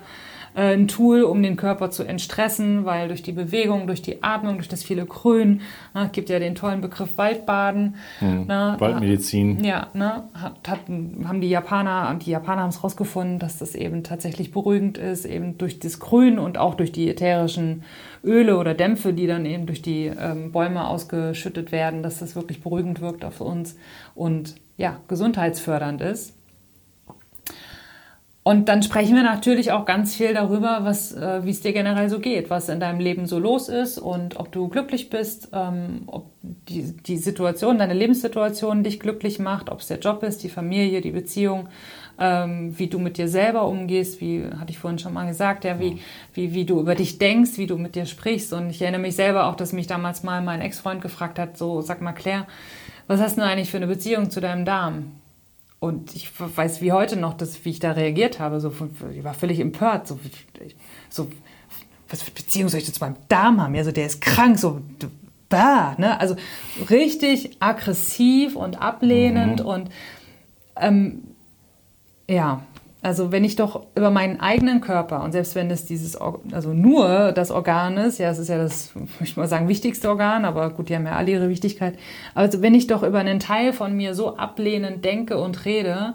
ein 0.56 0.88
Tool, 0.88 1.22
um 1.22 1.42
den 1.42 1.56
Körper 1.56 1.90
zu 1.90 2.02
entstressen, 2.02 2.86
weil 2.86 3.08
durch 3.08 3.22
die 3.22 3.32
Bewegung, 3.32 3.86
durch 3.86 4.00
die 4.00 4.22
Atmung, 4.22 4.54
durch 4.54 4.68
das 4.68 4.82
viele 4.82 5.04
Grün, 5.04 5.60
ne, 5.94 6.08
gibt 6.12 6.30
ja 6.30 6.38
den 6.38 6.54
tollen 6.54 6.80
Begriff 6.80 7.18
Waldbaden. 7.18 7.96
ne, 8.20 8.76
Waldmedizin. 8.78 9.62
ja, 9.62 9.88
ne, 9.92 10.24
hat, 10.32 10.56
hat, 10.66 10.80
haben 10.88 11.40
die 11.42 11.50
Japaner, 11.50 12.14
die 12.14 12.30
Japaner 12.30 12.62
haben 12.62 12.70
es 12.70 12.82
rausgefunden, 12.82 13.38
dass 13.38 13.58
das 13.58 13.74
eben 13.74 14.02
tatsächlich 14.02 14.50
beruhigend 14.50 14.96
ist, 14.96 15.26
eben 15.26 15.58
durch 15.58 15.78
das 15.78 16.00
Grün 16.00 16.38
und 16.38 16.56
auch 16.56 16.74
durch 16.74 16.90
die 16.90 17.10
ätherischen 17.10 17.82
Öle 18.24 18.56
oder 18.56 18.72
Dämpfe, 18.72 19.12
die 19.12 19.26
dann 19.26 19.44
eben 19.44 19.66
durch 19.66 19.82
die 19.82 20.06
ähm, 20.06 20.52
Bäume 20.52 20.88
ausgeschüttet 20.88 21.70
werden, 21.70 22.02
dass 22.02 22.18
das 22.18 22.34
wirklich 22.34 22.62
beruhigend 22.62 23.02
wirkt 23.02 23.26
auf 23.26 23.42
uns 23.42 23.76
und 24.14 24.54
ja, 24.78 25.00
gesundheitsfördernd 25.06 26.00
ist. 26.00 26.34
Und 28.46 28.68
dann 28.68 28.80
sprechen 28.80 29.16
wir 29.16 29.24
natürlich 29.24 29.72
auch 29.72 29.86
ganz 29.86 30.14
viel 30.14 30.32
darüber, 30.32 30.78
was, 30.82 31.12
äh, 31.12 31.44
wie 31.44 31.50
es 31.50 31.62
dir 31.62 31.72
generell 31.72 32.08
so 32.08 32.20
geht, 32.20 32.48
was 32.48 32.68
in 32.68 32.78
deinem 32.78 33.00
Leben 33.00 33.26
so 33.26 33.40
los 33.40 33.68
ist 33.68 33.98
und 33.98 34.38
ob 34.38 34.52
du 34.52 34.68
glücklich 34.68 35.10
bist, 35.10 35.48
ähm, 35.52 36.02
ob 36.06 36.30
die, 36.42 36.96
die 36.96 37.16
Situation, 37.16 37.76
deine 37.76 37.92
Lebenssituation 37.94 38.84
dich 38.84 39.00
glücklich 39.00 39.40
macht, 39.40 39.68
ob 39.68 39.80
es 39.80 39.88
der 39.88 39.98
Job 39.98 40.22
ist, 40.22 40.44
die 40.44 40.48
Familie, 40.48 41.00
die 41.00 41.10
Beziehung, 41.10 41.68
ähm, 42.20 42.78
wie 42.78 42.86
du 42.86 43.00
mit 43.00 43.18
dir 43.18 43.26
selber 43.26 43.66
umgehst, 43.66 44.20
wie 44.20 44.44
hatte 44.44 44.70
ich 44.70 44.78
vorhin 44.78 45.00
schon 45.00 45.12
mal 45.12 45.26
gesagt, 45.26 45.64
ja, 45.64 45.80
wie, 45.80 45.98
wie, 46.32 46.54
wie 46.54 46.64
du 46.64 46.78
über 46.78 46.94
dich 46.94 47.18
denkst, 47.18 47.58
wie 47.58 47.66
du 47.66 47.76
mit 47.78 47.96
dir 47.96 48.06
sprichst. 48.06 48.52
Und 48.52 48.70
ich 48.70 48.80
erinnere 48.80 49.00
mich 49.00 49.16
selber 49.16 49.46
auch, 49.46 49.56
dass 49.56 49.72
mich 49.72 49.88
damals 49.88 50.22
mal 50.22 50.40
mein 50.40 50.60
Ex-Freund 50.60 51.02
gefragt 51.02 51.40
hat, 51.40 51.58
so, 51.58 51.80
sag 51.80 52.00
mal 52.00 52.12
Claire, 52.12 52.46
was 53.08 53.20
hast 53.20 53.38
du 53.38 53.42
eigentlich 53.42 53.72
für 53.72 53.78
eine 53.78 53.88
Beziehung 53.88 54.30
zu 54.30 54.40
deinem 54.40 54.64
Darm? 54.64 55.10
Und 55.78 56.14
ich 56.16 56.30
weiß 56.38 56.80
wie 56.80 56.92
heute 56.92 57.16
noch, 57.16 57.34
dass, 57.34 57.64
wie 57.64 57.70
ich 57.70 57.80
da 57.80 57.92
reagiert 57.92 58.40
habe. 58.40 58.60
So, 58.60 58.72
ich 59.14 59.24
war 59.24 59.34
völlig 59.34 59.60
empört. 59.60 60.08
So, 60.08 60.18
so 61.10 61.28
was 62.08 62.22
für 62.22 62.30
Beziehung 62.30 62.68
soll 62.68 62.80
ich 62.80 62.92
zu 62.92 63.00
meinem 63.00 63.16
Darm 63.28 63.60
haben? 63.60 63.74
Ja, 63.74 63.84
so, 63.84 63.92
der 63.92 64.06
ist 64.06 64.20
krank, 64.20 64.58
so, 64.58 64.80
bah, 65.48 65.94
ne? 65.98 66.18
Also 66.20 66.36
richtig 66.88 67.56
aggressiv 67.60 68.56
und 68.56 68.80
ablehnend 68.80 69.60
Mhm. 69.60 69.66
und 69.66 69.90
ähm, 70.76 71.22
ja, 72.28 72.62
also 73.02 73.30
wenn 73.30 73.44
ich 73.44 73.56
doch 73.56 73.86
über 73.94 74.10
meinen 74.10 74.40
eigenen 74.40 74.80
Körper 74.80 75.22
und 75.22 75.32
selbst 75.32 75.54
wenn 75.54 75.70
es 75.70 75.84
dieses, 75.84 76.16
also 76.16 76.72
nur 76.72 77.32
das 77.32 77.50
Organ 77.50 77.96
ist, 77.98 78.18
ja, 78.18 78.30
es 78.30 78.38
ist 78.38 78.48
ja 78.48 78.58
das, 78.58 78.94
möchte 78.94 79.14
ich 79.24 79.36
mal 79.36 79.48
sagen, 79.48 79.68
wichtigste 79.68 80.08
Organ, 80.08 80.44
aber 80.44 80.70
gut, 80.70 80.88
die 80.88 80.96
haben 80.96 81.06
ja 81.06 81.12
alle 81.12 81.30
ihre 81.30 81.48
Wichtigkeit. 81.48 81.98
Also 82.34 82.62
wenn 82.62 82.74
ich 82.74 82.86
doch 82.86 83.02
über 83.02 83.18
einen 83.18 83.38
Teil 83.38 83.72
von 83.72 83.96
mir 83.96 84.14
so 84.14 84.36
ablehnend 84.36 85.04
denke 85.04 85.38
und 85.38 85.64
rede, 85.64 86.14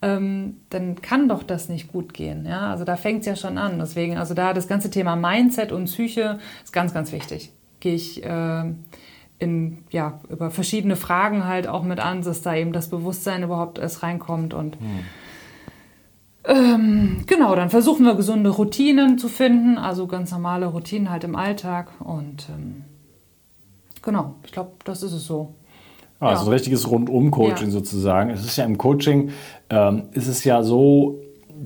ähm, 0.00 0.56
dann 0.70 1.00
kann 1.00 1.28
doch 1.28 1.44
das 1.44 1.68
nicht 1.68 1.92
gut 1.92 2.12
gehen. 2.12 2.44
Ja, 2.44 2.70
also 2.70 2.84
da 2.84 2.96
fängt 2.96 3.20
es 3.20 3.26
ja 3.26 3.36
schon 3.36 3.56
an. 3.56 3.78
Deswegen, 3.78 4.18
also 4.18 4.34
da 4.34 4.52
das 4.52 4.66
ganze 4.66 4.90
Thema 4.90 5.14
Mindset 5.14 5.70
und 5.70 5.84
Psyche 5.84 6.40
ist 6.64 6.72
ganz, 6.72 6.92
ganz 6.92 7.12
wichtig. 7.12 7.52
Gehe 7.78 7.94
ich 7.94 8.24
äh, 8.24 8.64
in, 9.38 9.84
ja, 9.90 10.20
über 10.28 10.50
verschiedene 10.50 10.96
Fragen 10.96 11.46
halt 11.46 11.68
auch 11.68 11.84
mit 11.84 12.00
an, 12.00 12.22
dass 12.22 12.42
da 12.42 12.54
eben 12.54 12.72
das 12.72 12.88
Bewusstsein 12.88 13.44
überhaupt 13.44 13.78
erst 13.78 14.02
reinkommt 14.02 14.54
und 14.54 14.76
ähm, 16.44 17.18
genau, 17.26 17.54
dann 17.54 17.70
versuchen 17.70 18.04
wir 18.04 18.14
gesunde 18.14 18.50
Routinen 18.50 19.18
zu 19.18 19.28
finden, 19.28 19.78
also 19.78 20.06
ganz 20.06 20.30
normale 20.32 20.66
Routinen 20.66 21.10
halt 21.10 21.24
im 21.24 21.36
Alltag 21.36 21.88
und 22.00 22.46
ähm, 22.50 22.84
genau, 24.02 24.34
ich 24.44 24.52
glaube, 24.52 24.72
das 24.84 25.02
ist 25.02 25.12
es 25.12 25.26
so. 25.26 25.54
Ah, 26.20 26.28
Also 26.30 26.42
Ja. 26.44 26.48
ein 26.48 26.52
richtiges 26.54 26.88
Rundum-Coaching 26.90 27.66
Ja. 27.66 27.72
sozusagen. 27.72 28.30
Es 28.30 28.44
ist 28.44 28.56
ja 28.56 28.64
im 28.64 28.78
Coaching, 28.78 29.30
ähm, 29.70 30.04
ist 30.12 30.28
es 30.28 30.44
ja 30.44 30.62
so, 30.62 31.18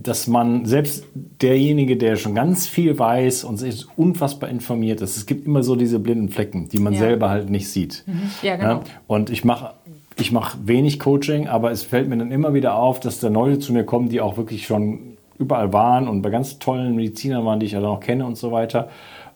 dass 0.02 0.26
man 0.26 0.66
selbst 0.66 1.04
derjenige, 1.14 1.96
der 1.96 2.16
schon 2.16 2.34
ganz 2.34 2.66
viel 2.66 2.98
weiß 2.98 3.44
und 3.44 3.56
sich 3.56 3.86
unfassbar 3.96 4.50
informiert 4.50 5.00
ist, 5.00 5.16
es 5.16 5.24
gibt 5.24 5.46
immer 5.46 5.62
so 5.62 5.74
diese 5.74 5.98
blinden 5.98 6.28
Flecken, 6.28 6.68
die 6.68 6.78
man 6.78 6.92
Ja. 6.92 6.98
selber 7.00 7.30
halt 7.30 7.48
nicht 7.48 7.70
sieht. 7.70 8.04
Ja, 8.42 8.56
genau. 8.56 8.82
Und 9.06 9.30
ich 9.30 9.44
mache 9.44 9.72
ich 10.18 10.32
mache 10.32 10.58
wenig 10.64 10.98
Coaching, 10.98 11.46
aber 11.46 11.70
es 11.70 11.82
fällt 11.82 12.08
mir 12.08 12.16
dann 12.16 12.32
immer 12.32 12.54
wieder 12.54 12.76
auf, 12.76 13.00
dass 13.00 13.20
da 13.20 13.28
Leute 13.28 13.58
zu 13.58 13.72
mir 13.72 13.84
kommen, 13.84 14.08
die 14.08 14.20
auch 14.20 14.36
wirklich 14.36 14.66
schon 14.66 15.16
überall 15.38 15.72
waren 15.72 16.08
und 16.08 16.22
bei 16.22 16.30
ganz 16.30 16.58
tollen 16.58 16.96
Medizinern 16.96 17.44
waren, 17.44 17.60
die 17.60 17.66
ich 17.66 17.72
ja 17.72 17.80
dann 17.80 17.90
auch 17.90 18.00
kenne 18.00 18.24
und 18.24 18.36
so 18.36 18.50
weiter. 18.52 18.88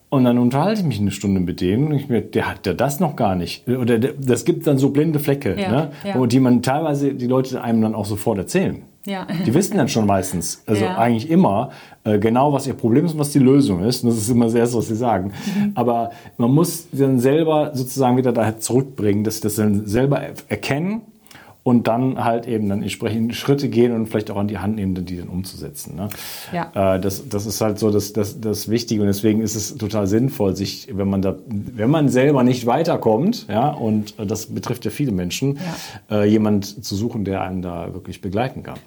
Und 0.09 0.25
dann 0.25 0.39
unterhalte 0.39 0.81
ich 0.81 0.87
mich 0.87 0.99
eine 0.99 1.11
Stunde 1.11 1.39
mit 1.39 1.61
denen 1.61 1.87
und 1.87 1.93
ich 1.93 2.09
mir, 2.09 2.21
der 2.21 2.49
hat 2.49 2.65
ja 2.65 2.73
das 2.73 2.99
noch 2.99 3.15
gar 3.15 3.35
nicht. 3.35 3.65
Oder 3.69 3.97
der, 3.97 4.13
das 4.19 4.43
gibt 4.43 4.67
dann 4.67 4.77
so 4.77 4.89
blinde 4.89 5.19
Flecke, 5.19 5.55
Ja, 5.57 5.71
ne? 5.71 5.91
ja. 6.03 6.25
Die 6.25 6.39
man 6.39 6.61
teilweise 6.61 7.13
die 7.13 7.27
Leute 7.27 7.61
einem 7.61 7.81
dann 7.81 7.95
auch 7.95 8.05
sofort 8.05 8.37
erzählen. 8.39 8.81
Ja. 9.05 9.25
Die 9.45 9.53
wissen 9.53 9.77
dann 9.77 9.87
schon 9.87 10.05
meistens, 10.05 10.61
also 10.67 10.83
Ja. 10.85 10.97
eigentlich 10.97 11.29
immer, 11.29 11.71
äh, 12.03 12.19
genau 12.19 12.53
was 12.53 12.67
ihr 12.67 12.73
Problem 12.75 13.05
ist 13.05 13.13
und 13.13 13.19
was 13.19 13.31
die 13.31 13.39
Lösung 13.39 13.83
ist. 13.83 14.03
Und 14.03 14.09
das 14.11 14.17
ist 14.19 14.29
immer 14.29 14.45
das 14.45 14.53
Erste, 14.53 14.77
was 14.77 14.87
sie 14.87 14.95
sagen. 14.95 15.31
Mhm. 15.57 15.71
Aber 15.73 16.11
man 16.37 16.51
muss 16.53 16.87
dann 16.91 17.19
selber 17.19 17.71
sozusagen 17.73 18.17
wieder 18.17 18.31
daher 18.31 18.59
zurückbringen, 18.59 19.23
dass 19.23 19.37
sie 19.37 19.41
das 19.41 19.55
dann 19.55 19.87
selber 19.87 20.19
er- 20.21 20.33
erkennen 20.49 21.01
und 21.63 21.87
dann 21.87 22.23
halt 22.23 22.47
eben 22.47 22.69
dann 22.69 22.81
entsprechend 22.81 23.35
Schritte 23.35 23.69
gehen 23.69 23.91
und 23.93 24.07
vielleicht 24.07 24.31
auch 24.31 24.37
an 24.37 24.47
die 24.47 24.57
Hand 24.57 24.75
nehmen, 24.75 25.05
die 25.05 25.17
dann 25.17 25.27
umzusetzen. 25.27 25.95
Ne? 25.95 26.09
Ja. 26.51 26.95
Äh, 26.95 26.99
das, 26.99 27.29
das 27.29 27.45
ist 27.45 27.61
halt 27.61 27.77
so 27.77 27.91
das, 27.91 28.13
das, 28.13 28.41
das 28.41 28.69
Wichtige 28.69 29.01
und 29.01 29.07
deswegen 29.07 29.41
ist 29.41 29.55
es 29.55 29.77
total 29.77 30.07
sinnvoll, 30.07 30.55
sich, 30.55 30.87
wenn 30.91 31.09
man 31.09 31.21
da, 31.21 31.35
wenn 31.47 31.89
man 31.89 32.09
selber 32.09 32.43
nicht 32.43 32.65
weiterkommt, 32.65 33.45
ja, 33.47 33.69
und 33.69 34.17
äh, 34.19 34.25
das 34.25 34.47
betrifft 34.47 34.85
ja 34.85 34.91
viele 34.91 35.11
Menschen, 35.11 35.59
äh, 36.09 36.27
jemand 36.27 36.83
zu 36.83 36.95
suchen, 36.95 37.25
der 37.25 37.41
einen 37.41 37.61
da 37.61 37.93
wirklich 37.93 38.21
begleiten 38.21 38.63
kann. 38.63 38.79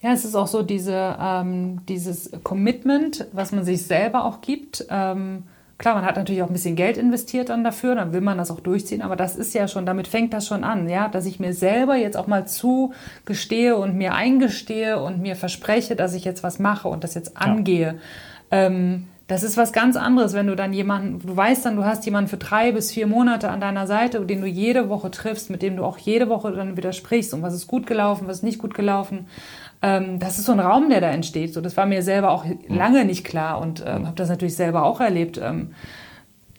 Ja, 0.00 0.12
es 0.12 0.24
ist 0.24 0.34
auch 0.34 0.46
so 0.46 0.62
diese, 0.62 1.16
ähm, 1.18 1.80
dieses 1.88 2.30
Commitment, 2.42 3.26
was 3.32 3.52
man 3.52 3.64
sich 3.64 3.84
selber 3.84 4.26
auch 4.26 4.42
gibt. 4.42 4.86
Ähm, 4.90 5.44
klar, 5.78 5.94
man 5.94 6.04
hat 6.04 6.16
natürlich 6.16 6.42
auch 6.42 6.48
ein 6.48 6.52
bisschen 6.52 6.76
Geld 6.76 6.96
investiert 6.96 7.48
dann 7.48 7.64
dafür, 7.64 7.94
dann 7.94 8.12
will 8.12 8.20
man 8.20 8.38
das 8.38 8.50
auch 8.50 8.60
durchziehen, 8.60 9.02
aber 9.02 9.16
das 9.16 9.36
ist 9.36 9.54
ja 9.54 9.68
schon, 9.68 9.86
damit 9.86 10.08
fängt 10.08 10.32
das 10.32 10.46
schon 10.46 10.64
an, 10.64 10.88
ja, 10.88 11.08
dass 11.08 11.26
ich 11.26 11.40
mir 11.40 11.52
selber 11.52 11.96
jetzt 11.96 12.16
auch 12.16 12.26
mal 12.26 12.46
zugestehe 12.46 13.76
und 13.76 13.96
mir 13.96 14.14
eingestehe 14.14 15.00
und 15.00 15.20
mir 15.20 15.36
verspreche, 15.36 15.96
dass 15.96 16.14
ich 16.14 16.24
jetzt 16.24 16.42
was 16.42 16.58
mache 16.58 16.88
und 16.88 17.04
das 17.04 17.14
jetzt 17.14 17.36
angehe. 17.36 17.98
Ähm, 18.50 19.08
das 19.26 19.42
ist 19.42 19.56
was 19.56 19.72
ganz 19.72 19.96
anderes, 19.96 20.34
wenn 20.34 20.46
du 20.46 20.54
dann 20.54 20.74
jemanden, 20.74 21.26
du 21.26 21.34
weißt 21.34 21.64
dann, 21.64 21.76
du 21.76 21.84
hast 21.84 22.04
jemanden 22.04 22.28
für 22.28 22.36
drei 22.36 22.72
bis 22.72 22.92
vier 22.92 23.06
Monate 23.06 23.48
an 23.48 23.58
deiner 23.58 23.86
Seite, 23.86 24.20
den 24.20 24.42
du 24.42 24.46
jede 24.46 24.90
Woche 24.90 25.10
triffst, 25.10 25.48
mit 25.48 25.62
dem 25.62 25.76
du 25.76 25.84
auch 25.84 25.96
jede 25.96 26.28
Woche 26.28 26.52
dann 26.52 26.76
wieder 26.76 26.92
sprichst 26.92 27.32
und 27.32 27.40
was 27.40 27.54
ist 27.54 27.66
gut 27.66 27.86
gelaufen, 27.86 28.28
was 28.28 28.38
ist 28.38 28.42
nicht 28.42 28.58
gut 28.58 28.74
gelaufen. 28.74 29.26
Ähm, 29.84 30.18
das 30.18 30.38
ist 30.38 30.46
so 30.46 30.52
ein 30.52 30.60
Raum, 30.60 30.88
der 30.88 31.02
da 31.02 31.10
entsteht. 31.10 31.52
So, 31.52 31.60
das 31.60 31.76
war 31.76 31.84
mir 31.84 32.02
selber 32.02 32.30
auch 32.30 32.46
lange 32.68 33.04
nicht 33.04 33.22
klar 33.22 33.60
und 33.60 33.84
ähm, 33.86 34.06
habe 34.06 34.16
das 34.16 34.30
natürlich 34.30 34.56
selber 34.56 34.84
auch 34.84 34.98
erlebt. 34.98 35.38
Ähm, 35.42 35.74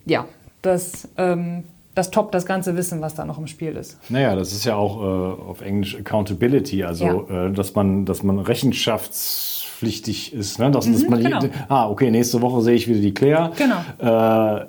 ja, 0.04 0.26
das, 0.62 1.08
ähm, 1.16 1.64
das 1.96 2.12
toppt 2.12 2.34
das 2.36 2.46
ganze 2.46 2.76
Wissen, 2.76 3.00
was 3.00 3.16
da 3.16 3.24
noch 3.24 3.38
im 3.38 3.48
Spiel 3.48 3.74
ist. 3.74 3.98
Naja, 4.10 4.36
das 4.36 4.52
ist 4.52 4.64
ja 4.64 4.76
auch 4.76 5.02
äh, 5.02 5.42
auf 5.42 5.60
Englisch 5.60 5.96
Accountability, 5.96 6.84
also 6.84 7.28
äh, 7.28 7.50
dass 7.50 7.74
man, 7.74 8.04
dass 8.04 8.22
man 8.22 8.38
rechenschaftspflichtig 8.38 10.32
ist, 10.32 10.60
ne? 10.60 10.70
dass, 10.70 10.88
dass 10.88 11.08
man 11.08 11.20
genau. 11.20 11.40
ah 11.68 11.88
okay, 11.88 12.12
nächste 12.12 12.40
Woche 12.42 12.62
sehe 12.62 12.76
ich 12.76 12.86
wieder 12.86 13.00
die 13.00 13.12
Claire. 13.12 13.50
Genau. 13.56 13.80
Äh, 13.98 14.66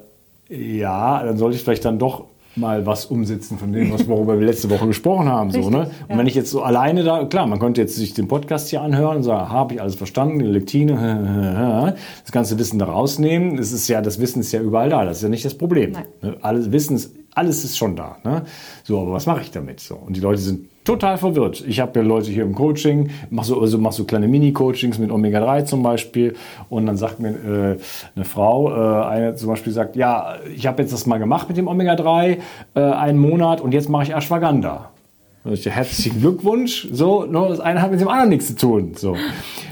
ja, 0.49 1.23
dann 1.23 1.37
sollte 1.37 1.57
ich 1.57 1.63
vielleicht 1.63 1.85
dann 1.85 1.99
doch 1.99 2.23
mal 2.57 2.85
was 2.85 3.05
umsetzen 3.05 3.57
von 3.57 3.71
dem, 3.71 3.91
was 3.91 4.07
worüber 4.07 4.39
wir 4.39 4.45
letzte 4.45 4.69
Woche 4.69 4.87
gesprochen 4.87 5.27
haben. 5.27 5.51
So, 5.51 5.59
Richtig, 5.59 5.75
ne? 5.75 5.83
Und 5.83 6.09
ja. 6.09 6.17
wenn 6.17 6.27
ich 6.27 6.35
jetzt 6.35 6.51
so 6.51 6.61
alleine 6.61 7.03
da, 7.03 7.25
klar, 7.25 7.47
man 7.47 7.59
könnte 7.59 7.81
jetzt 7.81 7.95
sich 7.95 8.13
den 8.13 8.27
Podcast 8.27 8.69
hier 8.69 8.81
anhören 8.81 9.17
und 9.17 9.23
sagen, 9.23 9.49
habe 9.49 9.75
ich 9.75 9.81
alles 9.81 9.95
verstanden, 9.95 10.39
die 10.39 10.45
Lektine, 10.45 11.95
das 12.23 12.31
ganze 12.31 12.57
Wissen 12.59 12.79
da 12.79 12.85
rausnehmen. 12.85 13.57
Das 13.57 13.71
ist 13.71 13.87
ja, 13.87 14.01
das 14.01 14.19
Wissen 14.19 14.39
ist 14.41 14.51
ja 14.51 14.61
überall 14.61 14.89
da, 14.89 15.05
das 15.05 15.17
ist 15.17 15.23
ja 15.23 15.29
nicht 15.29 15.45
das 15.45 15.55
Problem. 15.55 15.91
Nein. 15.91 16.05
Ne? 16.21 16.37
Alles 16.41 16.71
Wissen 16.71 16.95
ist, 16.95 17.15
alles 17.33 17.63
ist 17.63 17.77
schon 17.77 17.95
da. 17.95 18.17
Ne? 18.23 18.43
So, 18.83 18.99
aber 19.01 19.13
was 19.13 19.25
mache 19.25 19.41
ich 19.41 19.51
damit? 19.51 19.79
So, 19.79 19.95
und 19.95 20.15
die 20.15 20.21
Leute 20.21 20.41
sind 20.41 20.67
total 20.87 21.17
verwirrt. 21.17 21.63
Ich 21.67 21.81
habe 21.81 21.99
ja 21.99 22.05
Leute 22.05 22.31
hier 22.31 22.43
im 22.43 22.55
Coaching, 22.55 23.09
mache 23.29 23.47
so, 23.47 23.59
also 23.59 23.77
mach 23.77 23.91
so 23.91 24.05
kleine 24.05 24.27
Mini-Coachings 24.27 24.99
mit 24.99 25.11
Omega-3 25.11 25.65
zum 25.65 25.83
Beispiel. 25.83 26.35
Und 26.69 26.85
dann 26.85 26.95
sagt 26.95 27.19
mir 27.19 27.29
äh, 27.29 27.77
eine 28.15 28.25
Frau, 28.25 28.71
äh, 28.71 29.05
eine 29.05 29.35
zum 29.35 29.49
Beispiel 29.49 29.73
sagt, 29.73 29.97
ja, 29.97 30.35
ich 30.55 30.65
habe 30.65 30.81
jetzt 30.81 30.93
das 30.93 31.05
mal 31.05 31.17
gemacht 31.17 31.49
mit 31.49 31.57
dem 31.57 31.67
Omega-3, 31.67 32.37
äh, 32.75 32.79
einen 32.79 33.19
Monat 33.19 33.59
und 33.59 33.73
jetzt 33.73 33.89
mache 33.89 34.03
ich 34.03 34.15
Ashwagandha. 34.15 34.91
Und 35.43 35.53
ich, 35.53 35.69
Herzlichen 35.69 36.21
Glückwunsch. 36.21 36.87
So, 36.91 37.25
nur 37.25 37.49
das 37.49 37.59
eine 37.59 37.81
hat 37.81 37.91
mit 37.91 37.99
dem 37.99 38.07
anderen 38.07 38.29
nichts 38.29 38.47
zu 38.47 38.55
tun. 38.55 38.93
So. 38.95 39.15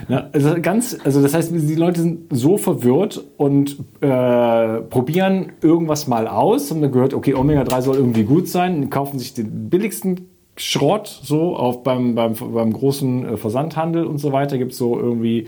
Ja, 0.10 0.30
also 0.34 0.56
ganz, 0.62 0.98
also 1.04 1.22
das 1.22 1.34
heißt, 1.34 1.52
die 1.52 1.76
Leute 1.76 2.02
sind 2.02 2.28
so 2.30 2.58
verwirrt 2.58 3.24
und 3.38 3.78
äh, 4.02 4.82
probieren 4.82 5.54
irgendwas 5.62 6.08
mal 6.08 6.28
aus. 6.28 6.72
Haben 6.72 6.82
dann 6.82 6.92
gehört, 6.92 7.14
okay, 7.14 7.34
Omega-3 7.34 7.82
soll 7.82 7.96
irgendwie 7.96 8.24
gut 8.24 8.50
sein, 8.50 8.90
kaufen 8.90 9.18
sich 9.18 9.34
den 9.34 9.70
billigsten 9.70 10.35
Schrott 10.58 11.08
so 11.08 11.56
auf 11.56 11.84
beim, 11.84 12.16
beim, 12.16 12.34
beim 12.36 12.74
großen 12.74 13.34
äh, 13.34 13.38
Versandhandel 13.38 14.06
und 14.06 14.20
so 14.20 14.32
weiter. 14.32 14.58
Gibt 14.58 14.72
es 14.72 14.78
so 14.78 14.98
irgendwie 14.98 15.48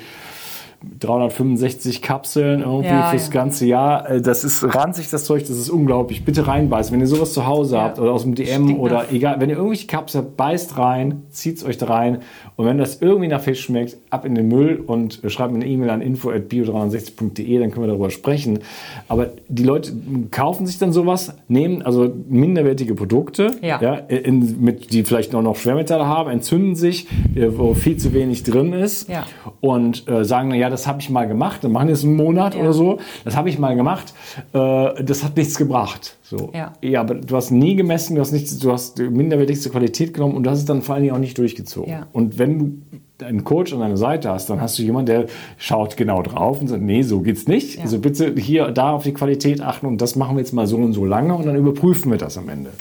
365 0.99 2.01
Kapseln 2.01 2.61
irgendwie 2.61 2.87
Ja, 2.89 3.09
fürs 3.09 3.27
ja. 3.27 3.33
ganze 3.33 3.65
Jahr. 3.65 4.09
Äh, 4.09 4.21
Das 4.21 4.43
ist 4.43 4.63
ranzig, 4.75 5.09
das 5.09 5.25
Zeug, 5.25 5.41
das 5.41 5.57
ist 5.57 5.69
unglaublich. 5.69 6.23
Bitte 6.25 6.47
reinbeißen. 6.47 6.93
Wenn 6.93 6.99
ihr 7.01 7.07
sowas 7.07 7.33
zu 7.33 7.45
Hause 7.47 7.75
Ja. 7.75 7.83
habt 7.83 7.99
oder 7.99 8.11
aus 8.11 8.23
dem 8.23 8.35
DM 8.35 8.65
Stinkt 8.65 8.79
oder 8.81 8.95
nach. 9.03 9.11
egal, 9.11 9.39
wenn 9.39 9.49
ihr 9.49 9.55
irgendwelche 9.55 9.87
Kapseln 9.87 10.23
habt, 10.25 10.37
beißt 10.37 10.77
rein, 10.77 11.23
zieht's 11.31 11.63
euch 11.65 11.77
da 11.77 11.87
rein. 11.87 12.19
Und 12.55 12.65
wenn 12.65 12.77
das 12.77 13.01
irgendwie 13.01 13.27
nach 13.27 13.41
Fisch 13.41 13.61
schmeckt, 13.61 13.97
ab 14.09 14.25
in 14.25 14.35
den 14.35 14.47
Müll 14.47 14.83
und 14.85 15.21
schreibt 15.27 15.51
mir 15.53 15.59
eine 15.59 15.67
E-Mail 15.67 15.89
an 15.89 16.01
info.bio360.de, 16.01 17.59
dann 17.59 17.71
können 17.71 17.83
wir 17.85 17.87
darüber 17.87 18.09
sprechen. 18.09 18.59
Aber 19.07 19.27
die 19.47 19.63
Leute 19.63 19.91
kaufen 20.31 20.65
sich 20.65 20.77
dann 20.77 20.91
sowas, 20.91 21.33
nehmen 21.47 21.81
also 21.81 22.11
minderwertige 22.29 22.95
Produkte, 22.95 23.51
Ja. 23.61 23.77
in, 23.77 24.61
mit, 24.61 24.91
die 24.93 25.03
vielleicht 25.03 25.33
auch 25.35 25.41
noch 25.41 25.55
Schwermetalle 25.55 26.05
haben, 26.05 26.29
entzünden 26.29 26.75
sich, 26.75 27.07
äh, 27.35 27.47
wo 27.57 27.73
viel 27.73 27.97
zu 27.97 28.13
wenig 28.13 28.43
drin 28.43 28.73
ist 28.73 29.09
Ja. 29.09 29.23
und 29.61 30.07
äh, 30.07 30.23
sagen, 30.25 30.49
na 30.49 30.55
ja, 30.67 30.71
das 30.71 30.85
habe 30.85 30.99
ich 30.99 31.09
mal 31.09 31.27
gemacht, 31.27 31.63
dann 31.63 31.71
machen 31.71 31.87
wir 31.87 31.93
es 31.93 32.03
einen 32.03 32.15
Monat 32.15 32.53
Ja. 32.53 32.61
oder 32.61 32.73
so, 32.73 32.99
das 33.23 33.35
habe 33.35 33.49
ich 33.49 33.57
mal 33.57 33.75
gemacht, 33.75 34.13
äh, 34.53 35.03
das 35.03 35.23
hat 35.23 35.37
nichts 35.37 35.57
gebracht. 35.57 36.17
So. 36.23 36.51
Ja. 36.53 36.73
ja, 36.81 36.99
aber 37.01 37.15
du 37.15 37.35
hast 37.35 37.51
nie 37.51 37.75
gemessen, 37.75 38.15
du 38.15 38.21
hast, 38.21 38.33
nichts, 38.33 38.59
du 38.59 38.71
hast 38.71 38.99
die 38.99 39.09
minderwertigste 39.09 39.69
Qualität 39.69 40.13
genommen 40.13 40.35
und 40.35 40.43
du 40.43 40.49
hast 40.49 40.59
es 40.59 40.65
dann 40.65 40.81
vor 40.81 40.95
allen 40.95 41.03
Dingen 41.03 41.15
auch 41.15 41.19
nicht 41.19 41.37
durchgezogen. 41.37 41.89
Ja. 41.91 42.07
Und 42.11 42.37
wenn 42.37 42.59
du 42.59 43.25
einen 43.25 43.43
Coach 43.45 43.73
an 43.73 43.79
deiner 43.79 43.97
Seite 43.97 44.29
hast, 44.29 44.49
dann 44.49 44.59
hast 44.61 44.77
du 44.77 44.83
jemanden, 44.83 45.07
der 45.07 45.25
schaut 45.57 45.95
genau 45.97 46.21
drauf 46.21 46.59
und 46.61 46.67
sagt, 46.67 46.83
nee, 46.83 47.01
so 47.01 47.21
geht's 47.21 47.47
nicht. 47.47 47.77
Ja. 47.77 47.83
Also 47.83 47.99
bitte 47.99 48.33
hier, 48.37 48.71
da 48.71 48.91
auf 48.91 49.03
die 49.03 49.13
Qualität 49.13 49.61
achten 49.61 49.85
und 49.87 50.01
das 50.01 50.15
machen 50.17 50.35
wir 50.35 50.41
jetzt 50.41 50.53
mal 50.53 50.67
so 50.67 50.75
und 50.77 50.93
so 50.93 51.05
lange 51.05 51.33
und 51.33 51.45
dann 51.45 51.55
überprüfen 51.55 52.11
wir 52.11 52.17
das 52.17 52.37
am 52.37 52.49
Ende. 52.49 52.71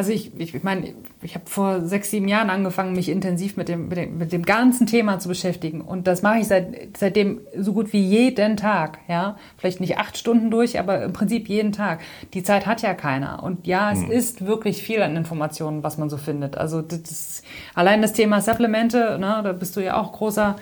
Also 0.00 0.12
ich, 0.12 0.32
ich, 0.40 0.54
ich 0.54 0.62
meine, 0.62 0.94
ich 1.20 1.34
habe 1.34 1.44
vor 1.44 1.82
sechs, 1.82 2.10
sieben 2.10 2.26
Jahren 2.26 2.48
angefangen, 2.48 2.94
mich 2.94 3.10
intensiv 3.10 3.58
mit 3.58 3.68
dem, 3.68 3.88
mit 3.88 3.98
dem, 3.98 4.16
mit 4.16 4.32
dem 4.32 4.46
ganzen 4.46 4.86
Thema 4.86 5.18
zu 5.18 5.28
beschäftigen. 5.28 5.82
Und 5.82 6.06
das 6.06 6.22
mache 6.22 6.38
ich 6.38 6.46
seit, 6.46 6.96
seitdem 6.96 7.42
so 7.54 7.74
gut 7.74 7.92
wie 7.92 8.00
jeden 8.00 8.56
Tag. 8.56 9.00
Ja? 9.08 9.36
Vielleicht 9.58 9.78
nicht 9.78 9.98
acht 9.98 10.16
Stunden 10.16 10.50
durch, 10.50 10.78
aber 10.78 11.02
im 11.02 11.12
Prinzip 11.12 11.50
jeden 11.50 11.72
Tag. 11.72 12.00
Die 12.32 12.42
Zeit 12.42 12.64
hat 12.64 12.80
ja 12.80 12.94
keiner. 12.94 13.42
Und 13.42 13.66
ja, 13.66 13.92
es 13.92 14.02
ist 14.02 14.46
wirklich 14.46 14.82
viel 14.82 15.02
an 15.02 15.14
Informationen, 15.16 15.82
was 15.82 15.98
man 15.98 16.08
so 16.08 16.16
findet. 16.16 16.56
Also 16.56 16.80
das 16.80 17.00
ist, 17.00 17.44
allein 17.74 18.00
das 18.00 18.14
Thema 18.14 18.40
Supplemente, 18.40 19.18
ne, 19.20 19.42
da 19.44 19.52
bist 19.52 19.76
du 19.76 19.84
ja 19.84 20.00
auch 20.00 20.12
großer 20.12 20.56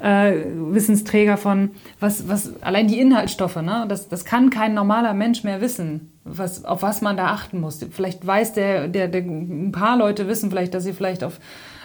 äh, 0.00 0.34
Wissensträger 0.54 1.38
von, 1.38 1.70
was, 1.98 2.28
was, 2.28 2.60
allein 2.60 2.88
die 2.88 3.00
Inhaltsstoffe, 3.00 3.56
ne, 3.56 3.86
das, 3.88 4.10
das 4.10 4.26
kann 4.26 4.50
kein 4.50 4.74
normaler 4.74 5.14
Mensch 5.14 5.44
mehr 5.44 5.62
wissen, 5.62 6.11
was, 6.24 6.64
auf 6.64 6.82
was 6.82 7.00
man 7.00 7.16
da 7.16 7.26
achten 7.26 7.60
muss. 7.60 7.84
Vielleicht 7.90 8.26
weiß 8.26 8.52
der, 8.54 8.88
der, 8.88 9.08
der, 9.08 9.22
ein 9.22 9.72
paar 9.72 9.96
Leute 9.96 10.28
wissen 10.28 10.50
vielleicht, 10.50 10.74
dass 10.74 10.84
sie 10.84 10.92
vielleicht 10.92 11.24
auf 11.24 11.40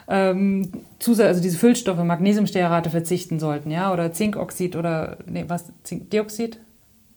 ähm, 0.08 0.72
Zusatz, 1.00 1.28
also 1.28 1.42
diese 1.42 1.58
Füllstoffe, 1.58 2.04
Magnesiumstearate 2.04 2.90
verzichten 2.90 3.40
sollten, 3.40 3.72
ja, 3.72 3.92
oder 3.92 4.14
Zinkoxid 4.14 4.76
oder, 4.76 5.18
nee, 5.26 5.46
was, 5.48 5.66
Zinkdioxid? 5.84 6.60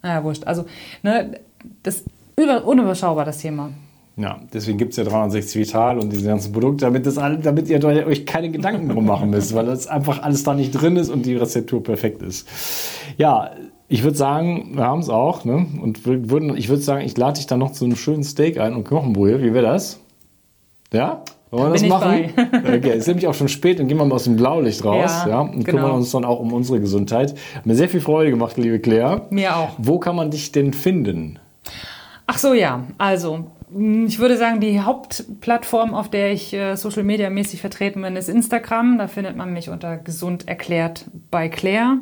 Naja, 0.02 0.24
wurscht. 0.24 0.44
Also, 0.44 0.64
ne, 1.02 1.40
das 1.82 2.04
über, 2.36 2.64
unüberschaubar, 2.64 3.24
das 3.24 3.38
Thema. 3.38 3.70
Ja, 4.16 4.40
deswegen 4.52 4.76
gibt 4.76 4.90
es 4.90 4.96
ja 4.96 5.04
360 5.04 5.60
Vital 5.60 5.98
und 5.98 6.10
diese 6.10 6.26
ganzen 6.26 6.52
Produkte, 6.52 6.84
damit, 6.84 7.06
das 7.06 7.14
damit 7.14 7.68
ihr 7.68 7.82
euch 8.06 8.26
keine 8.26 8.50
Gedanken 8.50 8.88
drum 8.88 9.06
machen 9.06 9.30
müsst, 9.30 9.54
weil 9.54 9.66
das 9.66 9.86
einfach 9.86 10.22
alles 10.22 10.42
da 10.42 10.52
nicht 10.54 10.72
drin 10.72 10.96
ist 10.96 11.10
und 11.10 11.24
die 11.24 11.36
Rezeptur 11.36 11.82
perfekt 11.82 12.22
ist. 12.22 12.46
Ja, 13.16 13.52
Ich 13.92 14.04
würde 14.04 14.16
sagen, 14.16 14.70
wir 14.74 14.84
haben 14.84 15.00
es 15.00 15.08
auch. 15.08 15.44
Ne? 15.44 15.66
Und 15.82 16.06
würden, 16.06 16.56
ich 16.56 16.68
würde 16.68 16.80
sagen, 16.80 17.04
ich 17.04 17.16
lade 17.16 17.38
dich 17.38 17.48
dann 17.48 17.58
noch 17.58 17.72
zu 17.72 17.84
einem 17.84 17.96
schönen 17.96 18.22
Steak 18.22 18.58
ein 18.60 18.74
und 18.74 18.84
Knochenbrühe. 18.84 19.42
Wie 19.42 19.52
wäre 19.52 19.66
das? 19.66 19.98
Ja? 20.92 21.24
Wollen 21.50 21.72
wir 21.72 21.80
das 21.80 21.88
machen? 21.88 22.32
okay, 22.36 22.90
es 22.90 22.98
ist 22.98 23.06
nämlich 23.08 23.26
auch 23.26 23.34
schon 23.34 23.48
spät, 23.48 23.80
dann 23.80 23.88
gehen 23.88 23.98
wir 23.98 24.04
mal 24.04 24.14
aus 24.14 24.24
dem 24.24 24.36
Blaulicht 24.36 24.84
raus 24.84 25.10
ja, 25.24 25.28
ja 25.28 25.40
und 25.40 25.64
genau. 25.64 25.78
kümmern 25.78 25.96
uns 25.96 26.12
dann 26.12 26.24
auch 26.24 26.38
um 26.38 26.52
unsere 26.52 26.78
Gesundheit. 26.78 27.34
Hat 27.56 27.66
mir 27.66 27.74
sehr 27.74 27.88
viel 27.88 28.00
Freude 28.00 28.30
gemacht, 28.30 28.56
liebe 28.56 28.78
Claire. 28.78 29.26
Mir 29.30 29.56
auch. 29.56 29.70
Wo 29.78 29.98
kann 29.98 30.14
man 30.14 30.30
dich 30.30 30.52
denn 30.52 30.72
finden? 30.72 31.40
Ach 32.28 32.38
so, 32.38 32.54
ja. 32.54 32.84
Also, 32.96 33.46
mm, 33.70 34.06
ich 34.06 34.20
würde 34.20 34.36
sagen, 34.36 34.60
die 34.60 34.78
Hauptplattform, 34.78 35.94
auf 35.94 36.08
der 36.08 36.30
ich 36.30 36.54
äh, 36.54 36.76
Social 36.76 37.02
Media 37.02 37.28
mäßig 37.28 37.60
vertreten 37.60 38.02
bin, 38.02 38.14
ist 38.14 38.28
Instagram. 38.28 38.98
Da 38.98 39.08
findet 39.08 39.36
man 39.36 39.52
mich 39.52 39.68
unter 39.68 39.96
gesund 39.96 40.46
erklärt 40.46 41.06
bei 41.32 41.48
Claire. 41.48 41.98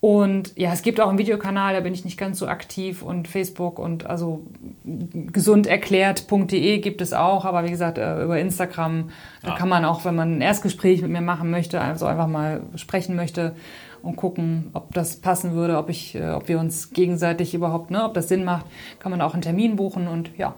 Und 0.00 0.56
ja, 0.56 0.72
es 0.72 0.80
gibt 0.80 0.98
auch 0.98 1.10
einen 1.10 1.18
Videokanal, 1.18 1.74
da 1.74 1.80
bin 1.80 1.92
ich 1.92 2.06
nicht 2.06 2.16
ganz 2.16 2.38
so 2.38 2.46
aktiv 2.46 3.02
und 3.02 3.28
Facebook 3.28 3.78
und 3.78 4.06
also 4.06 4.40
gesunderklärt.de 4.82 6.78
gibt 6.78 7.02
es 7.02 7.12
auch, 7.12 7.44
aber 7.44 7.64
wie 7.66 7.70
gesagt, 7.70 7.98
äh, 7.98 8.24
über 8.24 8.38
Instagram, 8.38 9.10
da 9.42 9.54
kann 9.56 9.68
man 9.68 9.84
auch, 9.84 10.06
wenn 10.06 10.14
man 10.14 10.38
ein 10.38 10.40
Erstgespräch 10.40 11.02
mit 11.02 11.10
mir 11.10 11.20
machen 11.20 11.50
möchte, 11.50 11.82
also 11.82 12.06
einfach 12.06 12.28
mal 12.28 12.62
sprechen 12.76 13.14
möchte 13.14 13.54
und 14.02 14.16
gucken, 14.16 14.70
ob 14.72 14.94
das 14.94 15.16
passen 15.16 15.52
würde, 15.52 15.76
ob 15.76 15.90
ich, 15.90 16.14
äh, 16.14 16.30
ob 16.30 16.48
wir 16.48 16.58
uns 16.58 16.92
gegenseitig 16.92 17.52
überhaupt, 17.52 17.90
ne, 17.90 18.02
ob 18.04 18.14
das 18.14 18.28
Sinn 18.28 18.44
macht, 18.44 18.64
kann 19.00 19.10
man 19.10 19.20
auch 19.20 19.34
einen 19.34 19.42
Termin 19.42 19.76
buchen 19.76 20.08
und 20.08 20.30
ja. 20.38 20.54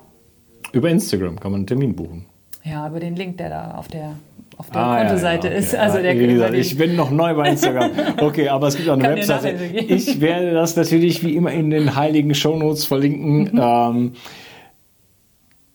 Über 0.73 0.89
Instagram 0.89 1.41
kann 1.41 1.51
man 1.51 1.61
einen 1.61 1.67
Termin 1.67 1.97
buchen. 1.97 2.27
Ja, 2.63 2.87
über 2.87 3.01
den 3.01 3.17
Link, 3.17 3.39
der 3.39 3.49
da 3.49 3.73
auf 3.73 3.89
der 3.89 4.15
auf 4.63 4.71
der 4.71 4.81
ah, 4.81 4.99
Kontoseite 5.01 5.49
ja, 5.49 5.55
ja, 5.55 5.59
okay. 5.59 5.67
ist. 5.67 5.75
Also 5.75 5.99
der 5.99 6.17
Wie 6.17 6.27
gesagt, 6.29 6.55
ich 6.55 6.79
bin 6.79 6.95
noch 6.95 7.11
neu 7.11 7.35
bei 7.35 7.51
Instagram. 7.51 7.91
Okay, 8.21 8.49
aber 8.49 8.69
es 8.69 8.77
gibt 8.77 8.89
auch 8.89 8.93
eine 8.93 9.17
Webseite. 9.17 9.49
Ich 9.75 10.21
werde 10.21 10.53
das 10.53 10.77
natürlich 10.77 11.25
wie 11.25 11.35
immer 11.35 11.51
in 11.51 11.71
den 11.71 11.97
heiligen 11.97 12.33
Shownotes 12.33 12.85
verlinken. 12.85 13.51
Mhm. 13.53 13.61
Ähm, 13.61 14.13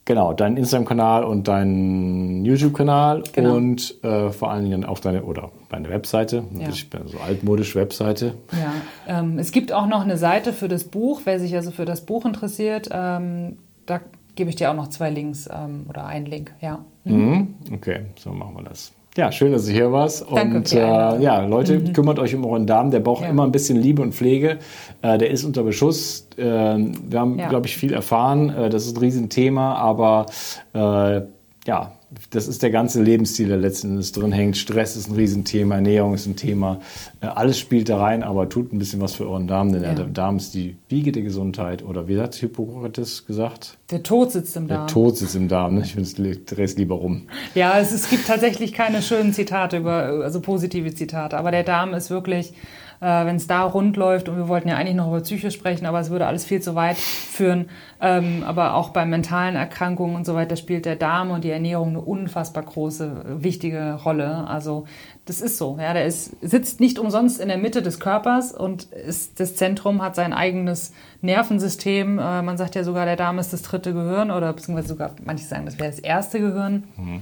genau, 0.05 0.31
deinen 0.31 0.55
Instagram-Kanal 0.55 1.25
und 1.25 1.49
deinen 1.49 2.45
YouTube-Kanal 2.45 3.23
genau. 3.33 3.55
und 3.55 4.01
äh, 4.05 4.29
vor 4.29 4.51
allen 4.51 4.63
Dingen 4.63 4.85
auch 4.85 4.99
deine 4.99 5.23
oder 5.23 5.51
deine 5.67 5.89
Webseite. 5.89 6.45
Ja. 6.57 6.69
Ich 6.69 6.89
bin 6.89 7.01
so 7.07 7.17
altmodisch 7.19 7.75
Webseite. 7.75 8.35
Ja, 8.53 9.19
ähm, 9.19 9.37
es 9.37 9.51
gibt 9.51 9.73
auch 9.73 9.87
noch 9.87 10.01
eine 10.01 10.17
Seite 10.17 10.53
für 10.53 10.69
das 10.69 10.85
Buch, 10.85 11.21
wer 11.25 11.41
sich 11.41 11.53
also 11.55 11.71
für 11.71 11.85
das 11.85 12.05
Buch 12.05 12.25
interessiert. 12.25 12.87
Ähm, 12.91 13.57
da 13.85 13.99
gebe 14.37 14.49
ich 14.49 14.55
dir 14.55 14.71
auch 14.71 14.75
noch 14.75 14.87
zwei 14.87 15.09
Links 15.09 15.49
ähm, 15.51 15.85
oder 15.89 16.05
einen 16.05 16.25
Link, 16.25 16.53
ja. 16.61 16.79
Mhm. 17.03 17.55
Okay, 17.73 18.05
so 18.17 18.31
machen 18.31 18.55
wir 18.55 18.63
das. 18.63 18.93
Ja, 19.17 19.31
schön, 19.31 19.51
dass 19.51 19.65
du 19.65 19.71
hier 19.71 19.91
warst. 19.91 20.25
Danke 20.31 20.57
und 20.57 20.73
äh, 20.73 20.77
ja, 20.77 21.43
Leute, 21.43 21.79
mhm. 21.79 21.91
kümmert 21.91 22.19
euch 22.19 22.35
um 22.35 22.45
euren 22.45 22.67
Darm. 22.67 22.91
Der 22.91 22.99
braucht 22.99 23.23
ja. 23.23 23.29
immer 23.29 23.43
ein 23.43 23.51
bisschen 23.51 23.81
Liebe 23.81 24.03
und 24.03 24.13
Pflege. 24.13 24.59
Äh, 25.01 25.17
der 25.17 25.31
ist 25.31 25.43
unter 25.43 25.63
Beschuss. 25.63 26.27
Äh, 26.37 26.43
wir 26.43 27.19
haben, 27.19 27.39
ja. 27.39 27.49
glaube 27.49 27.65
ich, 27.65 27.75
viel 27.75 27.93
erfahren. 27.93 28.49
Äh, 28.51 28.69
das 28.69 28.85
ist 28.85 28.95
ein 28.95 28.99
Riesenthema, 28.99 29.73
aber 29.73 30.27
äh, 30.73 31.21
ja, 31.67 31.91
das 32.29 32.47
ist 32.47 32.63
der 32.63 32.71
ganze 32.71 33.03
Lebensstil, 33.03 33.49
der 33.49 33.57
letzten 33.57 33.89
Endes 33.91 34.13
drin 34.13 34.31
hängt. 34.31 34.55
Stress 34.55 34.95
ist 34.95 35.09
ein 35.09 35.15
Riesenthema, 35.15 35.75
Ernährung 35.75 36.13
ist 36.13 36.25
ein 36.25 36.37
Thema. 36.37 36.79
Äh, 37.19 37.27
alles 37.27 37.59
spielt 37.59 37.89
da 37.89 37.97
rein, 37.97 38.23
aber 38.23 38.47
tut 38.47 38.71
ein 38.71 38.79
bisschen 38.79 39.01
was 39.01 39.13
für 39.13 39.27
euren 39.27 39.47
Darm, 39.47 39.73
denn 39.73 39.83
ja. 39.83 39.93
der 39.93 40.05
Darm 40.05 40.37
ist 40.37 40.53
die 40.53 40.77
Wiege 40.87 41.11
der 41.11 41.23
Gesundheit. 41.23 41.83
Oder 41.83 42.07
wie 42.07 42.19
hat 42.21 42.35
Hippokrates 42.35 43.27
gesagt? 43.27 43.77
Der 43.91 44.01
Tod 44.01 44.31
sitzt 44.31 44.55
im 44.55 44.69
Darm. 44.69 44.87
Der 44.87 44.93
Tod 44.93 45.17
sitzt 45.17 45.35
im 45.35 45.49
Darm. 45.49 45.75
Ne? 45.75 45.83
Ich 45.83 45.93
drehe 46.15 46.65
es 46.65 46.77
lieber 46.77 46.95
rum. 46.95 47.23
Ja, 47.53 47.77
es, 47.77 47.91
es 47.91 48.09
gibt 48.09 48.27
tatsächlich 48.27 48.71
keine 48.71 49.01
schönen 49.01 49.33
Zitate 49.33 49.77
über, 49.77 50.23
also 50.23 50.39
positive 50.39 50.93
Zitate, 50.93 51.37
aber 51.37 51.51
der 51.51 51.63
Darm 51.63 51.93
ist 51.93 52.09
wirklich 52.09 52.53
äh, 52.99 53.25
wenn 53.25 53.35
es 53.35 53.47
da 53.47 53.63
rund 53.63 53.97
läuft. 53.97 54.29
Und 54.29 54.37
wir 54.37 54.47
wollten 54.47 54.69
ja 54.69 54.75
eigentlich 54.75 54.95
noch 54.95 55.07
über 55.07 55.21
Psyche 55.21 55.51
sprechen, 55.51 55.85
aber 55.85 55.99
es 55.99 56.09
würde 56.09 56.27
alles 56.27 56.45
viel 56.45 56.61
zu 56.61 56.75
weit 56.75 56.97
führen. 56.97 57.69
Ähm, 57.99 58.43
aber 58.45 58.75
auch 58.75 58.89
bei 58.89 59.05
mentalen 59.05 59.55
Erkrankungen 59.55 60.15
und 60.15 60.25
so 60.25 60.35
weiter 60.35 60.55
spielt 60.55 60.85
der 60.85 60.95
Darm 60.95 61.31
und 61.31 61.43
die 61.43 61.49
Ernährung 61.49 61.89
eine 61.89 62.01
unfassbar 62.01 62.63
große, 62.63 63.41
wichtige 63.43 63.95
Rolle. 64.03 64.47
Also 64.47 64.85
das 65.25 65.41
ist 65.41 65.57
so. 65.57 65.77
Ja, 65.79 65.93
der 65.93 66.05
ist, 66.05 66.35
sitzt 66.41 66.79
nicht 66.79 66.99
umsonst 66.99 67.39
in 67.39 67.47
der 67.47 67.57
Mitte 67.57 67.81
des 67.81 67.99
Körpers 67.99 68.51
und 68.51 68.85
ist, 68.85 69.39
das 69.39 69.55
Zentrum 69.55 70.01
hat 70.01 70.15
sein 70.15 70.33
eigenes 70.33 70.93
Nervensystem. 71.21 72.19
Äh, 72.19 72.41
man 72.41 72.57
sagt 72.57 72.75
ja 72.75 72.83
sogar, 72.83 73.05
der 73.05 73.15
Darm 73.15 73.39
ist 73.39 73.53
das 73.53 73.61
dritte 73.61 73.93
Gehirn 73.93 74.31
oder 74.31 74.53
beziehungsweise 74.53 74.89
sogar, 74.89 75.11
manche 75.23 75.45
sagen, 75.45 75.65
das 75.65 75.79
wäre 75.79 75.89
das 75.89 75.99
erste 75.99 76.39
Gehirn. 76.39 76.83
Mhm. 76.97 77.21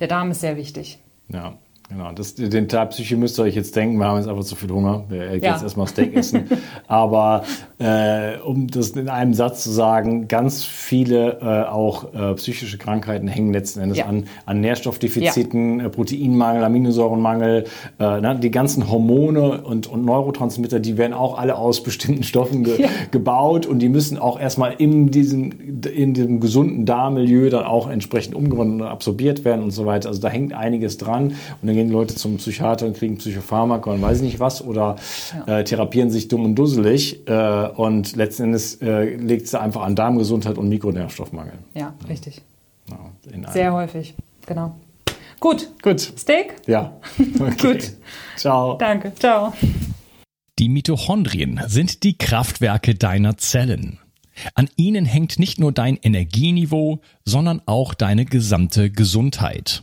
Der 0.00 0.08
Darm 0.08 0.30
ist 0.30 0.40
sehr 0.40 0.56
wichtig. 0.56 0.98
Ja, 1.28 1.54
Genau, 1.88 2.10
das, 2.10 2.34
den 2.34 2.68
Teil 2.68 2.86
Psyche 2.86 3.16
müsst 3.16 3.38
ihr 3.38 3.44
euch 3.44 3.54
jetzt 3.54 3.76
denken, 3.76 3.98
wir 3.98 4.06
haben 4.06 4.16
jetzt 4.18 4.28
einfach 4.28 4.42
zu 4.42 4.56
viel 4.56 4.70
Hunger. 4.70 5.04
Wir 5.08 5.28
gehen 5.28 5.42
ja. 5.44 5.52
jetzt 5.52 5.62
erstmal 5.62 5.86
Steak 5.86 6.16
essen. 6.16 6.44
Aber 6.88 7.44
äh, 7.78 8.38
um 8.44 8.66
das 8.66 8.90
in 8.90 9.08
einem 9.08 9.34
Satz 9.34 9.62
zu 9.62 9.70
sagen, 9.70 10.26
ganz 10.26 10.64
viele 10.64 11.38
äh, 11.40 11.68
auch 11.68 12.12
äh, 12.12 12.34
psychische 12.34 12.76
Krankheiten 12.76 13.28
hängen 13.28 13.52
letzten 13.52 13.80
Endes 13.80 13.98
ja. 13.98 14.06
an, 14.06 14.24
an 14.46 14.60
Nährstoffdefiziten, 14.60 15.78
ja. 15.78 15.86
Äh, 15.86 15.90
Proteinmangel, 15.90 16.64
Aminosäurenmangel, 16.64 17.64
äh, 18.00 18.20
ne, 18.20 18.36
die 18.42 18.50
ganzen 18.50 18.90
Hormone 18.90 19.62
und, 19.62 19.86
und 19.86 20.04
Neurotransmitter, 20.04 20.80
die 20.80 20.98
werden 20.98 21.12
auch 21.12 21.38
alle 21.38 21.56
aus 21.56 21.84
bestimmten 21.84 22.24
Stoffen 22.24 22.64
ge 22.64 22.88
gebaut 23.12 23.64
und 23.66 23.78
die 23.78 23.88
müssen 23.88 24.18
auch 24.18 24.40
erstmal 24.40 24.74
in 24.78 25.12
diesem, 25.12 25.52
in 25.84 26.14
diesem 26.14 26.40
gesunden 26.40 26.84
Darmmilieu 26.84 27.48
dann 27.48 27.64
auch 27.64 27.88
entsprechend 27.88 28.34
umgewandelt 28.34 28.82
und 28.82 28.88
absorbiert 28.88 29.44
werden 29.44 29.62
und 29.62 29.70
so 29.70 29.86
weiter. 29.86 30.08
Also 30.08 30.20
da 30.20 30.28
hängt 30.28 30.52
einiges 30.52 30.98
dran. 30.98 31.34
Und 31.62 31.75
gehen 31.76 31.90
Leute 31.90 32.14
zum 32.14 32.38
Psychiater 32.38 32.86
und 32.86 32.96
kriegen 32.96 33.18
Psychopharmaka 33.18 33.90
und 33.92 34.02
weiß 34.02 34.20
nicht 34.22 34.40
was 34.40 34.62
oder 34.64 34.96
ja. 35.46 35.58
äh, 35.60 35.64
therapieren 35.64 36.10
sich 36.10 36.28
dumm 36.28 36.44
und 36.44 36.54
dusselig 36.56 37.28
äh, 37.28 37.68
und 37.68 38.16
letzten 38.16 38.44
Endes 38.44 38.80
äh, 38.82 39.14
legt 39.16 39.46
es 39.46 39.54
einfach 39.54 39.82
an 39.82 39.94
Darmgesundheit 39.94 40.58
und 40.58 40.68
Mikronährstoffmangel. 40.68 41.54
Ja, 41.74 41.94
richtig. 42.08 42.42
Ja, 42.90 43.50
Sehr 43.52 43.72
häufig, 43.72 44.14
genau. 44.46 44.74
Gut. 45.40 45.68
Gut. 45.82 46.00
Steak? 46.00 46.54
Ja. 46.66 46.96
Okay. 47.38 47.72
Gut. 47.74 47.92
Ciao. 48.36 48.76
Danke. 48.78 49.12
Ciao. 49.14 49.52
Die 50.58 50.68
Mitochondrien 50.68 51.60
sind 51.66 52.02
die 52.02 52.16
Kraftwerke 52.16 52.94
deiner 52.94 53.36
Zellen. 53.36 53.98
An 54.54 54.68
ihnen 54.76 55.04
hängt 55.04 55.38
nicht 55.38 55.58
nur 55.58 55.72
dein 55.72 55.96
Energieniveau, 55.96 57.00
sondern 57.24 57.62
auch 57.66 57.94
deine 57.94 58.24
gesamte 58.24 58.90
Gesundheit. 58.90 59.82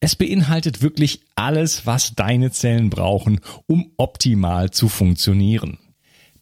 Es 0.00 0.16
beinhaltet 0.16 0.82
wirklich 0.82 1.20
alles, 1.34 1.86
was 1.86 2.14
deine 2.14 2.50
Zellen 2.50 2.90
brauchen, 2.90 3.40
um 3.66 3.92
optimal 3.96 4.70
zu 4.70 4.88
funktionieren. 4.88 5.78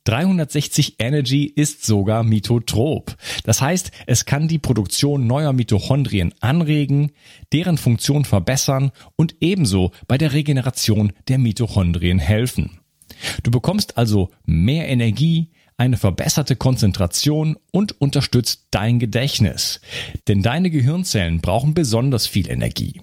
360 0.07 1.01
Energy 1.01 1.45
ist 1.45 1.85
sogar 1.85 2.23
mitotrop. 2.23 3.17
Das 3.45 3.61
heißt, 3.61 3.91
es 4.07 4.25
kann 4.25 4.47
die 4.47 4.61
Produktion 4.61 5.27
neuer 5.27 5.53
Mitochondrien 5.53 6.33
anregen, 6.41 7.11
deren 7.53 7.77
Funktion 7.77 8.25
verbessern 8.25 8.93
und 9.17 9.35
ebenso 9.41 9.91
bei 10.07 10.17
der 10.17 10.33
Regeneration 10.33 11.13
der 11.29 11.39
Mitochondrien 11.39 12.21
helfen. 12.21 12.79
Du 13.43 13.51
bekommst 13.51 13.99
also 13.99 14.31
mehr 14.45 14.89
Energie, 14.89 15.51
eine 15.77 15.97
verbesserte 15.97 16.57
Konzentration 16.57 17.57
und 17.71 18.01
unterstützt 18.01 18.69
dein 18.71 18.99
Gedächtnis. 18.99 19.81
Denn 20.29 20.43
deine 20.43 20.71
Gehirnzellen 20.71 21.41
brauchen 21.41 21.75
besonders 21.75 22.27
viel 22.27 22.49
Energie. 22.49 23.03